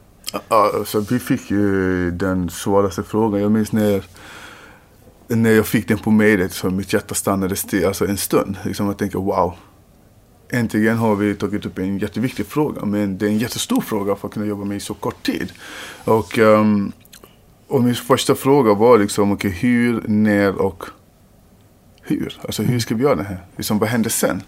Alltså, 0.48 1.00
vi 1.00 1.20
fick 1.20 1.52
ju 1.52 2.12
den 2.12 2.50
svåraste 2.50 3.04
frågan. 3.04 3.42
Jag 3.42 3.52
minns 3.52 3.72
när, 3.72 4.04
när 5.28 5.52
jag 5.52 5.68
fick 5.68 5.88
den 5.88 5.98
på 5.98 6.12
mejlet 6.12 6.54
så 6.54 6.70
mitt 6.70 6.94
hjärta 6.94 7.16
stannade 7.16 7.56
still 7.56 7.86
alltså 7.86 8.08
en 8.08 8.18
stund. 8.18 8.58
Liksom 8.64 8.88
jag 8.88 8.98
tänkte 8.98 9.18
wow. 9.18 9.54
Äntligen 10.52 10.98
har 10.98 11.16
vi 11.16 11.36
tagit 11.36 11.66
upp 11.66 11.80
en 11.80 11.98
jätteviktig 11.98 12.46
fråga. 12.46 12.86
Men 12.86 13.18
det 13.18 13.26
är 13.26 13.30
en 13.30 13.38
jättestor 13.38 13.82
fråga 13.82 14.16
för 14.16 14.28
att 14.28 14.34
kunna 14.34 14.46
jobba 14.46 14.64
med 14.64 14.78
i 14.78 14.80
så 14.80 14.94
kort 14.94 15.24
tid. 15.24 15.52
Och, 16.06 16.38
um, 16.38 16.92
och 17.70 17.84
min 17.84 17.96
första 17.96 18.36
fråga 18.36 18.74
var 18.74 19.00
liksom, 19.00 19.32
okay, 19.32 19.52
hur, 19.52 20.04
när 20.08 20.62
och 20.62 20.84
hur? 22.02 22.38
Alltså 22.42 22.64
hur 22.64 22.80
ska 22.80 22.96
vi 22.96 23.04
göra 23.04 23.16
det 23.16 23.24
här? 23.24 23.46
Liksom, 23.56 23.80
vad 23.80 23.90
händer 23.90 24.10
sen? 24.10 24.42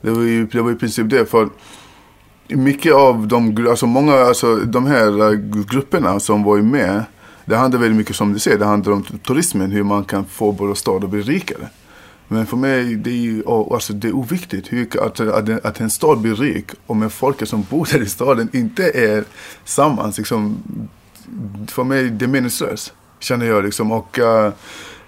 Det 0.00 0.10
var 0.10 0.22
ju, 0.22 0.46
det 0.46 0.62
var 0.62 0.72
i 0.72 0.74
princip 0.74 1.10
det. 1.10 1.26
För 1.26 1.48
mycket 2.48 2.94
av 2.94 3.28
de, 3.28 3.66
alltså 3.70 3.86
många, 3.86 4.14
alltså 4.14 4.56
de 4.56 4.86
här 4.86 5.32
eh, 5.32 5.38
grupperna 5.72 6.20
som 6.20 6.42
var 6.42 6.58
med. 6.58 7.04
Det 7.44 7.56
handlar 7.56 7.80
väldigt 7.80 7.96
mycket 7.96 8.16
som 8.16 8.32
du 8.32 8.38
säger, 8.38 8.58
det 8.58 8.64
handlar 8.64 8.92
om 8.92 9.02
turismen, 9.02 9.70
hur 9.70 9.82
man 9.82 10.04
kan 10.04 10.24
få 10.24 10.50
vår 10.50 10.74
stad 10.74 11.04
att 11.04 11.10
bli 11.10 11.22
rikare. 11.22 11.68
Men 12.28 12.46
för 12.46 12.56
mig 12.56 12.94
det 12.94 13.10
är 13.10 13.14
ju 13.14 13.42
alltså, 13.46 13.92
det 13.92 14.08
är 14.08 14.16
oviktigt 14.16 14.72
hur, 14.72 15.06
att, 15.06 15.20
att, 15.20 15.64
att 15.64 15.80
en 15.80 15.90
stad 15.90 16.20
blir 16.20 16.34
rik 16.34 16.70
om 16.86 17.10
folket 17.10 17.48
som 17.48 17.66
bor 17.70 17.88
där 17.92 18.02
i 18.02 18.06
staden 18.06 18.48
inte 18.52 18.90
är 18.90 19.24
sammans. 19.64 20.18
Liksom, 20.18 20.62
för 21.68 21.84
mig 21.84 22.10
det 22.10 22.24
är 22.24 22.28
meningslöst, 22.28 22.94
känner 23.18 23.46
jag. 23.46 23.64
Liksom. 23.64 23.92
Och, 23.92 24.18
uh, 24.18 24.50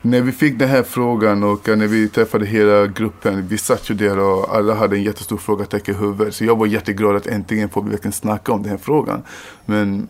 när 0.04 0.20
vi 0.20 0.32
fick 0.32 0.58
den 0.58 0.68
här 0.68 0.82
frågan 0.82 1.42
och 1.42 1.68
eh, 1.68 1.76
när 1.76 1.86
vi 1.86 2.08
träffade 2.08 2.46
hela 2.46 2.86
gruppen, 2.86 3.48
vi 3.48 3.58
satt 3.58 3.90
ju 3.90 3.94
där 3.94 4.18
och 4.18 4.56
alla 4.56 4.74
hade 4.74 4.96
en 4.96 5.02
jättestor 5.02 5.36
frågetecken 5.36 5.94
i 5.94 5.98
huvudet. 5.98 6.34
Så 6.34 6.44
jag 6.44 6.56
var 6.58 6.66
jätteglad 6.66 7.16
att 7.16 7.26
äntligen 7.26 7.68
få 7.68 7.80
verkligen 7.80 8.12
snacka 8.12 8.52
om 8.52 8.62
den 8.62 8.70
här 8.70 8.78
frågan. 8.78 9.22
Men 9.64 10.08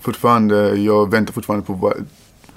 fortfarande, 0.00 0.74
jag 0.74 1.10
väntar 1.10 1.32
fortfarande 1.32 1.66
på 1.66 1.72
vad, 1.72 1.92
på 1.92 2.04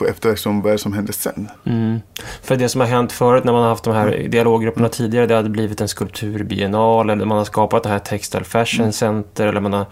eftersom 0.01 0.61
vad 0.61 0.79
som 0.79 0.93
händer 0.93 1.13
sen. 1.13 1.49
Mm. 1.65 1.99
För 2.41 2.55
det 2.55 2.69
som 2.69 2.81
har 2.81 2.87
hänt 2.87 3.11
förut 3.11 3.43
när 3.43 3.53
man 3.53 3.61
har 3.61 3.69
haft 3.69 3.83
de 3.83 3.93
här 3.93 4.07
mm. 4.07 4.31
dialoggrupperna 4.31 4.89
tidigare, 4.89 5.25
det 5.25 5.35
hade 5.35 5.49
blivit 5.49 5.81
en 5.81 5.87
skulpturbiennal 5.87 7.09
eller 7.09 7.25
man 7.25 7.37
har 7.37 7.45
skapat 7.45 7.83
det 7.83 7.89
här 7.89 7.99
Textile 7.99 8.43
Fashion 8.43 8.81
mm. 8.81 8.91
Center 8.91 9.47
eller 9.47 9.61
man 9.61 9.73
har 9.73 9.85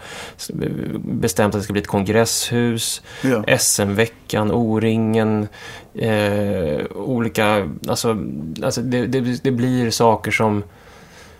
bestämt 0.98 1.54
att 1.54 1.60
det 1.60 1.64
ska 1.64 1.72
bli 1.72 1.82
ett 1.82 1.88
kongresshus, 1.88 3.02
ja. 3.22 3.58
SM-veckan, 3.58 4.52
O-ringen, 4.52 5.48
eh, 5.94 6.86
olika, 6.94 7.68
alltså, 7.88 8.16
alltså 8.62 8.80
det, 8.80 9.06
det, 9.06 9.20
det, 9.44 9.50
blir 9.50 9.90
saker 9.90 10.30
som 10.30 10.62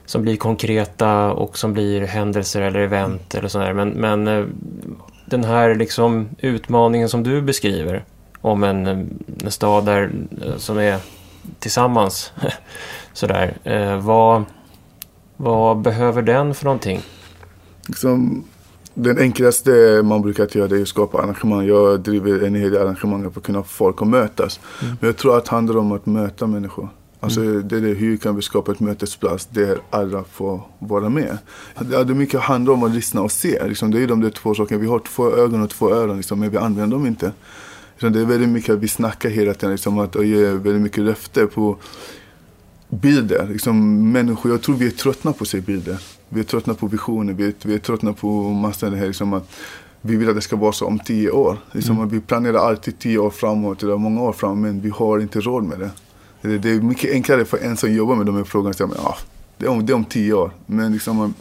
som 0.07 0.23
blir 0.23 0.37
konkreta 0.37 1.33
och 1.33 1.59
som 1.59 1.73
blir 1.73 2.01
händelser 2.01 2.63
eller 2.63 2.81
event 2.81 3.35
eller 3.35 3.49
sådär. 3.49 3.73
Men, 3.73 3.89
men 3.89 4.29
eh, 4.29 4.45
den 5.27 5.45
här 5.45 5.75
liksom 5.75 6.29
utmaningen 6.39 7.09
som 7.09 7.23
du 7.23 7.43
beskriver 7.43 8.05
om 8.47 8.65
en, 8.65 8.87
en 9.45 9.51
stad 9.51 9.85
där, 9.85 10.13
eh, 10.43 10.57
som 10.57 10.79
är 10.79 10.99
tillsammans. 11.59 12.33
Sådär. 13.13 13.57
Eh, 13.65 14.01
vad, 14.01 14.45
vad 15.37 15.79
behöver 15.79 16.23
den 16.23 16.55
för 16.55 16.65
någonting? 16.65 17.03
Liksom, 17.87 18.45
den 18.95 19.19
enklaste 19.19 19.71
man 20.05 20.23
brukar 20.23 20.57
göra 20.57 20.77
är 20.77 20.83
att 20.83 20.89
skapa 20.89 21.19
arrangemang. 21.19 21.67
Jag 21.67 22.01
driver 22.01 22.45
en 22.47 22.55
hel 22.55 22.71
del 22.71 22.83
arrangemang 22.83 23.31
för 23.33 23.41
att 23.41 23.47
kunna 23.47 23.63
få 23.63 23.69
folk 23.69 24.03
att 24.03 24.09
mötas. 24.09 24.61
Mm. 24.83 24.97
Men 25.01 25.07
jag 25.07 25.17
tror 25.17 25.39
att 25.39 25.45
det 25.45 25.51
handlar 25.51 25.77
om 25.77 25.93
att 25.93 26.07
möta 26.07 26.47
människor. 26.47 26.89
Alltså 27.21 27.41
mm. 27.41 27.69
det 27.69 27.77
är 27.77 27.81
det, 27.81 27.95
hur 27.95 28.17
kan 28.17 28.37
vi 28.37 28.43
skapa 28.43 28.73
ett 28.73 28.81
mötesplats 28.81 29.47
där 29.47 29.79
alla 29.91 30.25
får 30.25 30.61
vara 30.79 31.09
med? 31.09 31.39
Det, 31.79 32.05
det 32.05 32.15
mycket 32.15 32.41
handlar 32.41 32.73
om 32.73 32.83
att 32.83 32.95
lyssna 32.95 33.23
och 33.23 33.33
se. 33.33 33.69
Liksom, 33.69 33.91
det 33.91 34.03
är 34.03 34.07
de 34.07 34.21
där 34.21 34.31
två 34.31 34.55
sakerna. 34.55 34.81
Vi 34.81 34.87
har 34.87 34.99
två 34.99 35.31
ögon 35.31 35.63
och 35.63 35.71
två 35.71 35.91
öron 35.91 36.17
liksom, 36.17 36.41
men 36.41 36.51
vi 36.51 36.57
använder 36.57 36.97
dem 36.97 37.07
inte. 37.07 37.33
Så 38.01 38.09
det 38.09 38.21
är 38.21 38.25
väldigt 38.25 38.49
mycket 38.49 38.75
att 38.75 38.79
vi 38.79 38.89
snackar 38.89 39.29
hela 39.29 39.55
tiden 39.55 39.71
liksom, 39.71 39.99
att, 39.99 40.17
och 40.17 40.25
ger 40.25 40.53
väldigt 40.53 40.83
mycket 40.83 41.05
löfte 41.05 41.47
på 41.47 41.77
bilder. 42.89 43.49
Liksom, 43.53 44.13
människor, 44.13 44.53
jag 44.53 44.63
tror 44.63 44.77
vi 44.77 44.87
är 44.87 44.91
tröttna 44.91 45.33
på 45.33 45.43
att 45.43 45.49
se 45.49 45.61
bilder. 45.61 46.01
Vi 46.29 46.41
är 46.41 46.45
tröttna 46.45 46.75
på 46.75 46.87
visioner, 46.87 47.33
vi 47.33 47.47
är, 47.47 47.55
vi 47.63 47.75
är 47.75 47.79
tröttna 47.79 48.13
på 48.13 48.43
massor 48.43 48.91
det 48.91 48.97
här 48.97 49.07
liksom, 49.07 49.33
att 49.33 49.51
vi 50.01 50.17
vill 50.17 50.29
att 50.29 50.35
det 50.35 50.41
ska 50.41 50.57
vara 50.57 50.73
så 50.73 50.87
om 50.87 50.99
tio 50.99 51.31
år. 51.31 51.59
Liksom, 51.73 51.97
mm. 51.97 52.09
Vi 52.09 52.21
planerar 52.21 52.59
alltid 52.59 52.99
tio 52.99 53.19
år 53.19 53.31
framåt, 53.31 53.83
eller 53.83 53.97
många 53.97 54.23
år 54.23 54.33
framåt, 54.33 54.59
men 54.59 54.81
vi 54.81 54.91
har 54.91 55.21
inte 55.21 55.41
råd 55.41 55.65
med 55.65 55.79
det. 55.79 55.91
Det, 56.41 56.59
det 56.59 56.71
är 56.71 56.81
mycket 56.81 57.13
enklare 57.13 57.45
för 57.45 57.59
en 57.59 57.77
som 57.77 57.93
jobbar 57.93 58.15
med 58.15 58.27
de 58.27 58.37
här 58.37 58.45
frågorna 58.45 58.71
att 58.71 58.77
säga, 58.77 58.91
ja, 58.97 59.17
det 59.59 59.67
är, 59.67 59.71
om, 59.71 59.87
det 59.87 59.93
är 59.93 59.95
om 59.95 60.05
tio 60.05 60.33
år. 60.33 60.51
Men 60.67 60.93
liksom, 60.93 61.35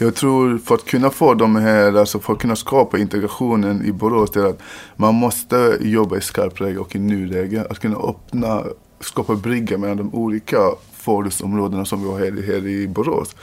Jag 0.00 0.14
tror 0.14 0.58
för 0.58 0.74
att 0.74 0.84
kunna 0.84 1.10
få 1.10 1.34
de 1.34 1.56
här, 1.56 1.94
alltså 1.94 2.18
för 2.18 2.32
att 2.32 2.38
kunna 2.38 2.56
skapa 2.56 2.98
integrationen 2.98 3.84
i 3.84 3.92
Borås, 3.92 4.30
det 4.30 4.40
är 4.40 4.46
att 4.46 4.62
man 4.96 5.14
måste 5.14 5.78
jobba 5.80 6.16
i 6.16 6.20
skarpläge 6.20 6.78
och 6.78 6.96
i 6.96 6.98
nuläge. 6.98 7.66
Att 7.70 7.78
kunna 7.78 7.96
öppna, 7.96 8.64
skapa 9.00 9.34
brygga 9.34 9.78
mellan 9.78 9.96
de 9.96 10.14
olika 10.14 10.58
förortsområdena 10.92 11.84
som 11.84 12.02
vi 12.02 12.08
har 12.08 12.18
här, 12.18 12.42
här 12.46 12.66
i 12.66 12.88
Borås. 12.88 13.36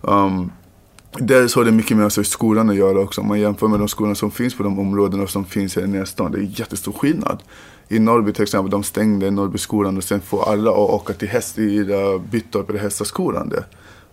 Um, 0.00 0.52
Dels 1.18 1.54
har 1.54 1.64
det 1.64 1.70
mycket 1.70 1.96
med 1.96 2.04
alltså, 2.04 2.24
skolan 2.24 2.70
att 2.70 2.76
göra 2.76 3.00
också. 3.00 3.20
Om 3.20 3.28
man 3.28 3.40
jämför 3.40 3.68
med 3.68 3.78
de 3.78 3.88
skolorna 3.88 4.14
som 4.14 4.30
finns 4.30 4.56
på 4.56 4.62
de 4.62 4.78
områdena 4.78 5.26
som 5.26 5.44
finns 5.44 5.76
här 5.76 5.82
i 5.82 5.86
nästan. 5.86 6.32
Det 6.32 6.38
är 6.38 6.60
jättestor 6.60 6.92
skillnad. 6.92 7.42
I 7.88 7.98
Norrby 7.98 8.32
till 8.32 8.42
exempel, 8.42 8.70
de 8.70 8.82
stängde 8.82 9.30
Norrbyskolan 9.30 9.96
och 9.96 10.04
sen 10.04 10.20
får 10.20 10.48
alla 10.52 10.70
åka 10.70 11.12
till 11.12 11.28
häst 11.28 11.58
i 11.58 11.84
Byttorp 12.30 12.70
eller 12.70 12.80
Hästaskolan 12.80 13.52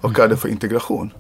vad 0.02 0.20
är 0.20 0.28
det 0.28 0.38
för 0.38 0.50
integration? 0.50 1.12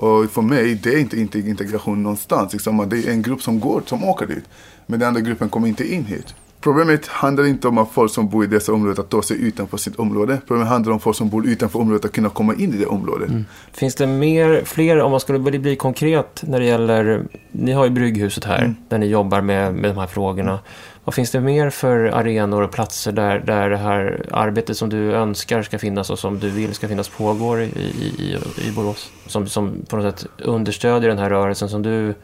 Och 0.00 0.30
för 0.30 0.42
mig, 0.42 0.74
det 0.74 0.94
är 0.94 0.98
inte 0.98 1.38
integration 1.38 2.02
någonstans. 2.02 2.52
Liksom, 2.52 2.88
det 2.88 2.96
är 2.96 3.10
en 3.10 3.22
grupp 3.22 3.42
som 3.42 3.60
går, 3.60 3.82
som 3.86 4.04
åker 4.04 4.26
dit. 4.26 4.44
Men 4.86 5.00
den 5.00 5.08
andra 5.08 5.20
gruppen 5.20 5.48
kommer 5.48 5.68
inte 5.68 5.94
in 5.94 6.04
hit. 6.04 6.34
Problemet 6.60 7.06
handlar 7.06 7.46
inte 7.46 7.68
om 7.68 7.78
att 7.78 7.90
folk 7.92 8.12
som 8.12 8.28
bor 8.28 8.44
i 8.44 8.46
dessa 8.46 8.72
områden 8.72 9.04
att 9.04 9.10
ta 9.10 9.22
sig 9.22 9.42
utanför 9.42 9.76
sitt 9.76 9.96
område. 9.96 10.38
Problemet 10.46 10.68
handlar 10.68 10.92
om 10.92 11.00
folk 11.00 11.16
som 11.16 11.28
bor 11.28 11.46
utanför 11.46 11.78
området 11.78 12.04
att 12.04 12.12
kunna 12.12 12.28
komma 12.28 12.54
in 12.54 12.74
i 12.74 12.76
det 12.76 12.86
området. 12.86 13.28
Mm. 13.28 13.44
Finns 13.72 13.94
det 13.94 14.06
mer, 14.06 14.62
fler, 14.64 15.00
om 15.00 15.10
man 15.10 15.20
skulle 15.20 15.38
bli 15.38 15.76
konkret 15.76 16.42
när 16.42 16.60
det 16.60 16.66
gäller, 16.66 17.24
ni 17.52 17.72
har 17.72 17.84
ju 17.84 17.90
Brygghuset 17.90 18.44
här, 18.44 18.58
mm. 18.58 18.74
där 18.88 18.98
ni 18.98 19.06
jobbar 19.06 19.40
med, 19.40 19.74
med 19.74 19.90
de 19.90 19.98
här 19.98 20.06
frågorna. 20.06 20.58
Vad 21.04 21.14
finns 21.14 21.30
det 21.30 21.40
mer 21.40 21.70
för 21.70 22.04
arenor 22.04 22.62
och 22.62 22.70
platser 22.70 23.12
där, 23.12 23.38
där 23.38 23.70
det 23.70 23.76
här 23.76 24.26
arbetet 24.30 24.76
som 24.76 24.88
du 24.88 25.12
önskar 25.12 25.62
ska 25.62 25.78
finnas 25.78 26.10
och 26.10 26.18
som 26.18 26.38
du 26.38 26.50
vill 26.50 26.74
ska 26.74 26.88
finnas 26.88 27.08
pågår 27.08 27.60
i, 27.60 27.64
i, 27.64 28.38
i 28.68 28.72
Borås? 28.72 29.10
Som, 29.26 29.46
som 29.46 29.74
på 29.88 29.96
något 29.96 30.18
sätt 30.18 30.30
understödjer 30.38 31.08
den 31.08 31.18
här 31.18 31.30
rörelsen 31.30 31.68
som 31.68 31.82
du 31.82 32.14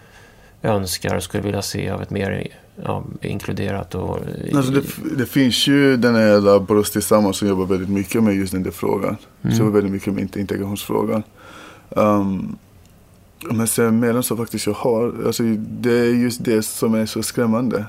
önskar 0.63 1.17
och 1.17 1.23
skulle 1.23 1.43
vilja 1.43 1.63
se 1.63 1.91
av 1.91 2.03
ett 2.03 2.11
mer 2.11 2.49
ja, 2.85 3.05
inkluderat? 3.21 3.95
Och, 3.95 4.19
alltså 4.55 4.73
det, 4.73 4.83
det, 5.17 5.27
finns 5.27 5.67
ju 5.67 5.97
den 5.97 6.15
här 6.15 6.59
Borås 6.61 6.91
Tillsammans 6.91 7.37
som 7.37 7.49
jobbar 7.49 7.67
väldigt 7.67 7.91
mycket 7.91 8.23
med 8.23 8.35
just 8.35 8.53
den 8.53 8.63
där 8.63 8.71
frågan. 8.71 9.17
Mm. 9.43 9.57
Som 9.57 9.67
jobbar 9.67 9.75
väldigt 9.75 9.93
mycket 9.93 10.15
med 10.15 10.37
integrationsfrågan. 10.37 11.23
Um, 11.89 12.59
men 13.51 13.67
sen 13.67 14.01
medan 14.01 14.23
så 14.23 14.37
faktiskt 14.37 14.67
jag 14.67 14.75
har, 14.75 15.15
alltså 15.27 15.43
det 15.59 15.99
är 15.99 16.15
just 16.15 16.45
det 16.45 16.63
som 16.63 16.95
är 16.95 17.07
så 17.07 17.23
skrämmande. 17.23 17.85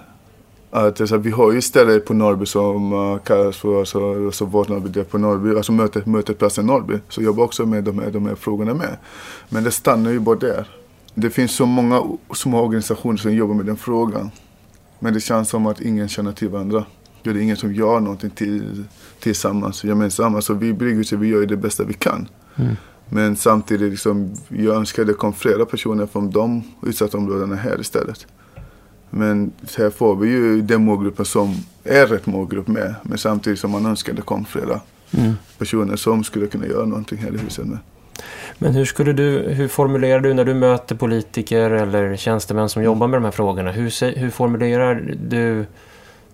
Att, 0.78 1.02
alltså, 1.02 1.18
vi 1.18 1.32
har 1.32 1.52
ju 1.52 1.62
ställen 1.62 2.02
på 2.08 2.14
Norrby 2.14 2.46
som 2.46 2.94
uh, 2.94 3.20
kallas 3.20 3.58
för 3.58 3.80
alltså, 3.80 4.26
alltså, 4.26 4.46
vårt 4.46 4.68
Norrby, 4.68 5.04
på 5.04 5.18
Norrby, 5.18 5.58
alltså 5.58 5.72
mötet, 5.72 6.06
mötesplatsen 6.06 6.66
Norrby. 6.66 7.00
Så 7.10 7.22
jag 7.22 7.26
jobbar 7.26 7.44
också 7.44 7.66
med 7.66 7.84
de 7.84 8.00
här, 8.00 8.12
de 8.12 8.26
här 8.26 8.36
frågorna 8.36 8.74
med. 8.74 8.98
Men 9.50 9.64
det 9.64 9.72
stannar 9.72 10.12
ju 10.12 10.20
bara 10.20 10.36
där. 10.36 10.68
Det 11.14 11.30
finns 11.30 11.52
så 11.56 11.66
många 11.66 12.04
små 12.34 12.62
organisationer 12.66 13.18
som 13.18 13.34
jobbar 13.34 13.56
med 13.56 13.66
den 13.66 13.78
frågan. 13.78 14.32
Men 15.00 15.14
det 15.14 15.20
känns 15.20 15.50
som 15.50 15.66
att 15.66 15.82
ingen 15.82 16.10
känner 16.10 16.32
till 16.32 16.50
varandra. 16.50 16.86
Det 17.24 17.30
är 17.30 17.38
ingen 17.38 17.58
som 17.58 17.74
gör 17.74 18.00
någonting 18.00 18.30
till, 18.30 18.84
tillsammans, 19.20 19.84
gemensamt. 19.84 20.44
Så 20.44 20.54
vi 20.54 20.74
Brygghuset, 20.74 21.20
vi 21.20 21.28
gör 21.28 21.40
ju 21.40 21.46
det 21.46 21.58
bästa 21.58 21.84
vi 21.84 21.94
kan. 21.94 22.28
Mm. 22.56 22.76
Men 23.10 23.36
samtidigt, 23.36 23.92
liksom, 23.92 24.34
jag 24.50 24.76
önskar 24.76 25.06
det 25.06 25.14
kom 25.14 25.34
flera 25.34 25.66
personer 25.66 26.06
från 26.06 26.32
de 26.32 26.64
utsatta 26.84 27.18
områdena 27.18 27.56
här 27.56 27.82
istället. 27.82 28.28
Men 29.10 29.52
här 29.78 29.90
får 29.90 30.16
vi 30.16 30.30
ju 30.30 30.62
den 30.62 30.86
målgruppen 30.86 31.26
som 31.26 31.56
är 31.84 32.08
rätt 32.08 32.26
målgrupp 32.26 32.68
med. 32.68 32.96
Men 33.04 33.18
samtidigt 33.18 33.60
som 33.60 33.72
man 33.72 33.86
önskar 33.86 34.14
det 34.14 34.22
kom 34.22 34.46
flera 34.46 34.82
mm. 35.12 35.34
personer 35.58 35.96
som 35.96 36.24
skulle 36.24 36.48
kunna 36.48 36.68
göra 36.68 36.86
någonting 36.86 37.18
här 37.18 37.36
i 37.36 37.38
huset 37.38 37.66
med. 37.66 37.78
Men 38.58 38.76
hur, 38.76 38.86
skulle 38.86 39.14
du, 39.14 39.40
hur 39.40 39.68
formulerar 39.68 40.20
du 40.20 40.34
när 40.34 40.46
du 40.46 40.54
möter 40.54 40.96
politiker 40.96 41.70
eller 41.72 42.16
tjänstemän 42.16 42.70
som 42.70 42.84
jobbar 42.84 43.08
med 43.08 43.18
de 43.18 43.24
här 43.24 43.32
frågorna? 43.32 43.72
Hur, 43.72 44.16
hur 44.16 44.30
formulerar 44.30 45.16
du 45.30 45.66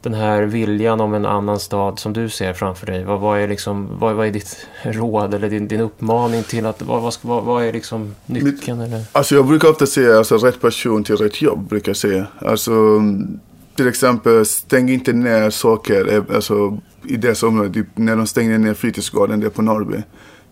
den 0.04 0.14
här 0.14 0.44
viljan 0.44 1.02
om 1.02 1.14
en 1.14 1.26
annan 1.26 1.60
stad 1.60 2.00
som 2.00 2.14
du 2.14 2.30
ser 2.30 2.54
framför 2.54 2.86
dig? 2.86 3.04
Vad, 3.04 3.20
vad 3.20 3.40
är, 3.40 3.48
liksom, 3.48 4.00
vad, 4.00 4.16
vad, 4.16 4.28
är 4.28 4.32
ditt 4.32 4.68
råd 4.84 5.34
eller 5.34 5.50
din, 5.50 5.68
din 5.68 5.80
uppmaning 5.80 6.44
till 6.44 6.66
att, 6.66 6.82
vad, 6.82 7.14
vad, 7.22 7.44
vad 7.44 7.66
är 7.66 7.74
liksom 7.74 8.16
nyckeln? 8.26 8.82
Eller? 8.82 9.04
Alltså 9.12 9.36
jag 9.36 9.48
brukar 9.48 9.70
ofta 9.70 9.86
säga 9.86 10.18
alltså, 10.18 10.38
rätt 10.38 10.62
person 10.62 11.04
till 11.04 11.16
rätt 11.16 11.42
jobb. 11.42 11.70
Brukar 11.70 11.90
jag 11.90 11.98
säga. 11.98 12.28
Alltså, 12.40 12.72
till 13.76 13.88
exempel 13.88 14.46
stäng 14.46 14.90
inte 14.90 15.14
ner 15.14 15.50
saker 15.50 16.14
eh, 16.14 16.36
alltså, 16.36 16.78
i 17.04 17.18
dessa 17.18 17.48
områden. 17.48 17.74
Typ, 17.74 17.88
när 17.96 18.16
de 18.16 18.28
stängde 18.28 18.58
ner 18.58 18.74
fritidsgården 18.74 19.40
där 19.40 19.50
på 19.50 19.62
Norrby. 19.62 19.98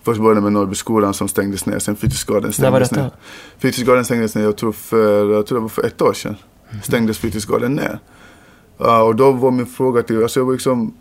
Först 0.03 0.21
började 0.21 0.41
med 0.41 0.53
Norrbyskolan 0.53 1.13
som 1.13 1.27
stängdes 1.27 1.65
ner, 1.65 1.79
sen 1.79 1.95
fritidsgården 1.95 2.53
stängdes 2.53 2.91
ner. 2.91 3.11
Fritidsgården 3.59 4.05
stängdes 4.05 4.35
ner, 4.35 4.43
jag 4.43 4.57
tror, 4.57 4.71
för, 4.71 5.33
jag 5.33 5.45
tror 5.45 5.57
det 5.57 5.61
var 5.61 5.69
för 5.69 5.85
ett 5.85 6.01
år 6.01 6.13
sedan. 6.13 6.35
Mm. 6.69 6.81
Stängdes 6.81 7.17
fritidsgården 7.17 7.73
ner. 7.73 7.99
Uh, 8.81 8.99
och 8.99 9.15
då 9.15 9.31
var 9.31 9.51
min 9.51 9.65
fråga 9.65 10.03
till, 10.03 10.23
alltså 10.23 10.39
jag 10.39 10.45
var 10.45 10.53
liksom, 10.53 10.93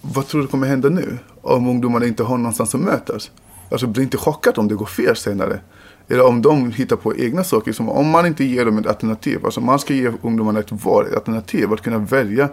vad 0.00 0.26
tror 0.26 0.40
du 0.40 0.46
kommer 0.46 0.66
hända 0.66 0.88
nu? 0.88 1.18
Om 1.42 1.68
ungdomarna 1.68 2.06
inte 2.06 2.22
har 2.22 2.38
någonstans 2.38 2.74
att 2.74 2.80
mötas? 2.80 3.30
Alltså 3.70 3.86
bli 3.86 4.02
inte 4.02 4.16
chockad 4.16 4.58
om 4.58 4.68
det 4.68 4.74
går 4.74 4.86
fel 4.86 5.16
senare. 5.16 5.60
Eller 6.08 6.26
om 6.26 6.42
de 6.42 6.72
hittar 6.72 6.96
på 6.96 7.16
egna 7.16 7.44
saker. 7.44 7.72
Som 7.72 7.88
om 7.88 8.10
man 8.10 8.26
inte 8.26 8.44
ger 8.44 8.64
dem 8.64 8.78
ett 8.78 8.86
alternativ. 8.86 9.44
Alltså 9.44 9.60
man 9.60 9.78
ska 9.78 9.94
ge 9.94 10.12
ungdomarna 10.22 10.60
ett 10.60 10.72
val, 10.72 11.06
ett 11.06 11.14
alternativ. 11.14 11.72
Att 11.72 11.82
kunna 11.82 11.98
välja 11.98 12.48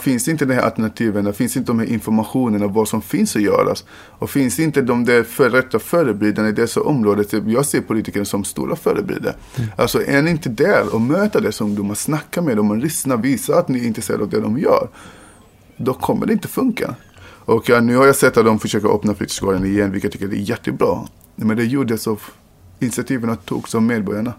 finns 0.00 0.28
inte 0.28 0.44
de 0.44 0.54
här 0.54 0.62
alternativen, 0.62 1.34
finns 1.34 1.56
inte 1.56 1.70
de 1.70 1.78
här 1.78 1.86
informationerna 1.86 2.66
vad 2.66 2.88
som 2.88 3.02
finns 3.02 3.36
att 3.36 3.42
göras 3.42 3.84
och 3.90 4.30
finns 4.30 4.58
inte 4.58 4.82
de 4.82 5.04
där 5.04 5.22
för, 5.22 5.50
rätta 5.50 5.78
förebilderna 5.78 6.48
i 6.48 6.52
dessa 6.52 6.80
områden. 6.80 7.24
Typ, 7.24 7.44
jag 7.46 7.66
ser 7.66 7.80
politiker 7.80 8.24
som 8.24 8.44
stora 8.44 8.76
förebilder. 8.76 9.36
Mm. 9.56 9.70
Alltså 9.76 10.02
är 10.06 10.22
ni 10.22 10.30
inte 10.30 10.48
där 10.48 10.94
och 10.94 11.00
möter 11.00 11.40
dessa 11.40 11.64
ungdomar, 11.64 11.94
snacka 11.94 12.42
med 12.42 12.56
dem 12.56 12.70
och 12.70 12.76
lyssna, 12.76 13.16
visa 13.16 13.58
att 13.58 13.68
ni 13.68 13.78
är 13.78 13.86
intresserade 13.86 14.22
av 14.22 14.30
det 14.30 14.40
de 14.40 14.58
gör. 14.58 14.88
Då 15.76 15.94
kommer 15.94 16.26
det 16.26 16.32
inte 16.32 16.48
funka. 16.48 16.94
Och 17.44 17.68
ja, 17.68 17.80
nu 17.80 17.96
har 17.96 18.06
jag 18.06 18.16
sett 18.16 18.36
att 18.36 18.44
de 18.44 18.58
försöker 18.58 18.94
öppna 18.94 19.14
fritidsgården 19.14 19.64
igen, 19.64 19.92
vilket 19.92 20.14
jag 20.14 20.20
tycker 20.20 20.36
är 20.36 20.40
jättebra. 20.40 20.98
Men 21.36 21.56
det 21.56 21.64
gjordes 21.64 22.06
av 22.06 22.22
initiativen 22.78 23.36
togs 23.36 23.74
av 23.74 23.82
medborgarna. 23.82 24.32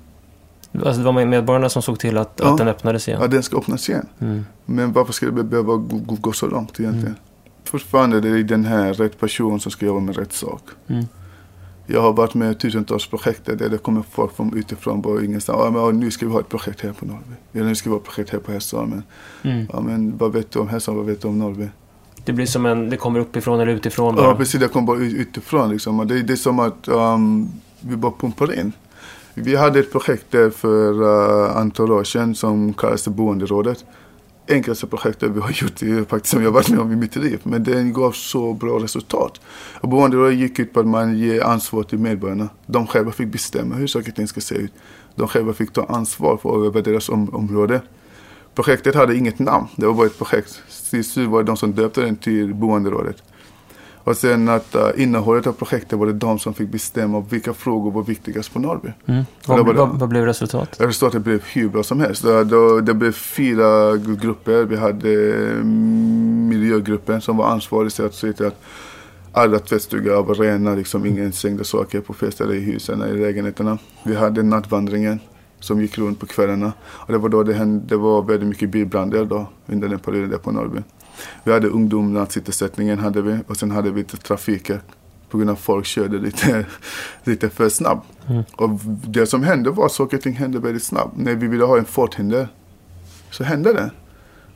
Alltså 0.74 1.02
det 1.02 1.12
var 1.12 1.26
medborgarna 1.26 1.70
som 1.70 1.82
såg 1.82 2.00
till 2.00 2.18
att, 2.18 2.40
ja. 2.44 2.52
att 2.52 2.58
den 2.58 2.68
öppnades 2.68 3.08
igen? 3.08 3.22
Ja, 3.22 3.28
den 3.28 3.44
ska 3.44 3.58
öppnas 3.58 3.90
igen. 3.90 4.08
Mm. 4.20 4.46
Men 4.66 4.94
varför 4.94 5.14
ska 5.14 5.26
det 5.26 5.44
behöva 5.44 5.76
gå, 5.76 5.98
gå, 5.98 6.16
gå 6.16 6.32
så 6.32 6.48
långt 6.48 6.80
egentligen? 6.80 7.08
Mm. 7.08 7.20
Fortfarande 7.64 8.22
det 8.22 8.30
är 8.30 8.44
den 8.44 8.66
här 8.66 8.94
rätt 8.94 9.20
person 9.20 9.60
som 9.60 9.72
ska 9.72 9.86
jobba 9.86 10.00
med 10.00 10.18
rätt 10.18 10.34
sak. 10.34 10.62
Mm. 10.88 11.06
Jag 11.88 12.02
har 12.02 12.14
varit 12.14 12.34
med 12.34 12.52
i 12.52 12.56
tusentals 12.56 13.08
projekt 13.08 13.46
där 13.46 13.70
det 13.70 13.78
kommer 13.78 14.04
folk 14.12 14.36
från 14.36 14.58
utifrån 14.58 15.02
bara 15.02 15.24
ingenstans. 15.24 15.60
Ja, 15.64 15.72
men, 15.72 16.00
nu 16.00 16.12
ska 16.12 16.26
vi 16.26 16.32
ha 16.32 16.40
ett 16.40 16.50
projekt 16.50 16.82
här 16.82 16.92
på 16.92 17.06
Norrby. 17.06 17.36
Eller 17.54 17.66
nu 17.66 17.76
ska 17.76 17.90
vi 17.90 17.94
ha 17.94 17.98
ett 17.98 18.06
projekt 18.06 18.30
här 18.30 18.40
på 18.40 18.52
Hässleholm. 18.52 19.04
Mm. 19.44 19.68
Ja, 19.74 19.82
men 19.82 20.18
vad 20.18 20.34
vet 20.34 20.52
du 20.52 20.60
om 20.60 20.68
Hässleholm? 20.68 21.06
Vad 21.06 21.14
vet 21.14 21.22
du 21.22 21.28
om 21.28 21.40
Norrby? 21.40 21.68
Det 22.26 22.34
blir 22.34 22.46
som 22.46 22.66
en, 22.66 22.90
det 22.90 22.98
kommer 22.98 23.20
uppifrån 23.20 23.60
eller 23.60 23.72
utifrån 23.72 24.16
bara? 24.16 24.26
Ja, 24.26 24.36
precis. 24.36 24.60
Det 24.60 24.68
kommer 24.68 24.88
bara 24.88 25.00
utifrån 25.00 25.70
liksom. 25.70 26.08
Det, 26.08 26.22
det 26.22 26.34
är 26.34 26.38
som 26.38 26.60
att 26.60 26.88
um, 26.88 27.52
vi 27.80 27.96
bara 27.96 28.12
pumpar 28.20 28.60
in. 28.60 28.74
Vi 29.34 29.56
hade 29.56 29.80
ett 29.80 29.92
projekt 29.92 30.26
där 30.30 30.50
för 30.50 31.02
uh, 31.02 31.58
antal 31.58 31.92
år 31.92 32.04
sedan 32.04 32.36
som 32.36 32.74
kallas 32.74 33.08
Boenderådet. 33.08 33.86
Enklaste 34.48 34.88
projektet 34.88 35.32
vi 35.32 35.40
har 35.40 35.52
gjort, 35.90 36.10
faktiskt 36.10 36.32
som 36.32 36.44
jag 36.44 36.52
varit 36.52 36.70
med 36.70 36.80
om 36.80 36.92
i 36.92 36.96
mitt 36.96 37.16
liv. 37.16 37.40
Men 37.44 37.64
den 37.64 37.94
gav 37.94 38.12
så 38.12 38.54
bra 38.54 38.80
resultat. 38.80 39.42
Och 39.82 39.90
Boenderådet 39.90 40.38
gick 40.38 40.60
ut 40.60 40.74
på 40.74 40.80
att 40.80 40.88
man 40.88 41.18
ger 41.18 41.44
ansvar 41.44 41.84
till 41.84 42.00
medborgarna. 42.00 42.50
De 42.66 42.88
själva 42.88 43.12
fick 43.12 43.28
bestämma 43.28 43.76
hur 43.76 43.88
saker 43.88 44.10
och 44.10 44.16
ting 44.16 44.28
ska 44.28 44.42
se 44.42 44.56
ut. 44.56 44.74
De 45.16 45.28
själva 45.28 45.54
fick 45.54 45.74
ta 45.74 45.84
ansvar 45.84 46.38
för 46.38 46.66
över 46.66 46.82
deras 46.82 47.10
om 47.10 47.36
område. 47.36 47.82
Projektet 48.56 48.96
hade 48.96 49.16
inget 49.16 49.40
namn, 49.40 49.68
det 49.76 49.86
var 49.86 49.94
bara 49.94 50.08
ett 50.08 50.18
projekt. 50.18 50.62
Till 50.90 51.04
slut 51.04 51.30
var 51.30 51.40
det 51.40 51.46
de 51.46 51.58
som 51.58 51.72
döpte 51.72 52.02
den 52.02 52.16
till 52.16 52.54
Boenderådet. 52.54 53.24
Och 54.04 54.18
sen 54.18 54.50
att 54.50 54.76
uh, 54.76 55.02
innehållet 55.04 55.48
av 55.48 55.54
projektet 55.54 56.00
var 56.00 56.06
det 56.06 56.14
de 56.14 56.40
som 56.40 56.54
fick 56.54 56.70
bestämma 56.70 57.20
vilka 57.30 57.54
frågor 57.54 57.92
var 57.92 58.04
viktigast 58.04 58.54
på 58.54 58.60
Norrby. 58.60 58.90
Mm. 59.06 59.24
Vad, 59.46 59.76
vad, 59.76 60.00
vad, 60.00 60.10
blev 60.10 60.26
resultatet? 60.26 60.82
Resultatet 60.82 61.22
blev 61.22 61.44
hur 61.44 61.70
bra 61.70 61.84
som 61.84 62.00
helst. 62.00 62.24
Det, 62.24 62.44
det, 62.44 62.82
det 62.82 62.94
blev 62.94 63.12
fyra 63.12 63.98
grupper. 63.98 64.64
Vi 64.64 64.76
hade 64.76 65.36
mm, 65.36 66.48
miljögruppen 66.50 67.22
som 67.22 67.38
var 67.38 67.46
ansvarig 67.46 67.92
för 67.92 68.06
att 68.06 68.16
se 68.16 68.34
till 68.34 68.46
att 68.46 68.62
alla 69.32 69.60
tvättstugor 69.60 70.24
var 70.24 70.36
rena, 70.36 70.76
liksom 70.76 71.06
ingen 71.06 71.32
slängde 71.32 71.64
saker 71.64 72.02
på 72.02 72.14
fester 72.14 72.54
i 72.54 72.60
husen, 72.60 73.02
i 73.02 73.18
lägenheterna. 73.18 73.78
Vi 74.04 74.16
hade 74.16 74.44
nattvandringen 74.44 75.20
som 75.60 75.82
gick 75.82 75.98
runt 75.98 76.20
på 76.20 76.26
kvällarna. 76.26 76.74
Och 76.84 77.14
det 77.14 77.18
var 77.18 77.30
då 77.30 77.44
det 77.44 77.54
hände, 77.54 77.86
det 77.88 77.98
var 77.98 78.22
väldigt 78.22 78.50
mycket 78.50 78.70
bilbränder 78.70 79.26
då, 79.26 79.48
under 79.68 79.88
den 79.88 80.00
perioden 80.00 80.30
där 80.30 80.38
på 80.38 80.52
Norrby. 80.52 80.82
Vi 81.44 81.52
hade 81.52 81.68
ungdomssysselsättningen 81.68 83.00
hade 83.00 83.22
vi 83.22 83.40
och 83.48 83.58
sen 83.58 83.72
hade 83.72 83.92
vi 83.92 84.04
trafiken 84.04 84.80
på 85.30 85.38
grund 85.38 85.50
av 85.50 85.56
att 85.56 85.62
folk 85.62 85.86
körde 85.86 86.20
lite, 86.20 86.66
lite 87.24 87.50
för 87.50 87.70
snabbt. 87.70 88.08
Mm. 88.28 88.44
Och 88.56 88.70
det 89.08 89.26
som 89.26 89.44
hände 89.44 89.70
var 89.70 89.86
att 89.86 89.92
saker 89.92 90.18
och 90.18 90.24
ting 90.24 90.34
hände 90.34 90.60
väldigt 90.60 90.84
snabbt. 90.84 91.18
När 91.18 91.36
vi 91.36 91.48
ville 91.48 91.64
ha 91.64 91.78
en 91.78 91.86
farthinder 91.86 92.48
så 93.32 93.44
hände 93.44 93.74
det. 93.74 93.92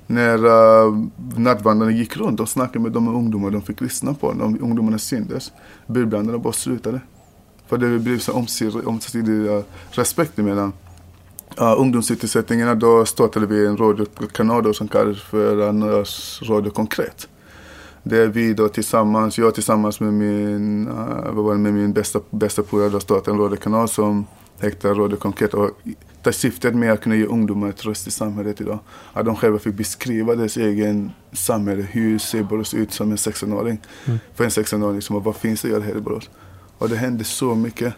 När 0.07 0.45
uh, 0.45 1.07
nattvandrarna 1.35 1.91
gick 1.91 2.17
runt 2.17 2.39
och 2.39 2.49
snackade 2.49 2.79
med 2.79 2.91
de 2.91 3.07
ungdomar 3.07 3.51
de 3.51 3.61
fick 3.61 3.81
lyssna 3.81 4.13
på. 4.13 4.33
De 4.33 4.61
ungdomarna 4.61 4.97
syntes. 4.97 5.51
Bilbränderna 5.87 6.37
bara 6.37 6.53
slutade. 6.53 7.01
För 7.67 7.77
det 7.77 7.99
blev 7.99 8.19
så 8.19 8.37
ömsesidig, 8.37 8.87
ömsesidig 8.87 9.63
respekt 9.91 10.39
emellan. 10.39 10.73
Uh, 11.61 11.81
ungdomssysselsättningarna 11.81 12.75
då 12.75 13.05
startade 13.05 13.45
vi 13.45 13.65
en 13.65 13.77
radiokanal 13.77 14.63
då 14.63 14.73
som 14.73 14.87
kallades 14.87 15.21
för 15.21 15.69
Annas 15.69 16.39
Radio 16.43 16.71
Konkret. 16.71 17.27
Där 18.03 18.27
vi 18.27 18.53
då 18.53 18.67
tillsammans, 18.67 19.37
jag 19.37 19.53
tillsammans 19.53 19.99
med 19.99 20.13
min, 20.13 20.87
uh, 20.87 21.31
var 21.31 21.55
med 21.55 21.73
min 21.73 21.93
bästa, 21.93 22.19
bästa 22.29 22.63
polare 22.63 22.99
startade 22.99 23.31
en 23.31 23.43
radiokanal 23.43 23.87
som 23.87 24.25
hette 24.59 24.93
Radio 24.93 25.17
Konkret. 25.17 25.53
Och 25.53 25.71
där 26.23 26.31
syftet 26.31 26.75
med 26.75 26.91
att 26.93 27.01
kunna 27.01 27.15
ge 27.15 27.25
ungdomar 27.25 27.69
ett 27.69 27.85
röst 27.85 28.07
i 28.07 28.11
samhället 28.11 28.61
idag. 28.61 28.79
Att 29.13 29.25
de 29.25 29.35
själva 29.35 29.59
fick 29.59 29.75
beskriva 29.75 30.35
deras 30.35 30.57
egen 30.57 31.11
samhälle. 31.31 31.81
Hur 31.81 32.19
ser 32.19 32.43
Borås 32.43 32.73
ut 32.73 32.93
som 32.93 33.11
en 33.11 33.17
16-åring? 33.17 33.81
Mm. 34.05 34.19
För 34.35 34.43
en 34.43 34.49
16-åring, 34.49 34.95
liksom, 34.95 35.23
vad 35.23 35.35
finns 35.35 35.61
det 35.61 35.67
att 35.67 35.71
göra 35.71 35.83
här 35.83 35.97
i 35.97 36.01
Borås? 36.01 36.29
Och 36.77 36.89
det 36.89 36.95
hände 36.95 37.23
så 37.23 37.55
mycket. 37.55 37.93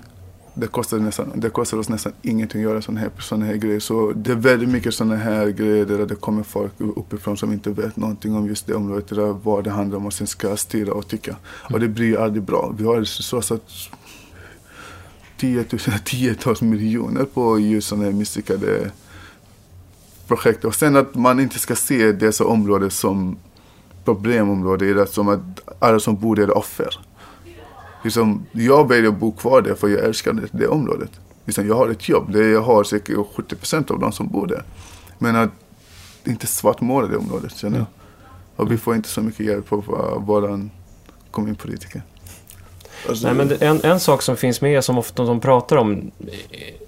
Det 0.60 0.68
kostar, 0.68 1.00
nästan, 1.00 1.32
det 1.36 1.50
kostar 1.50 1.78
oss 1.78 1.90
nästan 1.90 2.14
ingenting 2.22 2.62
att 2.62 2.70
göra 2.70 2.82
sådana 2.82 3.00
här, 3.00 3.12
såna 3.20 3.46
här 3.46 3.56
grejer. 3.56 3.80
Så 3.80 4.12
det 4.16 4.32
är 4.32 4.36
väldigt 4.36 4.70
mycket 4.70 4.94
sådana 4.94 5.16
här 5.16 5.48
grejer 5.50 5.86
där 5.86 6.06
det 6.06 6.16
kommer 6.16 6.44
folk 6.44 6.72
uppifrån 6.78 7.38
som 7.38 7.54
inte 7.54 7.70
vet 7.70 7.98
någonting 7.98 8.36
om 8.36 8.48
just 8.48 8.68
det 8.68 8.74
området. 8.74 9.08
Där 9.08 9.36
vad 9.44 9.64
det 9.64 9.70
handlar 9.70 9.98
om 9.98 10.06
och 10.06 10.14
sen 10.14 10.28
ska 10.28 10.58
styra 10.58 10.94
och 10.94 11.08
tycka. 11.08 11.32
Mm. 11.32 11.74
Och 11.74 11.80
det 11.80 11.88
blir 11.88 12.20
aldrig 12.20 12.44
bra. 12.44 12.74
Vi 12.78 12.86
har 12.86 13.04
så, 13.04 13.38
att 13.38 13.62
tiotals 16.06 16.62
miljoner 16.72 17.26
på 17.26 17.60
just 17.60 17.88
sådana 17.88 18.06
här 18.06 18.14
misslyckade 18.14 18.92
projekt. 20.28 20.66
Och 20.66 20.76
sen 20.76 20.96
att 20.96 21.16
man 21.16 21.40
inte 21.40 21.60
ska 21.60 21.76
se 21.76 22.12
dessa 22.12 22.46
områden 22.46 22.92
som 22.92 23.38
problemområden, 24.06 25.08
som 25.08 25.30
att 25.30 25.40
alla 25.80 26.00
som 26.00 26.16
bor 26.16 26.36
där 26.36 26.44
är 26.44 26.58
offer. 26.58 27.00
Liksom, 28.04 28.46
jag 28.52 28.88
väljer 28.88 29.10
att 29.10 29.18
bo 29.18 29.32
kvar 29.32 29.62
där 29.62 29.76
för 29.76 29.88
jag 29.88 30.06
älskar 30.06 30.34
det, 30.34 30.48
det 30.52 30.68
området. 30.68 31.12
Liksom, 31.46 31.68
jag 31.68 31.76
har 31.76 31.90
ett 31.90 32.10
jobb, 32.10 32.32
det 32.32 32.50
jag 32.50 32.62
har 32.62 32.84
säkert 32.84 33.18
70 33.36 33.56
procent 33.56 33.92
av 33.92 34.00
de 34.00 34.12
som 34.12 34.28
bor 34.28 34.48
där. 34.48 34.64
Men 35.18 35.36
att 35.36 35.50
inte 36.24 36.48
svartmåla 36.48 37.08
det 37.08 37.18
området 37.18 37.56
känner 37.56 37.78
jag. 37.78 37.86
Och 38.56 38.72
vi 38.72 38.78
får 38.78 38.96
inte 38.96 39.10
så 39.10 39.22
mycket 39.22 39.46
hjälp 39.46 39.74
av 39.74 39.84
våran 40.26 40.72
kommunpolitiker. 41.32 42.02
Alltså, 43.10 43.28
Nej, 43.28 43.36
men 43.36 43.58
en, 43.60 43.82
en 43.84 44.00
sak 44.00 44.22
som 44.22 44.38
finns 44.38 44.62
med 44.62 44.84
som 44.84 44.98
ofta 44.98 45.24
de 45.24 45.40
pratar 45.40 45.76
om 45.76 46.12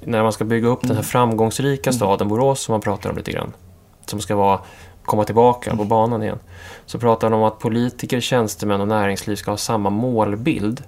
när 0.03 0.23
man 0.23 0.33
ska 0.33 0.45
bygga 0.45 0.67
upp 0.67 0.83
mm. 0.83 0.87
den 0.87 0.95
här 0.97 1.03
mm. 1.03 1.09
framgångsrika 1.09 1.89
mm. 1.89 1.97
staden 1.97 2.27
Borås 2.27 2.61
som 2.61 2.73
man 2.73 2.81
pratar 2.81 3.09
om 3.09 3.17
lite 3.17 3.31
grann. 3.31 3.53
Som 4.05 4.19
ska 4.19 4.35
vara, 4.35 4.59
komma 5.03 5.23
tillbaka 5.23 5.69
mm. 5.69 5.77
på 5.77 5.83
banan 5.83 6.23
igen. 6.23 6.39
Så 6.85 6.99
pratar 6.99 7.29
de 7.29 7.39
om 7.39 7.43
att 7.43 7.59
politiker, 7.59 8.19
tjänstemän 8.19 8.81
och 8.81 8.87
näringsliv 8.87 9.35
ska 9.35 9.51
ha 9.51 9.57
samma 9.57 9.89
målbild. 9.89 10.83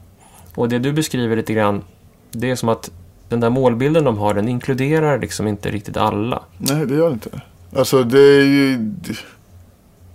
Och 0.55 0.69
det 0.69 0.79
du 0.79 0.93
beskriver 0.93 1.35
lite 1.35 1.53
grann, 1.53 1.83
det 2.31 2.49
är 2.49 2.55
som 2.55 2.69
att 2.69 2.91
den 3.29 3.39
där 3.39 3.49
målbilden 3.49 4.03
de 4.03 4.17
har, 4.17 4.33
den 4.33 4.47
inkluderar 4.47 5.19
liksom 5.19 5.47
inte 5.47 5.71
riktigt 5.71 5.97
alla. 5.97 6.43
Nej, 6.57 6.85
det 6.85 6.95
gör 6.95 7.07
det 7.07 7.13
inte. 7.13 7.41
Alltså 7.75 8.03
det 8.03 8.19
är 8.19 8.45
ju... 8.45 8.93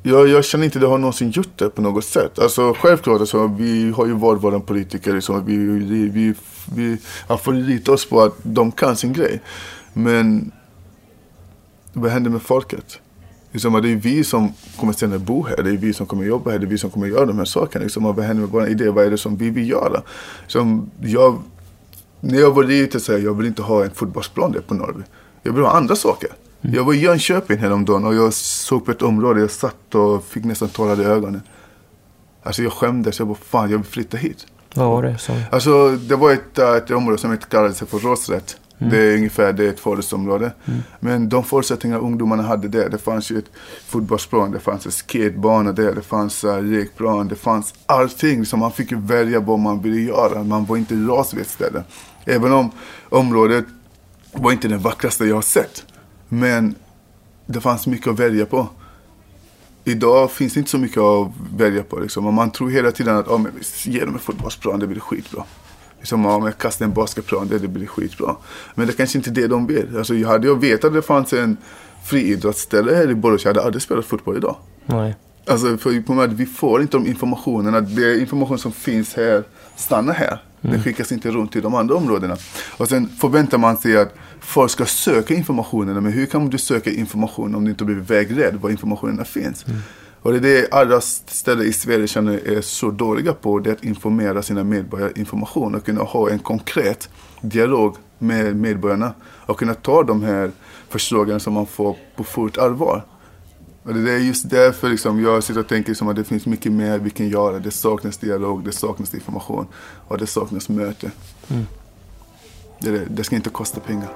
Jag, 0.03 0.29
jag 0.29 0.45
känner 0.45 0.65
inte 0.65 0.79
att 0.79 0.83
det 0.83 0.89
har 0.89 0.99
någonsin 0.99 1.31
gjort 1.31 1.59
det 1.59 1.71
på 1.71 1.83
något 1.83 2.05
sätt. 2.05 2.39
Alltså 2.39 2.75
självklart, 2.75 3.21
alltså, 3.21 3.47
vi 3.47 3.91
har 3.91 4.07
ju 4.07 4.13
varit 4.13 4.43
våra 4.43 4.61
politiker. 4.61 5.15
Liksom, 5.15 5.45
vi, 5.45 5.57
vi, 5.57 6.09
vi, 6.09 6.35
vi 6.75 6.99
får 7.43 7.53
lita 7.53 7.93
oss 7.93 8.09
på 8.09 8.21
att 8.23 8.35
de 8.43 8.73
kan 8.73 8.97
sin 8.97 9.13
grej. 9.13 9.41
Men 9.93 10.53
vad 11.93 12.11
händer 12.11 12.31
med 12.31 12.43
folket? 12.43 13.01
Liksom, 13.59 13.83
det 13.83 13.89
är 13.89 13.97
vi 13.97 14.25
som 14.25 14.53
kommer 14.77 14.93
senare 14.93 15.19
bo 15.19 15.47
här, 15.47 15.63
det 15.63 15.71
är 15.71 15.77
vi 15.77 15.93
som 15.93 16.07
kommer 16.07 16.25
jobba 16.25 16.51
här, 16.51 16.59
det 16.59 16.67
är 16.67 16.69
vi 16.69 16.79
som 16.79 16.91
kommer 16.91 17.07
göra 17.07 17.27
de 17.27 17.39
här 17.39 17.45
sakerna. 17.45 17.83
Liksom, 17.83 18.03
vad 18.03 18.21
händer 18.21 18.41
med 18.41 18.51
våra 18.51 18.69
idéer? 18.69 18.91
Vad 18.91 19.05
är 19.05 19.11
det 19.11 19.19
som 19.19 19.37
vi 19.37 19.51
vill 19.51 19.71
göra? 19.71 20.03
Som 20.47 20.91
jag, 21.01 21.43
när 22.21 22.39
jag 22.39 22.51
var 22.51 22.65
liten 22.65 23.01
så 23.01 23.13
jag 23.13 23.35
vill 23.35 23.47
inte 23.47 23.63
ha 23.63 23.85
en 23.85 23.91
fotbollsplan 23.91 24.53
där 24.53 24.61
på 24.61 24.75
Norrby. 24.75 25.03
Jag 25.43 25.53
vill 25.53 25.65
ha 25.65 25.71
andra 25.71 25.97
saker. 25.97 26.31
Mm. 26.63 26.77
Jag 26.77 26.85
var 26.85 26.95
i 26.95 26.97
Jönköping 26.97 27.59
häromdagen 27.59 28.05
och 28.05 28.15
jag 28.15 28.33
såg 28.35 28.85
på 28.85 28.91
ett 28.91 29.03
område, 29.03 29.41
jag 29.41 29.51
satt 29.51 29.95
och 29.95 30.25
fick 30.25 30.45
nästan 30.45 30.69
tårar 30.69 31.01
i 31.01 31.05
ögonen. 31.05 31.43
Alltså 32.43 32.63
jag 32.63 32.73
skämdes, 32.73 33.19
jag 33.19 33.29
bara 33.29 33.39
fan 33.45 33.71
jag 33.71 33.79
vill 33.79 33.87
flytta 33.87 34.17
hit. 34.17 34.47
Vad 34.75 34.89
var 34.89 35.03
det? 35.03 35.19
Så? 35.19 35.33
Alltså 35.51 35.91
det 35.91 36.17
var 36.17 36.33
ett, 36.33 36.59
ett 36.59 36.91
område 36.91 37.19
som 37.19 37.37
kallade 37.37 37.75
sig 37.75 37.89
för 37.89 37.99
Råsrätt. 37.99 38.57
Mm. 38.79 38.91
Det 38.91 38.99
är 38.99 39.17
ungefär 39.17 39.53
det 39.53 39.65
är 39.65 39.69
ett 39.69 39.81
förortsområde. 39.81 40.53
Mm. 40.65 40.81
Men 41.01 41.29
de 41.29 41.45
förutsättningar 41.45 41.99
ungdomarna 41.99 42.43
hade 42.43 42.69
där, 42.69 42.89
det 42.89 42.99
fanns 42.99 43.31
ju 43.31 43.39
ett 43.39 43.51
fotbollsplan, 43.87 44.51
det 44.51 44.61
fanns 44.61 44.87
en 44.87 44.93
skatebana 44.93 45.73
där, 45.73 45.95
det 45.95 46.03
fanns 46.03 46.45
uh, 46.45 46.63
lekplan, 46.63 47.29
det 47.29 47.35
fanns 47.35 47.75
allting. 47.87 48.47
Så 48.47 48.57
man 48.57 48.73
fick 48.73 48.93
välja 48.93 49.41
vad 49.41 49.59
man 49.59 49.83
ville 49.83 50.01
göra. 50.01 50.45
Man 50.45 50.65
var 50.65 50.77
inte 50.77 50.95
ras 50.95 51.35
vid 51.35 51.41
ett 51.41 51.51
ställe. 51.51 51.83
Även 52.25 52.53
om 52.53 52.71
området 53.09 53.65
var 54.33 54.53
inte 54.53 54.69
det 54.69 54.77
vackraste 54.77 55.25
jag 55.25 55.35
har 55.35 55.43
sett. 55.43 55.85
Men 56.29 56.75
det 57.47 57.61
fanns 57.61 57.87
mycket 57.87 58.09
att 58.09 58.19
välja 58.19 58.47
på. 58.47 58.69
Idag 59.85 60.31
finns 60.31 60.55
det 60.55 60.59
inte 60.59 60.71
så 60.71 60.79
mycket 60.79 60.99
att 60.99 61.31
välja 61.57 61.83
på. 61.83 61.99
Liksom. 61.99 62.27
Och 62.27 62.35
man 62.35 62.51
tror 62.51 62.71
hela 62.71 62.91
tiden 62.91 63.17
att 63.17 63.29
oh, 63.29 63.39
men 63.39 63.53
ge 63.85 64.05
dem 64.05 64.15
en 64.15 64.21
fotbollsplan, 64.21 64.81
det 64.81 64.87
blir 64.87 65.01
skitbra. 65.01 65.45
Liksom, 65.99 66.27
om 66.27 66.45
jag 66.45 66.59
kastar 66.59 66.85
en 66.85 66.93
basketplan, 66.93 67.49
det, 67.49 67.59
det 67.59 67.69
blir 67.69 67.87
skitbra. 67.87 68.37
Men 68.75 68.87
det 68.87 68.93
är 68.93 68.97
kanske 68.97 69.19
inte 69.19 69.31
är 69.31 69.35
det 69.35 69.47
de 69.47 69.67
vill. 69.67 69.97
Alltså, 69.97 70.15
jag 70.15 70.29
hade 70.29 70.47
jag 70.47 70.61
vetat 70.61 70.85
att 70.85 70.95
det 70.95 71.03
fanns 71.03 71.33
en 71.33 71.57
friidrottsställe 72.05 72.95
här 72.95 73.11
i 73.11 73.15
Borås, 73.15 73.45
jag 73.45 73.51
hade 73.51 73.63
aldrig 73.63 73.83
spelat 73.83 74.05
fotboll 74.05 74.37
idag. 74.37 74.57
Nej. 74.87 75.17
Alltså, 75.47 75.79
för 75.79 76.03
på 76.03 76.21
att 76.21 76.33
vi 76.33 76.47
får 76.47 76.83
inte 76.83 76.97
de 76.97 77.07
informationerna. 77.07 77.81
Det 77.81 78.21
information 78.21 78.59
som 78.59 78.73
finns 78.73 79.15
här 79.15 79.45
stannar 79.77 80.15
här. 80.15 80.43
Mm. 80.61 80.77
Det 80.77 80.83
skickas 80.83 81.13
inte 81.13 81.31
runt 81.31 81.53
till 81.53 81.63
de 81.63 81.75
andra 81.75 81.95
områdena. 81.95 82.37
Och 82.77 82.89
sen 82.89 83.09
förväntar 83.09 83.59
man 83.59 83.77
sig 83.77 83.97
att 83.97 84.15
folk 84.41 84.71
ska 84.71 84.87
söka 84.87 85.35
informationen. 85.35 86.03
Men 86.03 86.13
hur 86.13 86.27
kan 86.27 86.51
du 86.51 86.59
söka 86.59 86.91
information 86.91 87.55
om 87.55 87.65
du 87.65 87.71
inte 87.71 87.85
blir 87.85 87.97
vägledd 87.97 88.55
var 88.55 88.71
informationen 88.71 89.25
finns? 89.25 89.67
Mm. 89.67 89.81
Och 90.29 90.35
det 90.35 90.49
är 90.49 90.63
det 90.63 90.69
alla 90.71 91.01
ställen 91.01 91.67
i 91.67 91.73
Sverige 91.73 92.07
känner 92.07 92.49
är 92.49 92.61
så 92.61 92.91
dåliga 92.91 93.33
på. 93.35 93.59
Det 93.59 93.71
är 93.71 93.75
att 93.75 93.85
informera 93.85 94.43
sina 94.43 94.65
medborgare 94.65 95.13
information 95.17 95.75
och 95.75 95.85
kunna 95.85 96.03
ha 96.03 96.31
en 96.31 96.39
konkret 96.39 97.09
dialog 97.41 97.97
med 98.19 98.57
medborgarna. 98.57 99.15
Och 99.23 99.59
kunna 99.59 99.75
ta 99.75 100.03
de 100.03 100.23
här 100.23 100.51
förslagen 100.89 101.41
som 101.41 101.53
man 101.53 101.67
får 101.67 101.97
på 102.17 102.25
fullt 102.25 102.59
allvar. 102.59 103.05
Och 103.83 103.95
det 103.95 104.13
är 104.13 104.19
just 104.19 104.51
därför 104.51 104.89
liksom 104.89 105.23
jag 105.23 105.45
sitter 105.45 105.61
och 105.61 105.69
tänker 105.69 105.91
liksom 105.91 106.09
att 106.09 106.17
det 106.17 106.25
finns 106.25 106.47
mycket 106.47 106.73
mer 106.73 106.99
vi 106.99 107.11
kan 107.11 107.29
göra. 107.29 107.59
Det 107.59 107.71
saknas 107.71 108.19
dialog, 108.19 108.65
det 108.65 108.73
saknas 108.73 109.15
information 109.15 109.67
och 110.09 110.19
det 110.19 110.27
saknas 110.27 110.69
möte. 110.69 111.11
Mm. 111.49 111.67
Det, 112.81 113.05
det 113.11 113.25
ska 113.25 113.37
inte 113.37 113.51
kosta 113.51 113.81
pengar. 113.81 114.09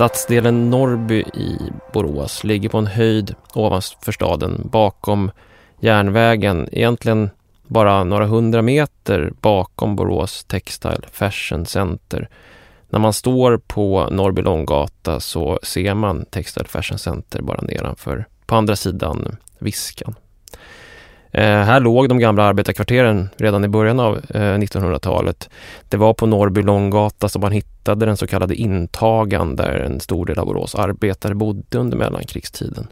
Stadsdelen 0.00 0.70
Norrby 0.70 1.20
i 1.20 1.58
Borås 1.92 2.44
ligger 2.44 2.68
på 2.68 2.78
en 2.78 2.86
höjd 2.86 3.34
ovanför 3.54 4.12
staden 4.12 4.68
bakom 4.72 5.30
järnvägen, 5.80 6.68
egentligen 6.72 7.30
bara 7.66 8.04
några 8.04 8.26
hundra 8.26 8.62
meter 8.62 9.32
bakom 9.40 9.96
Borås 9.96 10.44
Textile 10.44 11.00
Fashion 11.12 11.66
Center. 11.66 12.28
När 12.88 12.98
man 12.98 13.12
står 13.12 13.60
på 13.66 14.08
Norrby 14.10 14.42
Långgata 14.42 15.20
så 15.20 15.58
ser 15.62 15.94
man 15.94 16.24
Textile 16.24 16.66
Fashion 16.68 16.98
Center 16.98 17.42
bara 17.42 17.60
nedanför, 17.62 18.26
på 18.46 18.54
andra 18.56 18.76
sidan 18.76 19.36
Viskan. 19.58 20.14
Eh, 21.32 21.42
här 21.42 21.80
låg 21.80 22.08
de 22.08 22.18
gamla 22.18 22.42
arbetarkvarteren 22.42 23.28
redan 23.36 23.64
i 23.64 23.68
början 23.68 24.00
av 24.00 24.16
eh, 24.16 24.40
1900-talet. 24.40 25.50
Det 25.88 25.96
var 25.96 26.14
på 26.14 26.26
Norrby 26.26 26.62
Långgata 26.62 27.28
som 27.28 27.40
man 27.40 27.52
hittade 27.52 28.06
den 28.06 28.16
så 28.16 28.26
kallade 28.26 28.54
intagan 28.54 29.56
där 29.56 29.74
en 29.74 30.00
stor 30.00 30.26
del 30.26 30.38
av 30.38 30.46
Borås 30.46 30.74
arbetare 30.74 31.34
bodde 31.34 31.78
under 31.78 31.96
mellankrigstiden. 31.96 32.86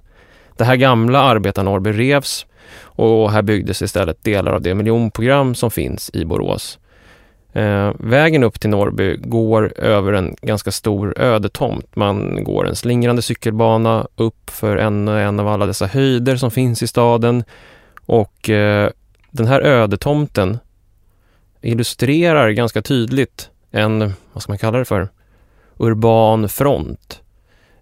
Det 0.56 0.64
här 0.64 0.76
gamla 0.76 1.22
arbetar-Norrby 1.22 1.92
revs 1.92 2.46
och 2.80 3.32
här 3.32 3.42
byggdes 3.42 3.82
istället 3.82 4.24
delar 4.24 4.52
av 4.52 4.62
det 4.62 4.74
miljonprogram 4.74 5.54
som 5.54 5.70
finns 5.70 6.10
i 6.14 6.24
Borås. 6.24 6.78
Eh, 7.52 7.92
vägen 7.98 8.44
upp 8.44 8.60
till 8.60 8.70
Norrby 8.70 9.16
går 9.16 9.78
över 9.78 10.12
en 10.12 10.36
ganska 10.42 10.70
stor 10.70 11.18
ödetomt. 11.18 11.96
Man 11.96 12.44
går 12.44 12.68
en 12.68 12.76
slingrande 12.76 13.22
cykelbana 13.22 14.06
upp 14.16 14.50
för 14.50 14.76
en 14.76 15.08
och 15.08 15.18
en 15.18 15.40
av 15.40 15.48
alla 15.48 15.66
dessa 15.66 15.86
höjder 15.86 16.36
som 16.36 16.50
finns 16.50 16.82
i 16.82 16.86
staden. 16.86 17.44
Och 18.08 18.50
eh, 18.50 18.90
den 19.30 19.46
här 19.46 19.60
ödetomten 19.60 20.58
illustrerar 21.60 22.50
ganska 22.50 22.82
tydligt 22.82 23.50
en, 23.70 24.12
vad 24.32 24.42
ska 24.42 24.52
man 24.52 24.58
kalla 24.58 24.78
det 24.78 24.84
för, 24.84 25.08
urban 25.76 26.48
front. 26.48 27.22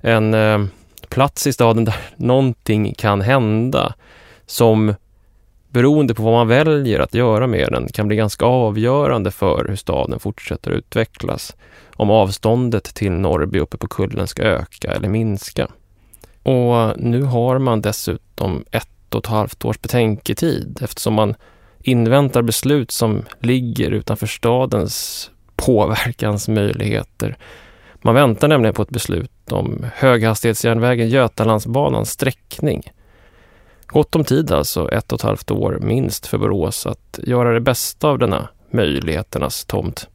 En 0.01 0.35
eh, 0.35 0.65
plats 1.09 1.47
i 1.47 1.53
staden 1.53 1.85
där 1.85 1.97
någonting 2.17 2.95
kan 2.95 3.21
hända 3.21 3.95
som 4.47 4.95
beroende 5.69 6.15
på 6.15 6.23
vad 6.23 6.33
man 6.33 6.49
väljer 6.49 7.01
att 7.01 7.15
göra 7.15 7.47
med 7.47 7.69
den 7.73 7.89
kan 7.89 8.09
bli 8.09 8.17
ganska 8.17 8.45
avgörande 8.45 9.31
för 9.31 9.67
hur 9.69 9.77
staden 9.77 10.21
fortsätter 10.21 10.71
utvecklas. 10.71 11.57
Om 11.97 12.11
avståndet 12.11 12.85
till 12.85 13.13
Norrby 13.13 13.59
uppe 13.59 13.77
på 13.77 13.89
kullen 13.89 14.27
ska 14.27 14.43
öka 14.43 14.91
eller 14.93 15.09
minska. 15.09 15.69
Och 16.43 17.01
nu 17.01 17.23
har 17.23 17.59
man 17.59 17.81
dessutom 17.81 18.65
ett 18.71 18.89
ett 19.09 19.15
och 19.15 19.25
ett 19.25 19.31
halvt 19.31 19.65
års 19.65 19.81
betänketid 19.81 20.79
eftersom 20.83 21.15
man 21.15 21.35
inväntar 21.81 22.43
beslut 22.43 22.91
som 22.91 23.25
ligger 23.41 23.91
utanför 23.91 24.27
stadens 24.27 25.31
påverkansmöjligheter. 25.57 27.37
Man 28.03 28.15
väntar 28.15 28.49
nämligen 28.49 28.75
på 28.75 28.83
ett 28.83 28.91
beslut 28.91 29.53
om 29.53 29.87
höghastighetsjärnvägen 29.95 31.09
Götalandsbanans 31.09 32.11
sträckning. 32.11 32.83
Gott 33.87 34.17
om 34.17 34.25
tid 34.25 34.53
alltså, 34.53 34.91
ett 34.93 35.13
och 35.13 35.19
ett 35.19 35.23
halvt 35.23 35.51
år 35.51 35.79
minst 35.83 36.27
för 36.27 36.39
Borås 36.39 36.87
att 36.87 37.19
göra 37.23 37.53
det 37.53 37.61
bästa 37.61 38.09
av 38.09 38.19
denna 38.19 38.49
möjligheternas 38.71 39.65
tomt. 39.65 40.09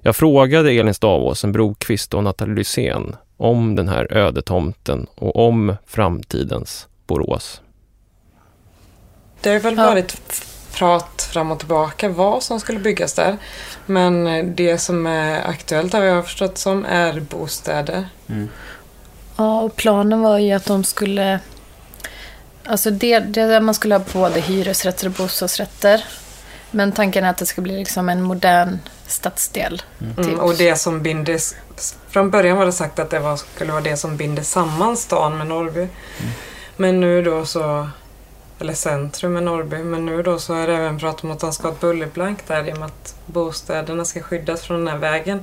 Jag 0.00 0.16
frågade 0.16 0.70
Elin 0.72 0.94
Stavåsen 0.94 1.52
Brokvist 1.52 2.14
och 2.14 2.24
Nathalie 2.24 2.54
Lysén 2.54 3.16
om 3.36 3.74
den 3.74 3.88
här 3.88 4.12
ödetomten 4.12 5.06
och 5.14 5.48
om 5.48 5.76
framtidens 5.86 6.88
Borås. 7.06 7.62
Det 9.40 9.50
har 9.50 9.58
väl 9.58 9.76
Ja. 9.76 9.86
varit 9.86 10.16
prat 10.72 11.28
fram 11.32 11.50
och 11.50 11.58
tillbaka 11.58 12.08
vad 12.08 12.42
som 12.42 12.60
skulle 12.60 12.78
byggas 12.78 13.12
där. 13.14 13.36
Men 13.86 14.24
det 14.56 14.78
som 14.78 15.06
är 15.06 15.48
aktuellt 15.48 15.92
har 15.92 16.02
jag 16.02 16.24
förstått 16.24 16.58
som 16.58 16.84
är 16.84 17.20
bostäder. 17.20 18.08
Ja, 19.36 19.60
och 19.60 19.76
planen 19.76 20.20
var 20.20 20.38
ju 20.38 20.52
att 20.52 20.64
de 20.64 20.84
skulle... 20.84 21.40
Alltså 22.64 22.90
det, 22.90 23.18
det 23.18 23.46
där 23.46 23.60
man 23.60 23.74
skulle 23.74 23.94
ha 23.94 24.04
både 24.12 24.40
hyresrätter 24.40 25.06
och 25.06 25.12
bostadsrätter. 25.12 26.04
Men 26.70 26.92
tanken 26.92 27.24
är 27.24 27.30
att 27.30 27.36
det 27.38 27.46
ska 27.46 27.60
bli 27.60 27.78
liksom 27.78 28.08
en 28.08 28.22
modern 28.22 28.78
stadsdel. 29.06 29.82
Typ. 29.98 30.18
Mm, 30.18 30.40
och 30.40 30.54
det 30.54 30.76
som 30.76 31.02
binder... 31.02 31.38
Från 32.08 32.30
början 32.30 32.56
var 32.56 32.66
det 32.66 32.72
sagt 32.72 32.98
att 32.98 33.10
det 33.10 33.18
var, 33.18 33.36
skulle 33.36 33.72
vara 33.72 33.82
det 33.82 33.96
som 33.96 34.16
binder 34.16 34.42
samman 34.42 34.96
stan 34.96 35.38
med 35.38 35.46
Norrby. 35.46 35.88
Men 36.76 37.00
nu 37.00 37.22
då 37.22 37.44
så... 37.46 37.88
Eller 38.60 38.74
centrum 38.74 39.32
med 39.32 39.42
Norrby. 39.42 39.76
Men 39.78 40.06
nu 40.06 40.22
då 40.22 40.38
så 40.38 40.54
är 40.54 40.66
det 40.66 40.74
även 40.76 40.98
prat 40.98 41.24
om 41.24 41.30
att 41.30 41.40
de 41.40 41.52
ska 41.52 41.68
ha 41.68 41.74
ett 41.74 41.80
bullerplank 41.80 42.38
där 42.46 42.68
i 42.68 42.72
och 42.72 42.76
med 42.78 42.86
att 42.86 43.14
bostäderna 43.26 44.04
ska 44.04 44.20
skyddas 44.22 44.62
från 44.62 44.78
den 44.78 44.88
här 44.88 44.98
vägen. 44.98 45.42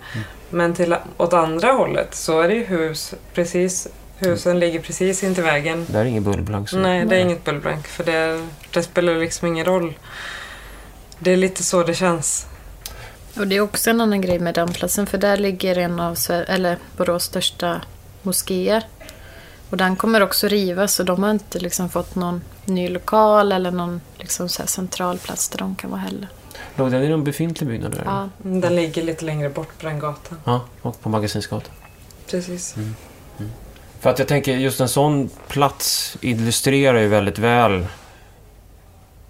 Men 0.50 0.74
till, 0.74 0.96
åt 1.18 1.34
andra 1.34 1.72
hållet 1.72 2.16
så 2.16 2.42
är 2.42 2.48
det 2.48 2.54
ju 2.56 2.64
hus 2.66 3.14
precis... 3.34 3.88
Husen 4.18 4.60
ligger 4.60 4.80
precis 4.80 5.24
intill 5.24 5.44
vägen. 5.44 5.86
Det 5.90 5.98
är 6.00 6.06
ingen 6.06 6.24
bullblank. 6.24 6.70
så- 6.70 6.78
Nej, 6.78 7.06
det 7.06 7.16
är 7.16 7.20
inget 7.20 7.44
bullerplank 7.44 7.88
för 7.88 8.04
det, 8.04 8.48
det 8.74 8.84
spelar 8.84 9.16
liksom 9.16 9.48
ingen 9.48 9.66
roll. 9.66 9.94
Det 11.20 11.32
är 11.32 11.38
lite 11.38 11.64
så 11.64 11.84
det 11.84 11.94
känns. 11.94 12.46
Och 13.38 13.48
det 13.48 13.56
är 13.56 13.62
också 13.62 13.90
en 13.90 14.02
annan 14.02 14.22
grej 14.22 14.40
med 14.40 14.54
den 14.56 14.74
platsen. 14.74 15.08
För 15.08 15.18
där 15.18 15.38
ligger 15.38 15.78
en 15.78 16.00
av 16.00 16.14
Sver- 16.16 16.46
eller 16.48 16.78
Borås 16.98 17.24
största 17.24 17.82
moskéer. 18.22 18.84
Och 19.76 19.80
den 19.80 19.96
kommer 19.96 20.22
också 20.22 20.48
rivas 20.48 21.00
och 21.00 21.06
de 21.06 21.24
har 21.24 21.32
inte 21.32 21.60
liksom 21.60 21.90
fått 21.90 22.16
någon 22.16 22.42
ny 22.66 22.90
lokal 22.90 23.52
eller 23.52 23.72
någon 23.72 24.02
liksom 24.18 24.50
så 24.50 24.62
här 24.62 24.68
central 24.68 25.18
plats 25.18 25.50
där 25.50 25.58
de 25.58 25.76
kan 25.76 25.90
vara 25.90 26.02
heller. 26.02 26.28
Låg 26.76 26.92
den 26.92 27.04
i 27.04 27.10
någon 27.10 27.24
befintlig 27.24 27.68
byggnad 27.70 27.92
där? 27.92 28.02
Ja. 28.06 28.30
Den 28.38 28.76
ligger 28.76 29.04
lite 29.04 29.26
längre 29.26 29.50
bort 29.50 29.80
på 29.80 29.86
den 29.88 30.00
gatan. 30.00 30.38
ja 30.44 30.62
och 30.82 31.02
på 31.02 31.10
Magasinsgatan. 31.10 31.72
Precis. 32.30 32.76
För 34.00 34.10
att 34.10 34.20
jag 34.20 34.28
tänker 34.28 34.58
just 34.58 34.80
en 34.80 34.90
sån 34.90 35.30
plats 35.48 36.18
illustrerar 36.22 37.00
ju 37.00 37.08
väldigt 37.08 37.40
väl 37.40 37.86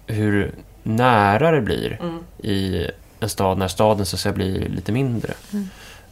hur 0.06 0.54
nära 0.82 1.50
det 1.50 1.60
blir 1.60 1.98
Mm. 2.02 2.18
i 2.38 2.86
en 3.20 3.28
stad 3.28 3.58
när 3.58 3.68
staden 3.68 4.06
så 4.06 4.16
att 4.16 4.20
säga 4.20 4.32
blir 4.32 4.68
lite 4.68 4.92
mindre. 4.92 5.34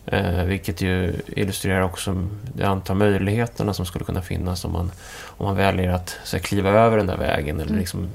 Mm. 0.07 0.35
Eh, 0.35 0.45
vilket 0.45 0.81
ju 0.81 1.15
illustrerar 1.27 1.83
också 1.83 2.29
det 2.55 2.65
antal 2.65 2.97
möjligheterna 2.97 3.75
som 3.75 3.87
skulle 3.87 4.05
kunna 4.05 4.23
finnas 4.23 4.65
om 4.65 4.73
man, 4.73 4.93
om 5.27 5.47
man 5.47 5.57
väljer 5.57 5.91
att 5.91 6.09
så 6.09 6.29
säga, 6.31 6.43
kliva 6.43 6.71
över 6.71 6.97
den 6.97 7.07
där 7.07 7.17
vägen 7.17 7.57
eller 7.57 7.71
Mm. 7.71 7.81
liksom 7.81 8.09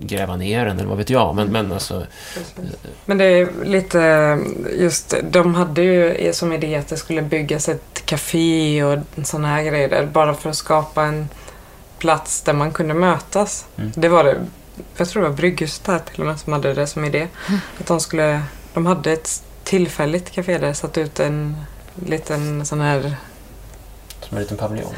gräva 0.00 0.36
ner 0.36 0.66
den 0.66 0.78
eller 0.78 0.88
vad 0.88 0.98
vet 0.98 1.10
jag. 1.10 1.34
Men, 1.34 1.48
men 1.52 1.72
alltså, 1.72 2.06
Precis. 2.34 2.76
Men 3.04 3.18
det 3.18 3.24
är 3.24 3.48
lite 3.64 4.38
just, 4.78 5.14
de 5.30 5.54
hade 5.54 5.82
ju 5.82 6.32
som 6.32 6.52
idé 6.52 6.76
att 6.76 6.88
det 6.88 6.96
skulle 6.96 7.22
byggas 7.22 7.68
ett 7.68 8.02
café 8.04 8.84
och 8.84 8.98
sådana 9.24 9.48
här 9.48 9.62
grejer 9.62 10.06
bara 10.06 10.34
för 10.34 10.50
att 10.50 10.56
skapa 10.56 11.04
en 11.04 11.28
plats 11.98 12.42
där 12.42 12.52
man 12.52 12.72
kunde 12.72 12.94
mötas. 12.94 13.66
Mm. 13.76 13.92
Det 13.94 14.08
var 14.08 14.24
det, 14.24 14.36
jag 14.96 15.08
tror 15.08 15.22
det 15.22 15.28
var 15.28 15.36
Brygghus 15.36 15.78
där 15.78 15.98
till 15.98 16.20
och 16.20 16.26
med 16.26 16.40
som 16.40 16.52
hade 16.52 16.74
det 16.74 16.86
som 16.86 17.04
idé. 17.04 17.28
Att 17.80 17.86
de 17.86 18.00
skulle, 18.00 18.42
de 18.74 18.86
hade 18.86 19.12
ett 19.12 19.42
tillfälligt 19.76 20.30
café 20.30 20.58
där, 20.58 20.72
satt 20.72 20.98
ut 20.98 21.20
en 21.20 21.56
liten 22.06 22.66
sån 22.66 22.80
här 22.80 23.16
som 24.20 24.36
en 24.36 24.42
liten 24.42 24.56
paviljong. 24.56 24.94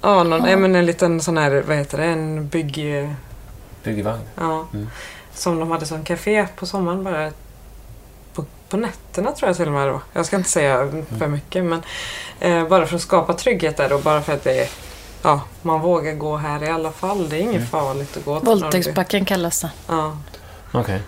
Ja, 0.00 0.22
någon, 0.22 0.44
Ja. 0.50 0.56
men 0.56 0.74
en 0.76 0.86
liten 0.86 1.20
sån 1.20 1.38
här, 1.38 1.62
vad 1.66 1.76
heter 1.76 1.98
det, 1.98 2.04
en 2.04 2.48
bygg... 2.48 3.08
Byggvagn. 3.84 4.20
Ja. 4.36 4.66
Mm. 4.74 4.90
Som 5.34 5.58
de 5.58 5.70
hade 5.70 5.86
som 5.86 6.04
café 6.04 6.46
på 6.56 6.66
sommaren 6.66 7.04
bara. 7.04 7.30
På, 8.34 8.44
på 8.68 8.76
nätterna 8.76 9.32
tror 9.32 9.48
jag 9.48 9.56
till 9.56 9.66
och 9.66 9.72
med 9.72 9.88
då. 9.88 10.00
Jag 10.12 10.26
ska 10.26 10.36
inte 10.36 10.48
säga 10.50 10.90
för 11.18 11.26
mycket 11.28 11.64
men 11.64 11.82
eh, 12.40 12.68
bara 12.68 12.86
för 12.86 12.96
att 12.96 13.02
skapa 13.02 13.34
trygghet 13.34 13.76
där 13.76 13.92
och 13.92 14.00
bara 14.02 14.22
för 14.22 14.32
att 14.32 14.44
det 14.44 14.58
är 14.62 14.68
Ja, 15.22 15.40
man 15.62 15.80
vågar 15.80 16.12
gå 16.12 16.36
här 16.36 16.62
i 16.64 16.68
alla 16.68 16.92
fall. 16.92 17.28
Det 17.28 17.36
är 17.36 17.40
inget 17.40 17.54
Mm. 17.56 17.66
farligt 17.66 18.16
att 18.16 18.24
gå 18.24 18.38
till 18.40 18.48
Norrby. 18.48 18.60
Våldtäktsbacken 18.62 19.24
kallas 19.24 19.60
det. 19.60 19.70
Ja, 19.88 20.16
Okej. 20.72 21.00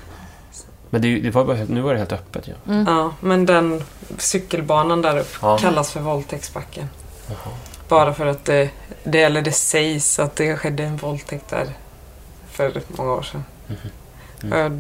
Men 0.91 1.03
det, 1.03 1.21
det 1.21 1.31
var 1.31 1.45
bara, 1.45 1.57
nu 1.69 1.81
var 1.81 1.93
det 1.93 1.99
helt 1.99 2.13
öppet 2.13 2.49
ju. 2.49 2.55
Mm. 2.75 2.87
ja, 2.87 3.13
men 3.21 3.47
den 3.47 3.85
cykelbanan 4.19 5.03
där 5.03 5.19
uppe 5.19 5.39
Ja. 5.43 5.59
kallas 5.59 5.93
för 5.93 6.01
våldtäktsbacken. 6.01 6.89
Jaha. 7.29 7.55
Bara 7.89 8.15
för 8.15 8.27
att 8.27 8.45
det, 8.45 8.71
det, 9.05 9.23
eller 9.23 9.43
det 9.43 9.53
sägs 9.53 10.19
att 10.19 10.37
det 10.37 10.57
skedde 10.57 10.83
en 10.85 10.97
våldtäkt 10.97 11.49
där 11.49 11.67
för 12.51 12.83
många 12.89 13.13
år 13.13 13.23
sedan. 13.23 13.45
Mhm. 14.41 14.53
Eh, 14.53 14.73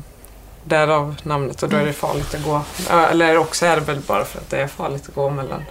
Därav 0.65 1.17
namnet 1.23 1.63
och 1.63 1.69
då 1.69 1.77
är 1.77 1.87
det 1.87 1.93
farligt 1.93 2.35
att 2.35 2.45
gå. 2.45 2.63
Ja, 2.89 3.07
Eller 3.07 3.39
också 3.39 3.67
är 3.67 3.77
det 3.77 3.83
väl 3.83 4.01
bara 4.01 4.25
för 4.25 4.39
att 4.39 4.51
det 4.51 4.63
är 4.63 4.67
farligt 4.67 5.09
att 5.09 5.15
gå 5.15 5.31
mellan 5.31 5.65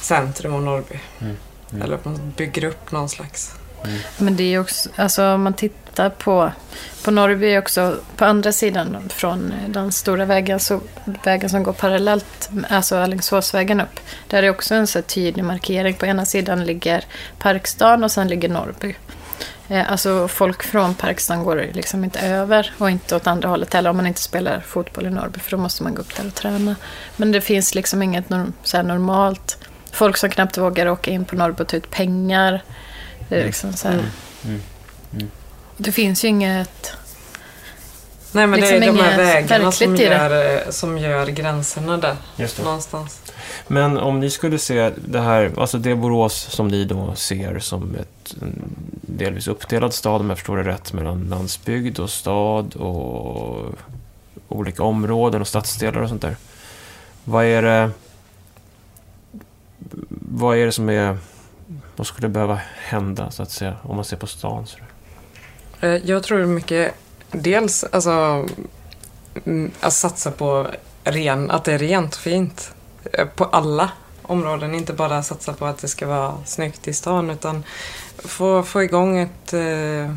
centrum 0.00 0.54
och 0.54 0.62
Norrby. 0.62 1.00
Mm. 1.20 1.36
Mm. 1.70 1.82
Eller 1.82 1.94
att 1.94 2.04
man 2.04 2.32
bygger 2.36 2.64
upp 2.64 2.92
någon 2.92 3.08
slags... 3.08 3.54
Mm. 3.84 3.98
Men 4.18 4.36
det 4.36 4.42
är 4.42 4.48
ju 4.48 4.58
också, 4.58 4.88
alltså 4.96 5.26
om 5.26 5.42
man 5.42 5.54
tittar 5.54 6.10
på, 6.10 6.52
på 7.04 7.10
Norrby 7.10 7.58
också, 7.58 7.96
på 8.16 8.24
andra 8.24 8.52
sidan 8.52 9.08
från 9.08 9.52
den 9.68 9.92
stora 9.92 10.24
vägen, 10.24 10.60
så, 10.60 10.80
vägen 11.24 11.50
som 11.50 11.62
går 11.62 11.72
parallellt, 11.72 12.50
alltså 12.68 12.96
Alingsåsvägen 12.96 13.80
upp. 13.80 14.00
Där 14.28 14.42
är 14.42 14.50
också 14.50 14.74
en 14.74 14.86
så 14.86 15.02
tydlig 15.02 15.44
markering. 15.44 15.94
På 15.94 16.06
ena 16.06 16.26
sidan 16.26 16.64
ligger 16.64 17.04
Parkstan 17.38 18.04
och 18.04 18.10
sen 18.10 18.28
ligger 18.28 18.48
Norrby. 18.48 18.94
Eh, 19.70 19.92
alltså 19.92 20.28
folk 20.28 20.62
från 20.62 20.94
Parkstan 20.94 21.44
går 21.44 21.66
liksom 21.72 22.04
inte 22.04 22.20
över 22.20 22.72
och 22.78 22.90
inte 22.90 23.16
åt 23.16 23.26
andra 23.26 23.48
hållet 23.48 23.74
heller 23.74 23.90
om 23.90 23.96
man 23.96 24.06
inte 24.06 24.20
spelar 24.20 24.60
fotboll 24.60 25.06
i 25.06 25.10
Norrby 25.10 25.40
för 25.40 25.50
då 25.50 25.56
måste 25.56 25.82
man 25.82 25.94
gå 25.94 26.00
upp 26.00 26.16
där 26.16 26.26
och 26.26 26.34
träna. 26.34 26.76
Men 27.16 27.32
det 27.32 27.40
finns 27.40 27.74
liksom 27.74 28.02
inget 28.02 28.30
norm, 28.30 28.52
så 28.62 28.76
här 28.76 28.84
normalt. 28.84 29.58
Folk 29.92 30.16
som 30.16 30.30
knappt 30.30 30.58
vågar 30.58 30.86
åka 30.86 31.10
in 31.10 31.24
på 31.24 31.36
Norrby 31.36 31.62
och 31.62 31.68
ta 31.68 31.76
ut 31.76 31.90
pengar. 31.90 32.62
Det 33.30 33.40
är 33.40 33.44
liksom 33.44 33.72
så 33.72 33.88
här. 33.88 33.94
Mm. 33.94 34.10
Mm. 34.44 34.60
Mm. 35.12 35.30
Det 35.76 35.92
finns 35.92 36.24
ju 36.24 36.28
inget... 36.28 36.92
Nej 38.32 38.46
men 38.46 38.60
Liksom 38.60 38.80
det 38.80 38.86
är 38.86 38.92
de 38.92 38.98
här 38.98 39.16
vägarna 39.16 39.72
som 39.72 39.96
gör, 39.96 40.56
eh, 40.66 40.70
som 40.70 40.98
gör 40.98 41.26
gränserna 41.26 41.96
där. 41.96 42.16
Just 42.36 42.56
det. 42.56 42.62
Någonstans. 42.62 43.20
Men 43.66 43.98
om 43.98 44.20
ni 44.20 44.30
skulle 44.30 44.58
se 44.58 44.90
det 44.96 45.20
här, 45.20 45.52
alltså 45.56 45.78
det 45.78 45.94
Borås 45.94 46.34
som 46.34 46.68
ni 46.68 46.84
då 46.84 47.14
ser 47.14 47.58
som 47.58 47.94
ett 47.94 48.20
en 48.42 48.76
delvis 49.02 49.48
uppdelad 49.48 49.94
stad, 49.94 50.20
om 50.20 50.28
jag 50.28 50.38
förstår 50.38 50.56
det 50.56 50.62
rätt, 50.62 50.92
mellan 50.92 51.28
landsbygd 51.30 51.98
och 51.98 52.10
stad 52.10 52.76
och 52.76 53.74
olika 54.48 54.82
områden 54.82 55.40
och 55.40 55.48
stadsdelar 55.48 56.02
och 56.02 56.08
sånt 56.08 56.22
där. 56.22 56.36
Vad 57.24 57.44
är 57.44 57.62
det, 57.62 57.90
vad 60.18 60.56
är 60.56 60.66
det 60.66 60.72
som 60.72 60.88
är, 60.88 61.18
vad 62.00 62.06
skulle 62.06 62.28
behöva 62.28 62.60
hända 62.76 63.30
så 63.30 63.42
att 63.42 63.50
säga, 63.50 63.76
om 63.82 63.96
man 63.96 64.04
ser 64.04 64.16
på 64.16 64.26
stan? 64.26 64.66
Så? 64.66 64.78
Eh, 65.80 65.94
Jag 66.04 66.22
tror 66.22 66.46
mycket, 66.46 66.94
dels 67.30 67.84
alltså, 67.84 68.46
mm, 69.44 69.70
att 69.80 69.92
satsa 69.92 70.30
på 70.30 70.66
ren, 71.04 71.50
att 71.50 71.64
det 71.64 71.72
är 71.72 71.78
rent 71.78 72.14
och 72.14 72.20
fint. 72.20 72.72
Eh, 73.12 73.26
På 73.26 73.44
alla 73.44 73.90
områden, 74.22 74.74
inte 74.74 74.92
bara 74.92 75.22
satsa 75.22 75.52
på 75.52 75.66
att 75.66 75.78
det 75.78 75.88
ska 75.88 76.06
vara 76.06 76.34
snyggt 76.44 76.88
i 76.88 76.92
stan 76.92 77.30
utan 77.30 77.64
få, 78.18 78.62
få 78.62 78.82
igång 78.82 79.18
ett 79.18 79.52
eh, 79.52 80.14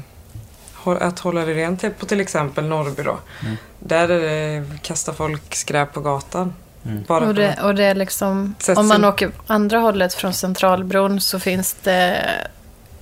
att 0.85 1.19
hålla 1.19 1.45
det 1.45 1.53
rent 1.53 1.99
på 1.99 2.05
till 2.05 2.21
exempel 2.21 2.65
Norrby 2.65 3.03
då. 3.03 3.17
Mm. 3.41 3.55
Där 3.79 4.09
är 4.09 4.19
det, 4.19 4.65
kastar 4.81 5.13
folk 5.13 5.55
skräp 5.55 5.93
på 5.93 6.01
gatan. 6.01 6.53
Mm. 6.85 7.03
Bara 7.07 7.27
Och 7.27 7.35
det, 7.35 7.57
och 7.63 7.75
det 7.75 7.83
är 7.83 7.95
liksom... 7.95 8.55
Om 8.75 8.87
man 8.87 9.05
åker 9.05 9.31
andra 9.47 9.79
hållet 9.79 10.13
från 10.13 10.33
Centralbron 10.33 11.21
så 11.21 11.39
finns 11.39 11.73
det 11.83 12.29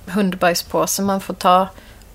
hundbajspåse 0.06 1.02
man 1.02 1.20
får 1.20 1.34
ta. 1.34 1.68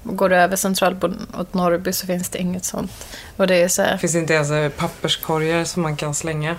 Går 0.03 0.29
du 0.29 0.35
över 0.35 0.55
Centralbron 0.55 1.27
åt 1.39 1.53
Norrby 1.53 1.93
så 1.93 2.07
finns 2.07 2.29
det 2.29 2.37
inget 2.39 2.65
sånt. 2.65 2.91
Och 3.37 3.47
det 3.47 3.55
är 3.55 3.67
så 3.67 3.81
här... 3.81 3.97
finns 3.97 4.15
inte 4.15 4.33
ens 4.33 4.51
eh, 4.51 4.69
papperskorgar 4.69 5.63
som 5.63 5.81
man 5.81 5.95
kan 5.95 6.13
slänga 6.13 6.55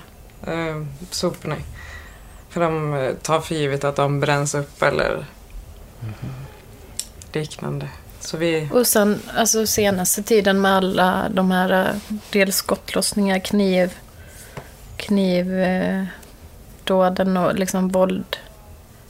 eh, 0.46 0.82
soporna 1.10 1.56
i. 1.56 1.62
För 2.48 2.60
de 2.60 2.94
eh, 2.94 3.14
tar 3.14 3.40
för 3.40 3.54
givet 3.54 3.84
att 3.84 3.96
de 3.96 4.20
bränns 4.20 4.54
upp 4.54 4.82
eller 4.82 5.24
liknande. 7.32 7.88
Så 8.20 8.36
vi, 8.36 8.68
Och 8.72 8.86
sen 8.86 9.22
alltså 9.36 9.66
senaste 9.66 10.22
tiden 10.22 10.60
med 10.60 10.76
alla 10.76 11.28
de 11.30 11.50
här 11.50 11.88
eh, 11.88 12.18
dels 12.30 12.56
skottlossningar, 12.56 13.38
kniv, 13.38 13.92
knivdåden 14.98 16.06
och 17.36 17.54
liksom 17.54 17.88
våld, 17.88 18.36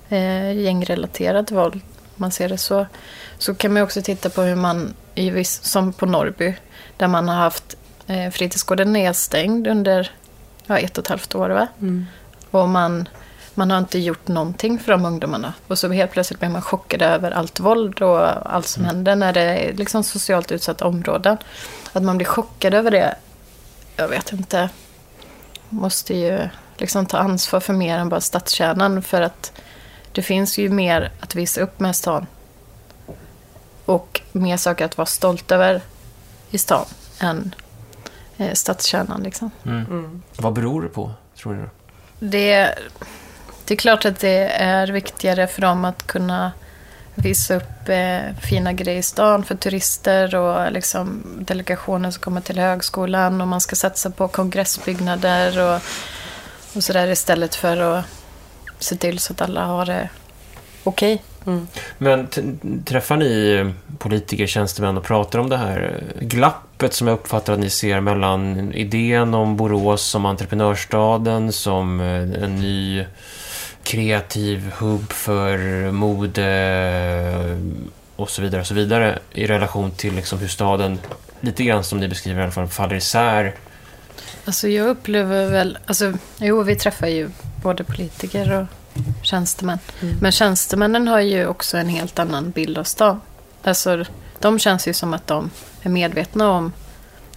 eh, 0.09 0.53
gängrelaterat 0.53 1.51
våld, 1.51 1.81
man 2.17 2.31
ser 2.31 2.49
det 2.49 2.59
så. 2.59 2.87
Så 3.39 3.55
kan 3.55 3.73
man 3.73 3.83
också 3.83 4.03
titta 4.03 4.31
på 4.31 4.43
hur 4.43 4.57
man, 4.57 4.95
i 5.15 5.31
viss, 5.31 5.65
som 5.65 5.93
på 5.93 6.07
Norrby, 6.07 6.55
där 6.97 7.09
man 7.09 7.29
har 7.29 7.37
haft 7.37 7.77
eh, 8.07 8.31
fritidsgården 8.31 8.93
nedstängd 8.93 9.67
under 9.67 10.11
ja, 10.67 10.79
ett 10.79 10.99
och 10.99 11.05
ett 11.05 11.09
halvt 11.09 11.35
år. 11.35 11.51
Va? 11.51 11.67
mm. 11.81 12.07
Och 12.51 12.69
man, 12.69 13.09
man 13.55 13.71
har 13.71 13.79
inte 13.79 13.99
gjort 13.99 14.29
någonting 14.29 14.79
för 14.79 14.93
de 14.93 15.05
ungdomarna. 15.05 15.53
Och 15.67 15.79
så 15.79 15.89
helt 15.89 16.11
plötsligt 16.11 16.41
blir 16.41 16.49
man 16.49 16.63
chockad 16.63 17.03
över 17.03 17.31
allt 17.31 17.61
våld 17.61 18.03
och 18.03 18.55
allt 18.55 18.67
som 18.67 18.85
händer 18.85 19.17
när 19.17 19.33
det 19.33 19.41
är 19.41 19.73
liksom 19.73 20.05
socialt 20.05 20.53
utsatta 20.53 20.87
områden. 20.87 21.37
Att 21.93 22.03
man 22.03 22.17
blir 22.17 22.27
chockad 22.27 22.75
över 22.75 22.91
det, 22.91 23.15
jag 23.97 24.09
vet 24.09 24.33
inte. 24.33 24.69
Måste 25.69 26.15
ju 26.15 26.49
liksom 26.77 27.07
ta 27.07 27.19
ansvar 27.19 27.61
för 27.61 27.73
mer 27.73 27.99
än 27.99 28.09
bara 28.09 28.21
stadskärnan. 28.21 29.03
För 29.03 29.23
att 29.23 29.53
det 30.13 30.23
finns 30.23 30.59
ju 30.59 30.69
mer 30.69 31.11
att 31.21 31.35
visa 31.35 31.61
upp 31.61 31.81
med 31.81 31.97
stan. 31.97 32.27
Och 33.85 34.21
mer 34.33 34.57
saker 34.57 34.85
att 34.85 34.99
vara 34.99 35.07
stolt 35.07 35.53
över 35.53 35.83
i 36.51 36.59
stan 36.59 36.85
än 37.21 37.55
eh, 38.37 38.53
stadskärnan. 38.53 39.23
Liksom. 39.23 39.51
Mm. 39.65 39.85
Mm. 39.85 40.23
Vad 40.37 40.53
beror 40.53 40.83
det 40.83 40.89
på, 40.89 41.11
tror 41.37 41.55
då? 41.55 41.69
Det, 42.19 42.75
det 43.65 43.75
är 43.75 43.79
klart 43.79 44.05
att 44.05 44.19
det 44.19 44.49
är 44.49 44.87
viktigare 44.87 45.47
för 45.47 45.63
dem 45.63 45.85
att 45.85 46.07
kunna 46.07 46.53
visa 47.23 47.57
upp 47.57 47.89
eh, 47.89 48.37
fina 48.43 48.73
grejer 48.73 48.99
i 48.99 49.03
stan 49.03 49.45
för 49.45 49.55
turister 49.55 50.35
och 50.35 50.73
liksom 50.73 51.23
delegationer 51.39 52.11
som 52.11 52.23
kommer 52.23 52.41
till 52.41 52.59
högskolan 52.59 53.41
och 53.41 53.49
man 53.49 53.61
ska 53.61 53.77
satsa 53.77 54.11
på 54.11 54.29
kongressbyggnader 54.29 55.75
och, 55.75 55.81
och 56.77 56.85
sådär 56.85 57.09
istället 57.09 57.55
för 57.55 57.77
att 57.77 58.05
se 58.79 58.97
till 58.97 59.19
så 59.19 59.33
att 59.33 59.41
alla 59.41 59.65
har 59.65 59.87
det 59.87 60.09
okej. 60.85 61.23
Mm. 61.47 61.67
Men 61.99 62.29
träffar 62.85 63.17
ni 63.17 63.73
politiker, 63.99 64.47
tjänstemän 64.47 64.97
och 64.97 65.05
pratar 65.05 65.39
om 65.39 65.49
det 65.49 65.57
här 65.57 66.05
glappet 66.21 66.95
som 66.95 67.07
jag 67.07 67.15
uppfattar 67.15 67.53
att 67.53 67.59
ni 67.59 67.71
ser 67.71 68.01
mellan 68.01 68.73
idén 68.75 69.35
om 69.35 69.57
Borås 69.57 70.03
som 70.03 70.27
entreprenörsstaden, 70.27 71.53
som 71.53 72.01
eh, 72.01 72.43
en 72.45 72.57
ny 72.57 73.05
kreativ 73.89 74.73
hubb 74.79 75.13
för 75.13 75.91
mode 75.91 77.59
och 78.17 78.31
så 78.31 78.43
vidare 78.43 78.61
och 78.61 78.67
så 78.67 78.75
vidare 78.75 79.19
i 79.33 79.47
relation 79.47 79.91
till 79.91 80.15
liksom 80.15 80.39
hur 80.39 80.49
staden, 80.49 80.99
lite 81.41 81.65
grann 81.65 81.85
som 81.85 82.01
ni 82.01 82.09
beskriver 82.09 82.41
i 82.41 82.43
alla 82.43 82.53
fall, 82.53 82.69
faller 82.69 82.97
isär. 82.97 83.55
Alltså 84.45 84.69
jag 84.69 84.89
upplever 84.89 85.51
väl, 85.51 85.79
alltså 85.87 86.13
jo 86.39 86.63
vi 86.63 86.77
träffar 86.77 87.07
ju 87.07 87.31
både 87.63 87.85
politiker 87.85 88.53
och 88.53 88.67
tjänstemän. 89.25 89.79
Mm. 90.01 90.17
Men 90.21 90.33
tjänstemännen 90.33 91.09
har 91.09 91.21
ju 91.21 91.47
också 91.47 91.79
en 91.79 91.89
helt 91.89 92.19
annan 92.19 92.51
bild 92.51 92.79
av 92.79 92.85
stan. 92.85 93.21
Alltså, 93.63 94.05
de 94.39 94.59
känns 94.59 94.89
ju 94.89 94.93
som 94.93 95.15
att 95.15 95.27
de 95.27 95.51
är 95.83 95.91
medvetna 95.91 96.51
om, 96.51 96.73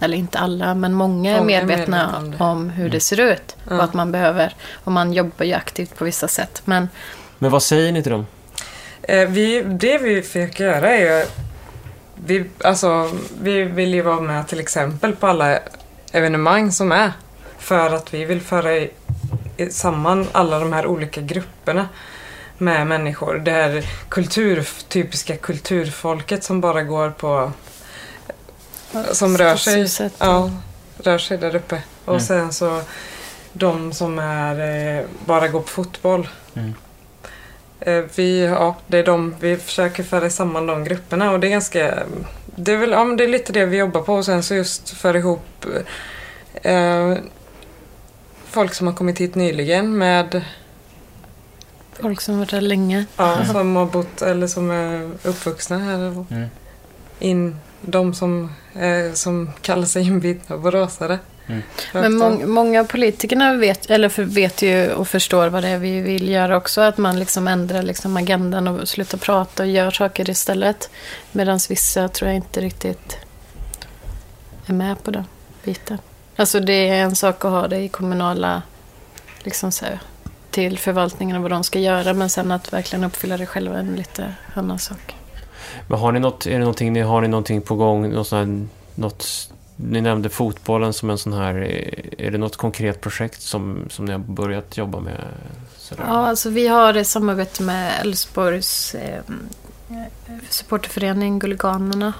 eller 0.02 0.16
inte 0.16 0.38
alla, 0.38 0.74
men 0.74 0.94
många 0.94 1.30
är 1.30 1.38
Många 1.38 1.56
är 1.56 1.64
medvetna 1.66 2.22
medvetna 2.22 2.44
om 2.46 2.52
om 2.52 2.70
hur 2.70 2.90
det 2.90 3.00
ser 3.00 3.20
ut. 3.20 3.56
Ja. 3.68 3.76
Och 3.76 3.84
att 3.84 3.94
man 3.94 4.12
behöver, 4.12 4.54
och 4.84 4.92
man 4.92 5.12
jobbar 5.12 5.44
ju 5.44 5.52
aktivt 5.52 5.98
på 5.98 6.04
vissa 6.04 6.28
sätt. 6.28 6.62
Men 6.64 6.88
Men 7.38 7.50
vad 7.50 7.62
säger 7.62 7.92
ni 7.92 8.02
till 8.02 8.12
dem? 8.12 8.26
Eh, 9.02 9.28
vi, 9.28 9.62
det 9.62 9.98
vi 9.98 10.22
försöker 10.22 10.64
göra 10.64 10.90
är 10.90 11.18
ju... 11.18 11.26
Vi, 12.24 12.44
alltså, 12.64 13.10
vi 13.42 13.62
vill 13.62 13.94
ju 13.94 14.02
vara 14.02 14.20
med 14.20 14.48
till 14.48 14.60
exempel 14.60 15.16
på 15.16 15.26
alla 15.26 15.58
evenemang 16.12 16.72
som 16.72 16.92
är. 16.92 17.12
För 17.58 17.94
att 17.94 18.14
vi 18.14 18.24
vill 18.24 18.40
föra 18.40 18.76
i, 18.76 18.90
i, 19.56 19.70
samman 19.70 20.26
alla 20.32 20.58
de 20.58 20.72
här 20.72 20.86
olika 20.86 21.20
grupperna 21.20 21.88
med 22.58 22.86
människor. 22.86 23.38
Det 23.38 23.50
här 23.50 23.84
kultur, 24.08 24.68
typiska 24.88 25.36
kulturfolket 25.36 26.44
som 26.44 26.60
bara 26.60 26.82
går 26.82 27.10
på... 27.10 27.52
Som 29.12 29.38
rör 29.38 29.56
sig. 29.56 30.10
Ja, 30.18 30.50
rör 30.98 31.18
sig 31.18 31.38
där 31.38 31.56
uppe. 31.56 31.82
Och 32.04 32.08
Mm. 32.14 32.20
sen 32.20 32.52
så 32.52 32.80
de 33.52 33.92
som 33.92 34.18
är, 34.18 34.98
eh, 34.98 35.04
bara 35.26 35.48
går 35.48 35.60
på 35.60 35.68
fotboll. 35.68 36.28
Mm. 36.54 36.74
Eh, 37.80 38.04
Vi, 38.14 38.44
ja, 38.44 38.76
det 38.86 38.98
är 38.98 39.04
de, 39.04 39.34
vi 39.40 39.56
försöker 39.56 40.02
föra 40.02 40.30
samman 40.30 40.66
de 40.66 40.84
grupperna 40.84 41.30
och 41.32 41.40
det 41.40 41.46
är 41.46 41.50
ganska... 41.50 42.02
Det 42.56 42.72
är, 42.72 42.76
väl, 42.76 42.90
ja, 42.90 43.04
det 43.04 43.24
är 43.24 43.28
lite 43.28 43.52
det 43.52 43.66
vi 43.66 43.76
jobbar 43.76 44.00
på 44.00 44.14
och 44.14 44.24
sen 44.24 44.42
så 44.42 44.54
just 44.54 44.90
föra 44.90 45.18
ihop 45.18 45.66
eh, 46.54 47.14
folk 48.50 48.74
som 48.74 48.86
har 48.86 48.94
kommit 48.94 49.18
hit 49.20 49.34
nyligen 49.34 49.98
med 49.98 50.42
folk 52.00 52.20
som 52.20 52.34
har 52.34 52.38
varit 52.38 52.50
där 52.50 52.60
länge. 52.60 53.04
ja, 53.16 53.44
som 53.44 53.76
har 53.76 53.86
bott 53.86 54.22
eller 54.22 54.46
som 54.46 54.70
är 54.70 55.10
uppvuxna 55.22 55.78
här. 55.78 55.98
Mm. 56.30 56.48
In, 57.18 57.56
de 57.82 58.14
som, 58.14 58.52
eh, 58.74 59.12
som 59.12 59.50
kallar 59.62 59.84
sig 59.84 60.06
inbitna 60.06 60.56
boråsare. 60.58 61.18
Mm. 61.46 61.62
Men 61.92 62.14
mång, 62.14 62.50
många 62.50 62.80
av 62.80 62.84
politikerna 62.84 63.54
vet, 63.54 63.90
eller 63.90 64.08
för, 64.08 64.24
vet 64.24 64.62
ju 64.62 64.92
och 64.92 65.08
förstår 65.08 65.48
vad 65.48 65.62
det 65.62 65.68
är 65.68 65.78
vi 65.78 66.00
vill 66.00 66.28
göra 66.28 66.56
också. 66.56 66.80
Att 66.80 66.98
man 66.98 67.18
liksom 67.18 67.48
ändrar 67.48 67.82
liksom 67.82 68.16
agendan 68.16 68.68
och 68.68 68.88
slutar 68.88 69.18
prata 69.18 69.62
och 69.62 69.68
gör 69.68 69.90
saker 69.90 70.30
istället. 70.30 70.90
Medan 71.32 71.58
vissa 71.68 72.08
tror 72.08 72.28
jag 72.28 72.36
inte 72.36 72.60
riktigt 72.60 73.16
är 74.66 74.72
med 74.72 75.02
på 75.02 75.10
den 75.10 75.24
biten. 75.64 75.98
Alltså 76.36 76.60
det 76.60 76.88
är 76.88 77.02
en 77.02 77.16
sak 77.16 77.44
att 77.44 77.50
ha 77.50 77.68
det 77.68 77.78
i 77.78 77.88
kommunala, 77.88 78.62
liksom 79.38 79.72
så 79.72 79.84
här, 79.84 80.00
till 80.50 80.78
förvaltningen 80.78 81.36
och 81.36 81.42
vad 81.42 81.50
de 81.50 81.64
ska 81.64 81.78
göra. 81.78 82.12
Men 82.12 82.30
sen 82.30 82.52
att 82.52 82.72
verkligen 82.72 83.04
uppfylla 83.04 83.36
det 83.36 83.46
själva 83.46 83.74
är 83.74 83.80
en 83.80 83.94
lite 83.96 84.34
annan 84.54 84.78
sak. 84.78 85.16
Men 85.88 85.98
har 85.98 86.12
ni 86.12 86.20
något, 86.20 86.46
är 86.46 86.50
det 86.50 86.58
någonting, 86.58 87.02
har 87.02 87.20
ni 87.20 87.28
någonting 87.28 87.62
på 87.62 87.74
gång? 87.74 88.10
Något 88.10 88.30
här, 88.30 88.66
något, 88.94 89.50
ni 89.76 90.00
nämnde 90.00 90.28
fotbollen 90.28 90.92
som 90.92 91.10
en 91.10 91.18
sån 91.18 91.32
här... 91.32 91.54
Eh, 91.54 92.26
är, 92.26 92.30
det 92.30 92.38
något 92.38 92.56
konkret 92.56 93.00
projekt 93.00 93.42
som, 93.42 93.86
som 93.90 94.04
ni 94.04 94.12
har 94.12 94.18
börjat 94.18 94.76
jobba 94.76 95.00
med? 95.00 95.20
Sådär? 95.76 96.04
Ja, 96.06 96.26
alltså 96.26 96.50
vi 96.50 96.68
har 96.68 96.94
ett 96.94 97.06
samarbete 97.06 97.62
med 97.62 98.00
Älvsborgs 98.00 98.94
eh, 98.94 99.22
supporterförening 100.48 101.38
Gulliganerna. 101.38 102.12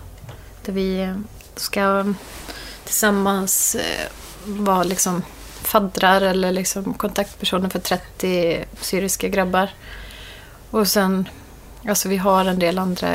Där 0.64 0.72
vi 0.72 1.02
eh, 1.02 1.16
ska 1.56 2.14
tillsammans 2.84 3.74
eh, 3.74 4.08
vara 4.44 4.82
liksom 4.82 5.22
faddrar 5.62 6.20
eller 6.20 6.52
liksom 6.52 6.94
kontaktpersoner 6.94 7.68
för 7.68 7.78
30 7.78 8.64
syriska 8.80 9.28
grabbar. 9.28 9.70
Och 10.70 10.88
sen, 10.88 11.28
alltså 11.88 12.08
vi 12.08 12.16
har 12.16 12.44
en 12.44 12.58
del 12.58 12.78
andra 12.78 13.14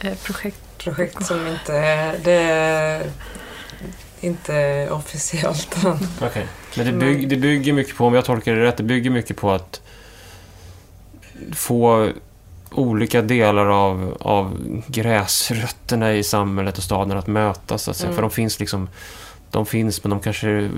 eh, 0.00 0.14
projekt. 0.24 0.58
Projekt 0.78 1.26
som 1.26 1.46
inte 1.46 1.74
är, 1.74 2.18
det 2.24 2.32
är 2.32 3.10
inte 4.20 4.88
officiellt 4.90 5.84
än. 5.84 5.98
Okej. 6.22 6.46
Men 6.76 6.86
det, 6.86 6.92
bygg, 6.92 7.28
det 7.28 7.36
bygger 7.36 7.72
mycket 7.72 7.96
på, 7.96 8.06
om 8.06 8.14
jag 8.14 8.24
tolkar 8.24 8.54
det 8.54 8.62
rätt, 8.62 8.76
det 8.76 8.82
bygger 8.82 9.10
mycket 9.10 9.36
på 9.36 9.50
att 9.50 9.80
få 11.52 12.10
olika 12.70 13.22
delar 13.22 13.66
av, 13.66 14.16
av 14.20 14.58
gräsrötterna 14.86 16.12
i 16.14 16.22
samhället 16.22 16.78
och 16.78 16.84
staden 16.84 17.18
att 17.18 17.26
mötas. 17.26 17.82
Så 17.82 17.90
att 17.90 17.96
säga. 17.96 18.06
Mm. 18.06 18.14
För 18.14 18.22
de 18.22 18.30
finns 18.30 18.60
liksom, 18.60 18.88
de 19.50 19.66
finns 19.66 20.04
men 20.04 20.10
de 20.10 20.20
kanske 20.20 20.70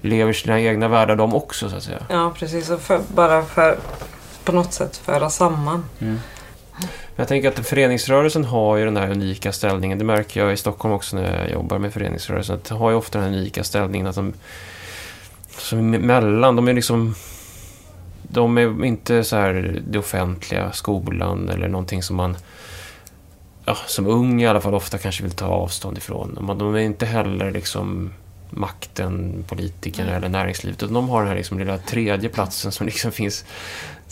lever 0.00 0.32
sina 0.32 0.60
egna 0.60 0.88
världar 0.88 1.16
de 1.16 1.34
också 1.34 1.70
så 1.70 1.76
att 1.76 1.82
säga. 1.82 2.02
Ja, 2.08 2.32
precis. 2.36 2.70
Och 2.70 2.80
för, 2.80 3.00
bara 3.14 3.44
för 3.44 3.78
på 4.44 4.52
något 4.52 4.72
sätt 4.72 4.96
föra 4.96 5.30
samman. 5.30 5.84
Jag 7.16 7.28
tänker 7.28 7.48
att 7.48 7.66
föreningsrörelsen 7.66 8.44
har 8.44 8.76
ju 8.76 8.84
den 8.84 8.96
här 8.96 9.10
unika 9.10 9.52
ställningen. 9.52 9.98
Det 9.98 10.04
märker 10.04 10.40
jag 10.40 10.52
i 10.52 10.56
Stockholm 10.56 10.94
också 10.94 11.16
när 11.16 11.40
jag 11.40 11.50
jobbar 11.50 11.78
med 11.78 11.92
föreningsrörelsen. 11.92 12.56
Att 12.56 12.64
de 12.64 12.78
har 12.78 12.90
ju 12.90 12.96
ofta 12.96 13.18
den 13.18 13.28
här 13.28 13.38
unika 13.38 13.64
ställningen 13.64 14.06
att 14.06 14.14
de 14.14 14.32
som 15.58 15.94
är 15.94 15.98
mellan, 15.98 16.56
de 16.56 16.68
är 16.68 16.72
liksom 16.72 17.14
de 18.22 18.58
är 18.58 18.84
inte 18.84 19.24
så 19.24 19.36
här 19.36 19.80
det 19.88 19.98
offentliga, 19.98 20.72
skolan 20.72 21.48
eller 21.48 21.68
någonting 21.68 22.02
som 22.02 22.16
man 22.16 22.36
ja, 23.64 23.76
som 23.86 24.06
ung 24.06 24.42
i 24.42 24.46
alla 24.46 24.60
fall 24.60 24.74
ofta 24.74 24.98
kanske 24.98 25.22
vill 25.22 25.32
ta 25.32 25.46
avstånd 25.46 25.98
ifrån. 25.98 26.56
De 26.58 26.74
är 26.74 26.78
inte 26.78 27.06
heller 27.06 27.50
liksom 27.50 28.12
makten, 28.50 29.44
politikerna 29.48 30.16
eller 30.16 30.28
näringslivet. 30.28 30.82
Utan 30.82 30.94
de 30.94 31.08
har 31.08 31.20
den 31.20 31.28
här 31.28 31.36
liksom 31.36 31.58
lilla 31.58 31.78
tredje 31.78 32.28
platsen 32.28 32.72
som 32.72 32.86
liksom 32.86 33.12
finns 33.12 33.44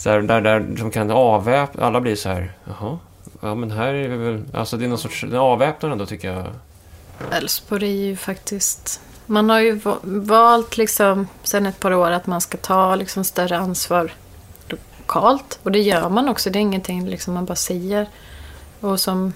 så 0.01 0.09
här, 0.09 0.21
där, 0.21 0.41
där 0.41 0.59
de 0.59 0.91
kan 0.91 1.11
avväpna. 1.11 1.85
Alla 1.85 2.01
blir 2.01 2.15
så 2.15 2.29
här, 2.29 2.53
jaha, 2.65 2.99
ja 3.41 3.55
men 3.55 3.71
här 3.71 3.93
är 3.93 4.07
vi 4.07 4.17
väl, 4.17 4.43
alltså 4.53 4.77
det 4.77 4.85
är 4.85 4.89
någon 4.89 4.97
sorts, 4.97 5.21
den 5.21 5.35
avväpnar 5.35 5.89
ändå 5.89 6.05
tycker 6.05 6.33
jag. 6.33 6.45
Älvsborg 7.31 7.85
är 7.85 8.05
ju 8.05 8.15
faktiskt... 8.15 9.01
Man 9.25 9.49
har 9.49 9.59
ju 9.59 9.71
va- 9.71 9.99
valt 10.03 10.77
liksom 10.77 11.27
sen 11.43 11.65
ett 11.65 11.79
par 11.79 11.93
år 11.93 12.11
att 12.11 12.27
man 12.27 12.41
ska 12.41 12.57
ta 12.57 12.95
liksom 12.95 13.23
större 13.23 13.57
ansvar 13.57 14.13
lokalt. 14.67 15.59
Och 15.63 15.71
det 15.71 15.79
gör 15.79 16.09
man 16.09 16.29
också. 16.29 16.49
Det 16.49 16.59
är 16.59 16.61
ingenting 16.61 17.07
liksom 17.07 17.33
man 17.33 17.45
bara 17.45 17.55
säger. 17.55 18.09
Och 18.79 18.99
som, 18.99 19.33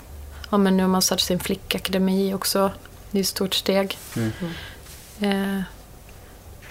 ja 0.49 0.57
men 0.57 0.77
nu 0.77 0.83
har 0.83 0.87
man 0.87 1.01
startat 1.01 1.25
sin 1.25 1.39
flickakademi 1.39 2.33
också. 2.33 2.71
Det 3.11 3.17
är 3.17 3.21
ett 3.21 3.27
stort 3.27 3.53
steg. 3.53 3.97
Mm. 4.15 4.31
Eh, 5.19 5.61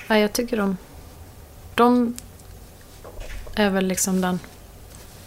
ja, 0.06 0.18
jag 0.18 0.32
tycker 0.32 0.56
de, 0.56 0.76
de 1.74 2.14
är 3.56 3.70
väl 3.70 3.86
liksom 3.86 4.20
den 4.20 4.38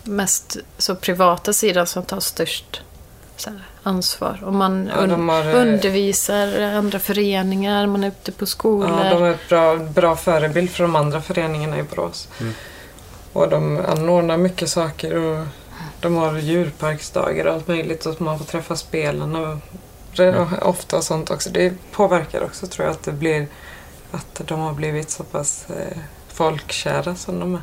mest 0.04 0.58
så 0.78 0.96
privata 0.96 1.54
sidan 1.54 1.88
som 1.88 2.04
tar 2.04 2.20
störst 2.20 2.82
så 3.38 3.50
här, 3.50 3.64
ansvar. 3.84 4.40
Och 4.46 4.54
man 4.54 4.90
Ja, 4.96 5.02
un- 5.06 5.30
har, 5.30 5.50
eh, 5.50 5.56
undervisar 5.62 6.62
andra 6.62 7.00
föreningar, 7.00 7.88
man 7.88 8.04
är 8.04 8.08
ute 8.08 8.32
på 8.32 8.46
skolor. 8.46 9.00
Ja, 9.06 9.14
de 9.14 9.24
är 9.24 9.32
ett 9.32 9.50
bra, 9.50 9.76
bra 9.76 10.16
förebild 10.16 10.70
för 10.70 10.84
de 10.84 10.96
andra 10.96 11.22
föreningarna 11.22 11.78
i 11.80 11.84
Borås. 11.84 12.28
Mm. 12.40 12.54
Och 13.34 13.50
de 13.50 13.86
anordnar 13.86 14.38
mycket 14.38 14.70
saker 14.70 15.16
och 15.16 15.46
de 16.02 16.16
har 16.16 16.38
djurparksdagar 16.38 17.46
och 17.46 17.54
allt 17.54 17.68
möjligt 17.68 18.06
och 18.06 18.22
man 18.22 18.38
får 18.38 18.46
träffa 18.46 18.76
spelarna 18.76 19.40
och 19.40 19.58
re- 20.14 20.62
ofta 20.62 20.98
och 20.98 21.04
sånt 21.04 21.32
också. 21.32 21.50
Det 21.50 21.74
påverkar 21.92 22.44
också 22.44 22.68
tror 22.68 22.86
jag 22.88 22.92
att 22.92 23.04
det 23.04 23.12
blir 23.12 23.48
att 24.12 24.42
de 24.46 24.60
har 24.60 24.74
blivit 24.74 25.10
så 25.10 25.24
pass 25.24 25.66
eh, 25.70 25.98
folkkära 26.34 27.16
som 27.16 27.40
de 27.40 27.56
är 27.56 27.62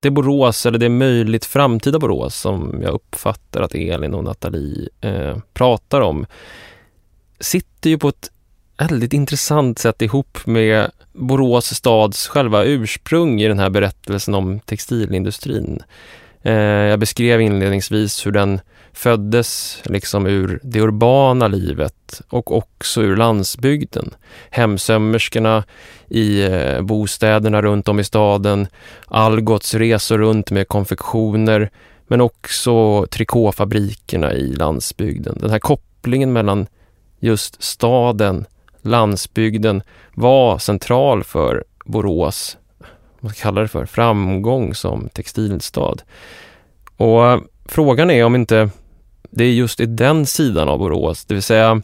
det 0.00 0.10
Borås, 0.10 0.66
eller 0.66 0.78
det 0.78 0.88
möjligt 0.88 1.44
framtida 1.44 1.98
Borås 1.98 2.36
som 2.36 2.78
jag 2.82 2.94
uppfattar 2.94 3.62
att 3.62 3.74
Elin 3.74 4.14
och 4.14 4.24
Nathalie 4.24 4.88
eh, 5.00 5.38
pratar 5.54 6.00
om, 6.00 6.26
sitter 7.40 7.90
ju 7.90 7.98
på 7.98 8.08
ett 8.08 8.30
väldigt 8.78 9.12
intressant 9.12 9.78
sätt 9.78 10.02
ihop 10.02 10.46
med 10.46 10.90
Borås 11.12 11.74
stads 11.74 12.26
själva 12.28 12.64
ursprung 12.64 13.40
i 13.40 13.48
den 13.48 13.58
här 13.58 13.70
berättelsen 13.70 14.34
om 14.34 14.60
textilindustrin. 14.60 15.82
Eh, 16.42 16.52
jag 16.52 16.98
beskrev 16.98 17.40
inledningsvis 17.40 18.26
hur 18.26 18.32
den 18.32 18.60
föddes 18.92 19.82
liksom 19.84 20.26
ur 20.26 20.60
det 20.62 20.80
urbana 20.80 21.48
livet 21.48 22.22
och 22.28 22.56
också 22.56 23.02
ur 23.02 23.16
landsbygden. 23.16 24.14
Hemsömmerskorna 24.50 25.64
i 26.08 26.42
eh, 26.42 26.80
bostäderna 26.80 27.62
runt 27.62 27.88
om 27.88 28.00
i 28.00 28.04
staden, 28.04 28.66
Algots 29.06 29.74
resor 29.74 30.18
runt 30.18 30.50
med 30.50 30.68
konfektioner, 30.68 31.70
men 32.06 32.20
också 32.20 33.06
trikåfabrikerna 33.06 34.32
i 34.32 34.52
landsbygden. 34.52 35.38
Den 35.40 35.50
här 35.50 35.58
kopplingen 35.58 36.32
mellan 36.32 36.66
just 37.18 37.62
staden, 37.62 38.46
landsbygden 38.82 39.82
var 40.14 40.58
central 40.58 41.24
för 41.24 41.64
Borås, 41.84 42.56
vad 42.78 42.88
man 43.20 43.32
ska 43.32 43.42
kalla 43.42 43.60
det 43.60 43.68
för, 43.68 43.86
framgång 43.86 44.74
som 44.74 45.08
textilstad. 45.08 45.96
Och 46.96 47.26
eh, 47.26 47.40
frågan 47.68 48.10
är 48.10 48.24
om 48.24 48.34
inte 48.34 48.70
det 49.30 49.44
är 49.44 49.52
just 49.52 49.80
i 49.80 49.86
den 49.86 50.26
sidan 50.26 50.68
av 50.68 50.78
Borås, 50.78 51.24
det 51.24 51.34
vill 51.34 51.42
säga 51.42 51.82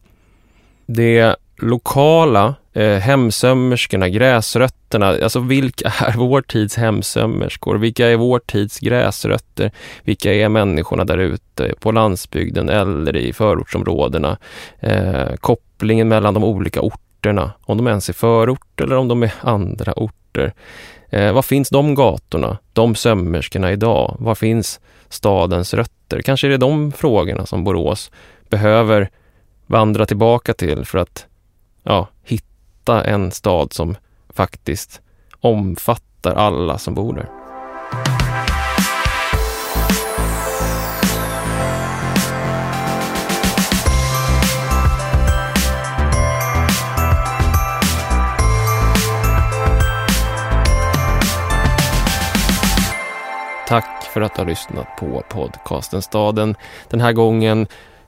det 0.86 1.36
lokala, 1.56 2.54
eh, 2.72 2.98
hemsömmerskorna, 2.98 4.08
gräsrötterna, 4.08 5.06
alltså 5.06 5.40
vilka 5.40 5.88
är 6.00 6.16
vår 6.16 6.42
tids 6.42 6.76
hemsömmerskor? 6.76 7.78
Vilka 7.78 8.08
är 8.08 8.16
vår 8.16 8.38
tids 8.38 8.78
gräsrötter? 8.78 9.70
Vilka 10.04 10.34
är 10.34 10.48
människorna 10.48 11.04
där 11.04 11.18
ute 11.18 11.74
på 11.80 11.92
landsbygden 11.92 12.68
eller 12.68 13.16
i 13.16 13.32
förortsområdena? 13.32 14.38
Eh, 14.80 15.34
kopplingen 15.40 16.08
mellan 16.08 16.34
de 16.34 16.44
olika 16.44 16.80
orterna, 16.80 17.52
om 17.62 17.76
de 17.76 17.86
ens 17.86 18.08
är 18.08 18.12
förort 18.12 18.80
eller 18.80 18.96
om 18.96 19.08
de 19.08 19.22
är 19.22 19.34
andra 19.40 19.92
orter. 19.92 20.52
Eh, 21.14 21.32
var 21.32 21.42
finns 21.42 21.68
de 21.68 21.94
gatorna, 21.94 22.58
de 22.72 22.94
sömmerskorna 22.94 23.72
idag? 23.72 24.16
Var 24.18 24.34
finns 24.34 24.80
stadens 25.08 25.74
rötter? 25.74 26.22
Kanske 26.22 26.46
är 26.46 26.50
det 26.50 26.56
de 26.56 26.92
frågorna 26.92 27.46
som 27.46 27.64
Borås 27.64 28.10
behöver 28.48 29.10
vandra 29.66 30.06
tillbaka 30.06 30.54
till 30.54 30.84
för 30.84 30.98
att 30.98 31.26
ja, 31.82 32.08
hitta 32.22 33.04
en 33.04 33.30
stad 33.30 33.72
som 33.72 33.96
faktiskt 34.28 35.00
omfattar 35.40 36.34
alla 36.34 36.78
som 36.78 36.94
bor 36.94 37.14
där. 37.14 37.43
Tack 53.68 54.02
för 54.02 54.20
att 54.20 54.34
du 54.34 54.40
har 54.40 54.48
lyssnat 54.48 54.96
på 54.98 55.22
podcasten 55.28 56.02
Staden. 56.02 56.56
Den 56.90 57.00
här 57.00 57.12
gången 57.12 57.66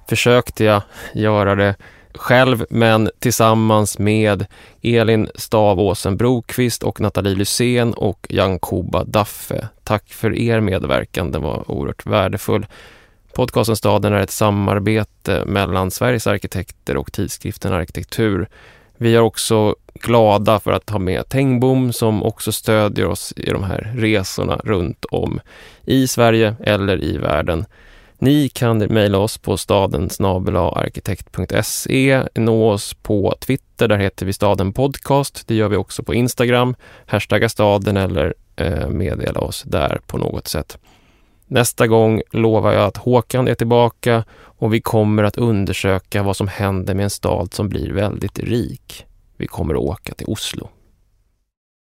försökte 0.08 0.64
jag 0.64 0.82
göra 1.14 1.54
det 1.54 1.74
själv, 2.14 2.64
men 2.70 3.10
tillsammans 3.18 3.98
med 3.98 4.46
Elin 4.82 5.28
Stavåsen 5.34 6.16
Brokvist 6.16 6.82
och 6.82 7.00
Nathalie 7.00 7.34
Lysén 7.34 7.94
och 7.94 8.26
Jankoba 8.30 9.04
Daffe. 9.04 9.68
Tack 9.84 10.08
för 10.08 10.38
er 10.38 10.60
medverkan, 10.60 11.32
den 11.32 11.42
var 11.42 11.70
oerhört 11.70 12.06
värdefull. 12.06 12.66
Podcasten 13.34 13.76
Staden 13.76 14.12
är 14.12 14.20
ett 14.20 14.30
samarbete 14.30 15.44
mellan 15.46 15.90
Sveriges 15.90 16.26
arkitekter 16.26 16.96
och 16.96 17.12
tidskriften 17.12 17.72
Arkitektur. 17.72 18.48
Vi 18.96 19.16
har 19.16 19.22
också 19.22 19.76
glada 20.06 20.60
för 20.60 20.72
att 20.72 20.90
ha 20.90 20.98
med 20.98 21.28
Tengbom 21.28 21.92
som 21.92 22.22
också 22.22 22.52
stödjer 22.52 23.06
oss 23.06 23.32
i 23.36 23.50
de 23.50 23.64
här 23.64 23.92
resorna 23.96 24.60
runt 24.64 25.04
om 25.04 25.40
i 25.84 26.08
Sverige 26.08 26.56
eller 26.60 27.04
i 27.04 27.18
världen. 27.18 27.64
Ni 28.18 28.48
kan 28.48 28.78
mejla 28.78 29.18
oss 29.18 29.38
på 29.38 29.56
staden 29.56 30.08
arkitekt.se, 30.20 32.22
nå 32.34 32.70
oss 32.70 32.94
på 32.94 33.34
Twitter, 33.40 33.88
där 33.88 33.98
heter 33.98 34.26
vi 34.26 34.32
staden 34.32 34.72
podcast. 34.72 35.42
Det 35.46 35.54
gör 35.54 35.68
vi 35.68 35.76
också 35.76 36.02
på 36.02 36.14
Instagram, 36.14 36.74
hashtagga 37.06 37.48
staden 37.48 37.96
eller 37.96 38.34
eh, 38.56 38.88
meddela 38.88 39.40
oss 39.40 39.62
där 39.62 40.00
på 40.06 40.18
något 40.18 40.48
sätt. 40.48 40.78
Nästa 41.46 41.86
gång 41.86 42.22
lovar 42.30 42.72
jag 42.72 42.84
att 42.84 42.96
Håkan 42.96 43.48
är 43.48 43.54
tillbaka 43.54 44.24
och 44.58 44.74
vi 44.74 44.80
kommer 44.80 45.24
att 45.24 45.38
undersöka 45.38 46.22
vad 46.22 46.36
som 46.36 46.48
händer 46.48 46.94
med 46.94 47.04
en 47.04 47.10
stad 47.10 47.54
som 47.54 47.68
blir 47.68 47.92
väldigt 47.92 48.38
rik. 48.38 49.06
Vi 49.36 49.46
kommer 49.46 49.74
att 49.74 49.80
åka 49.80 50.14
till 50.14 50.26
Oslo. 50.26 50.68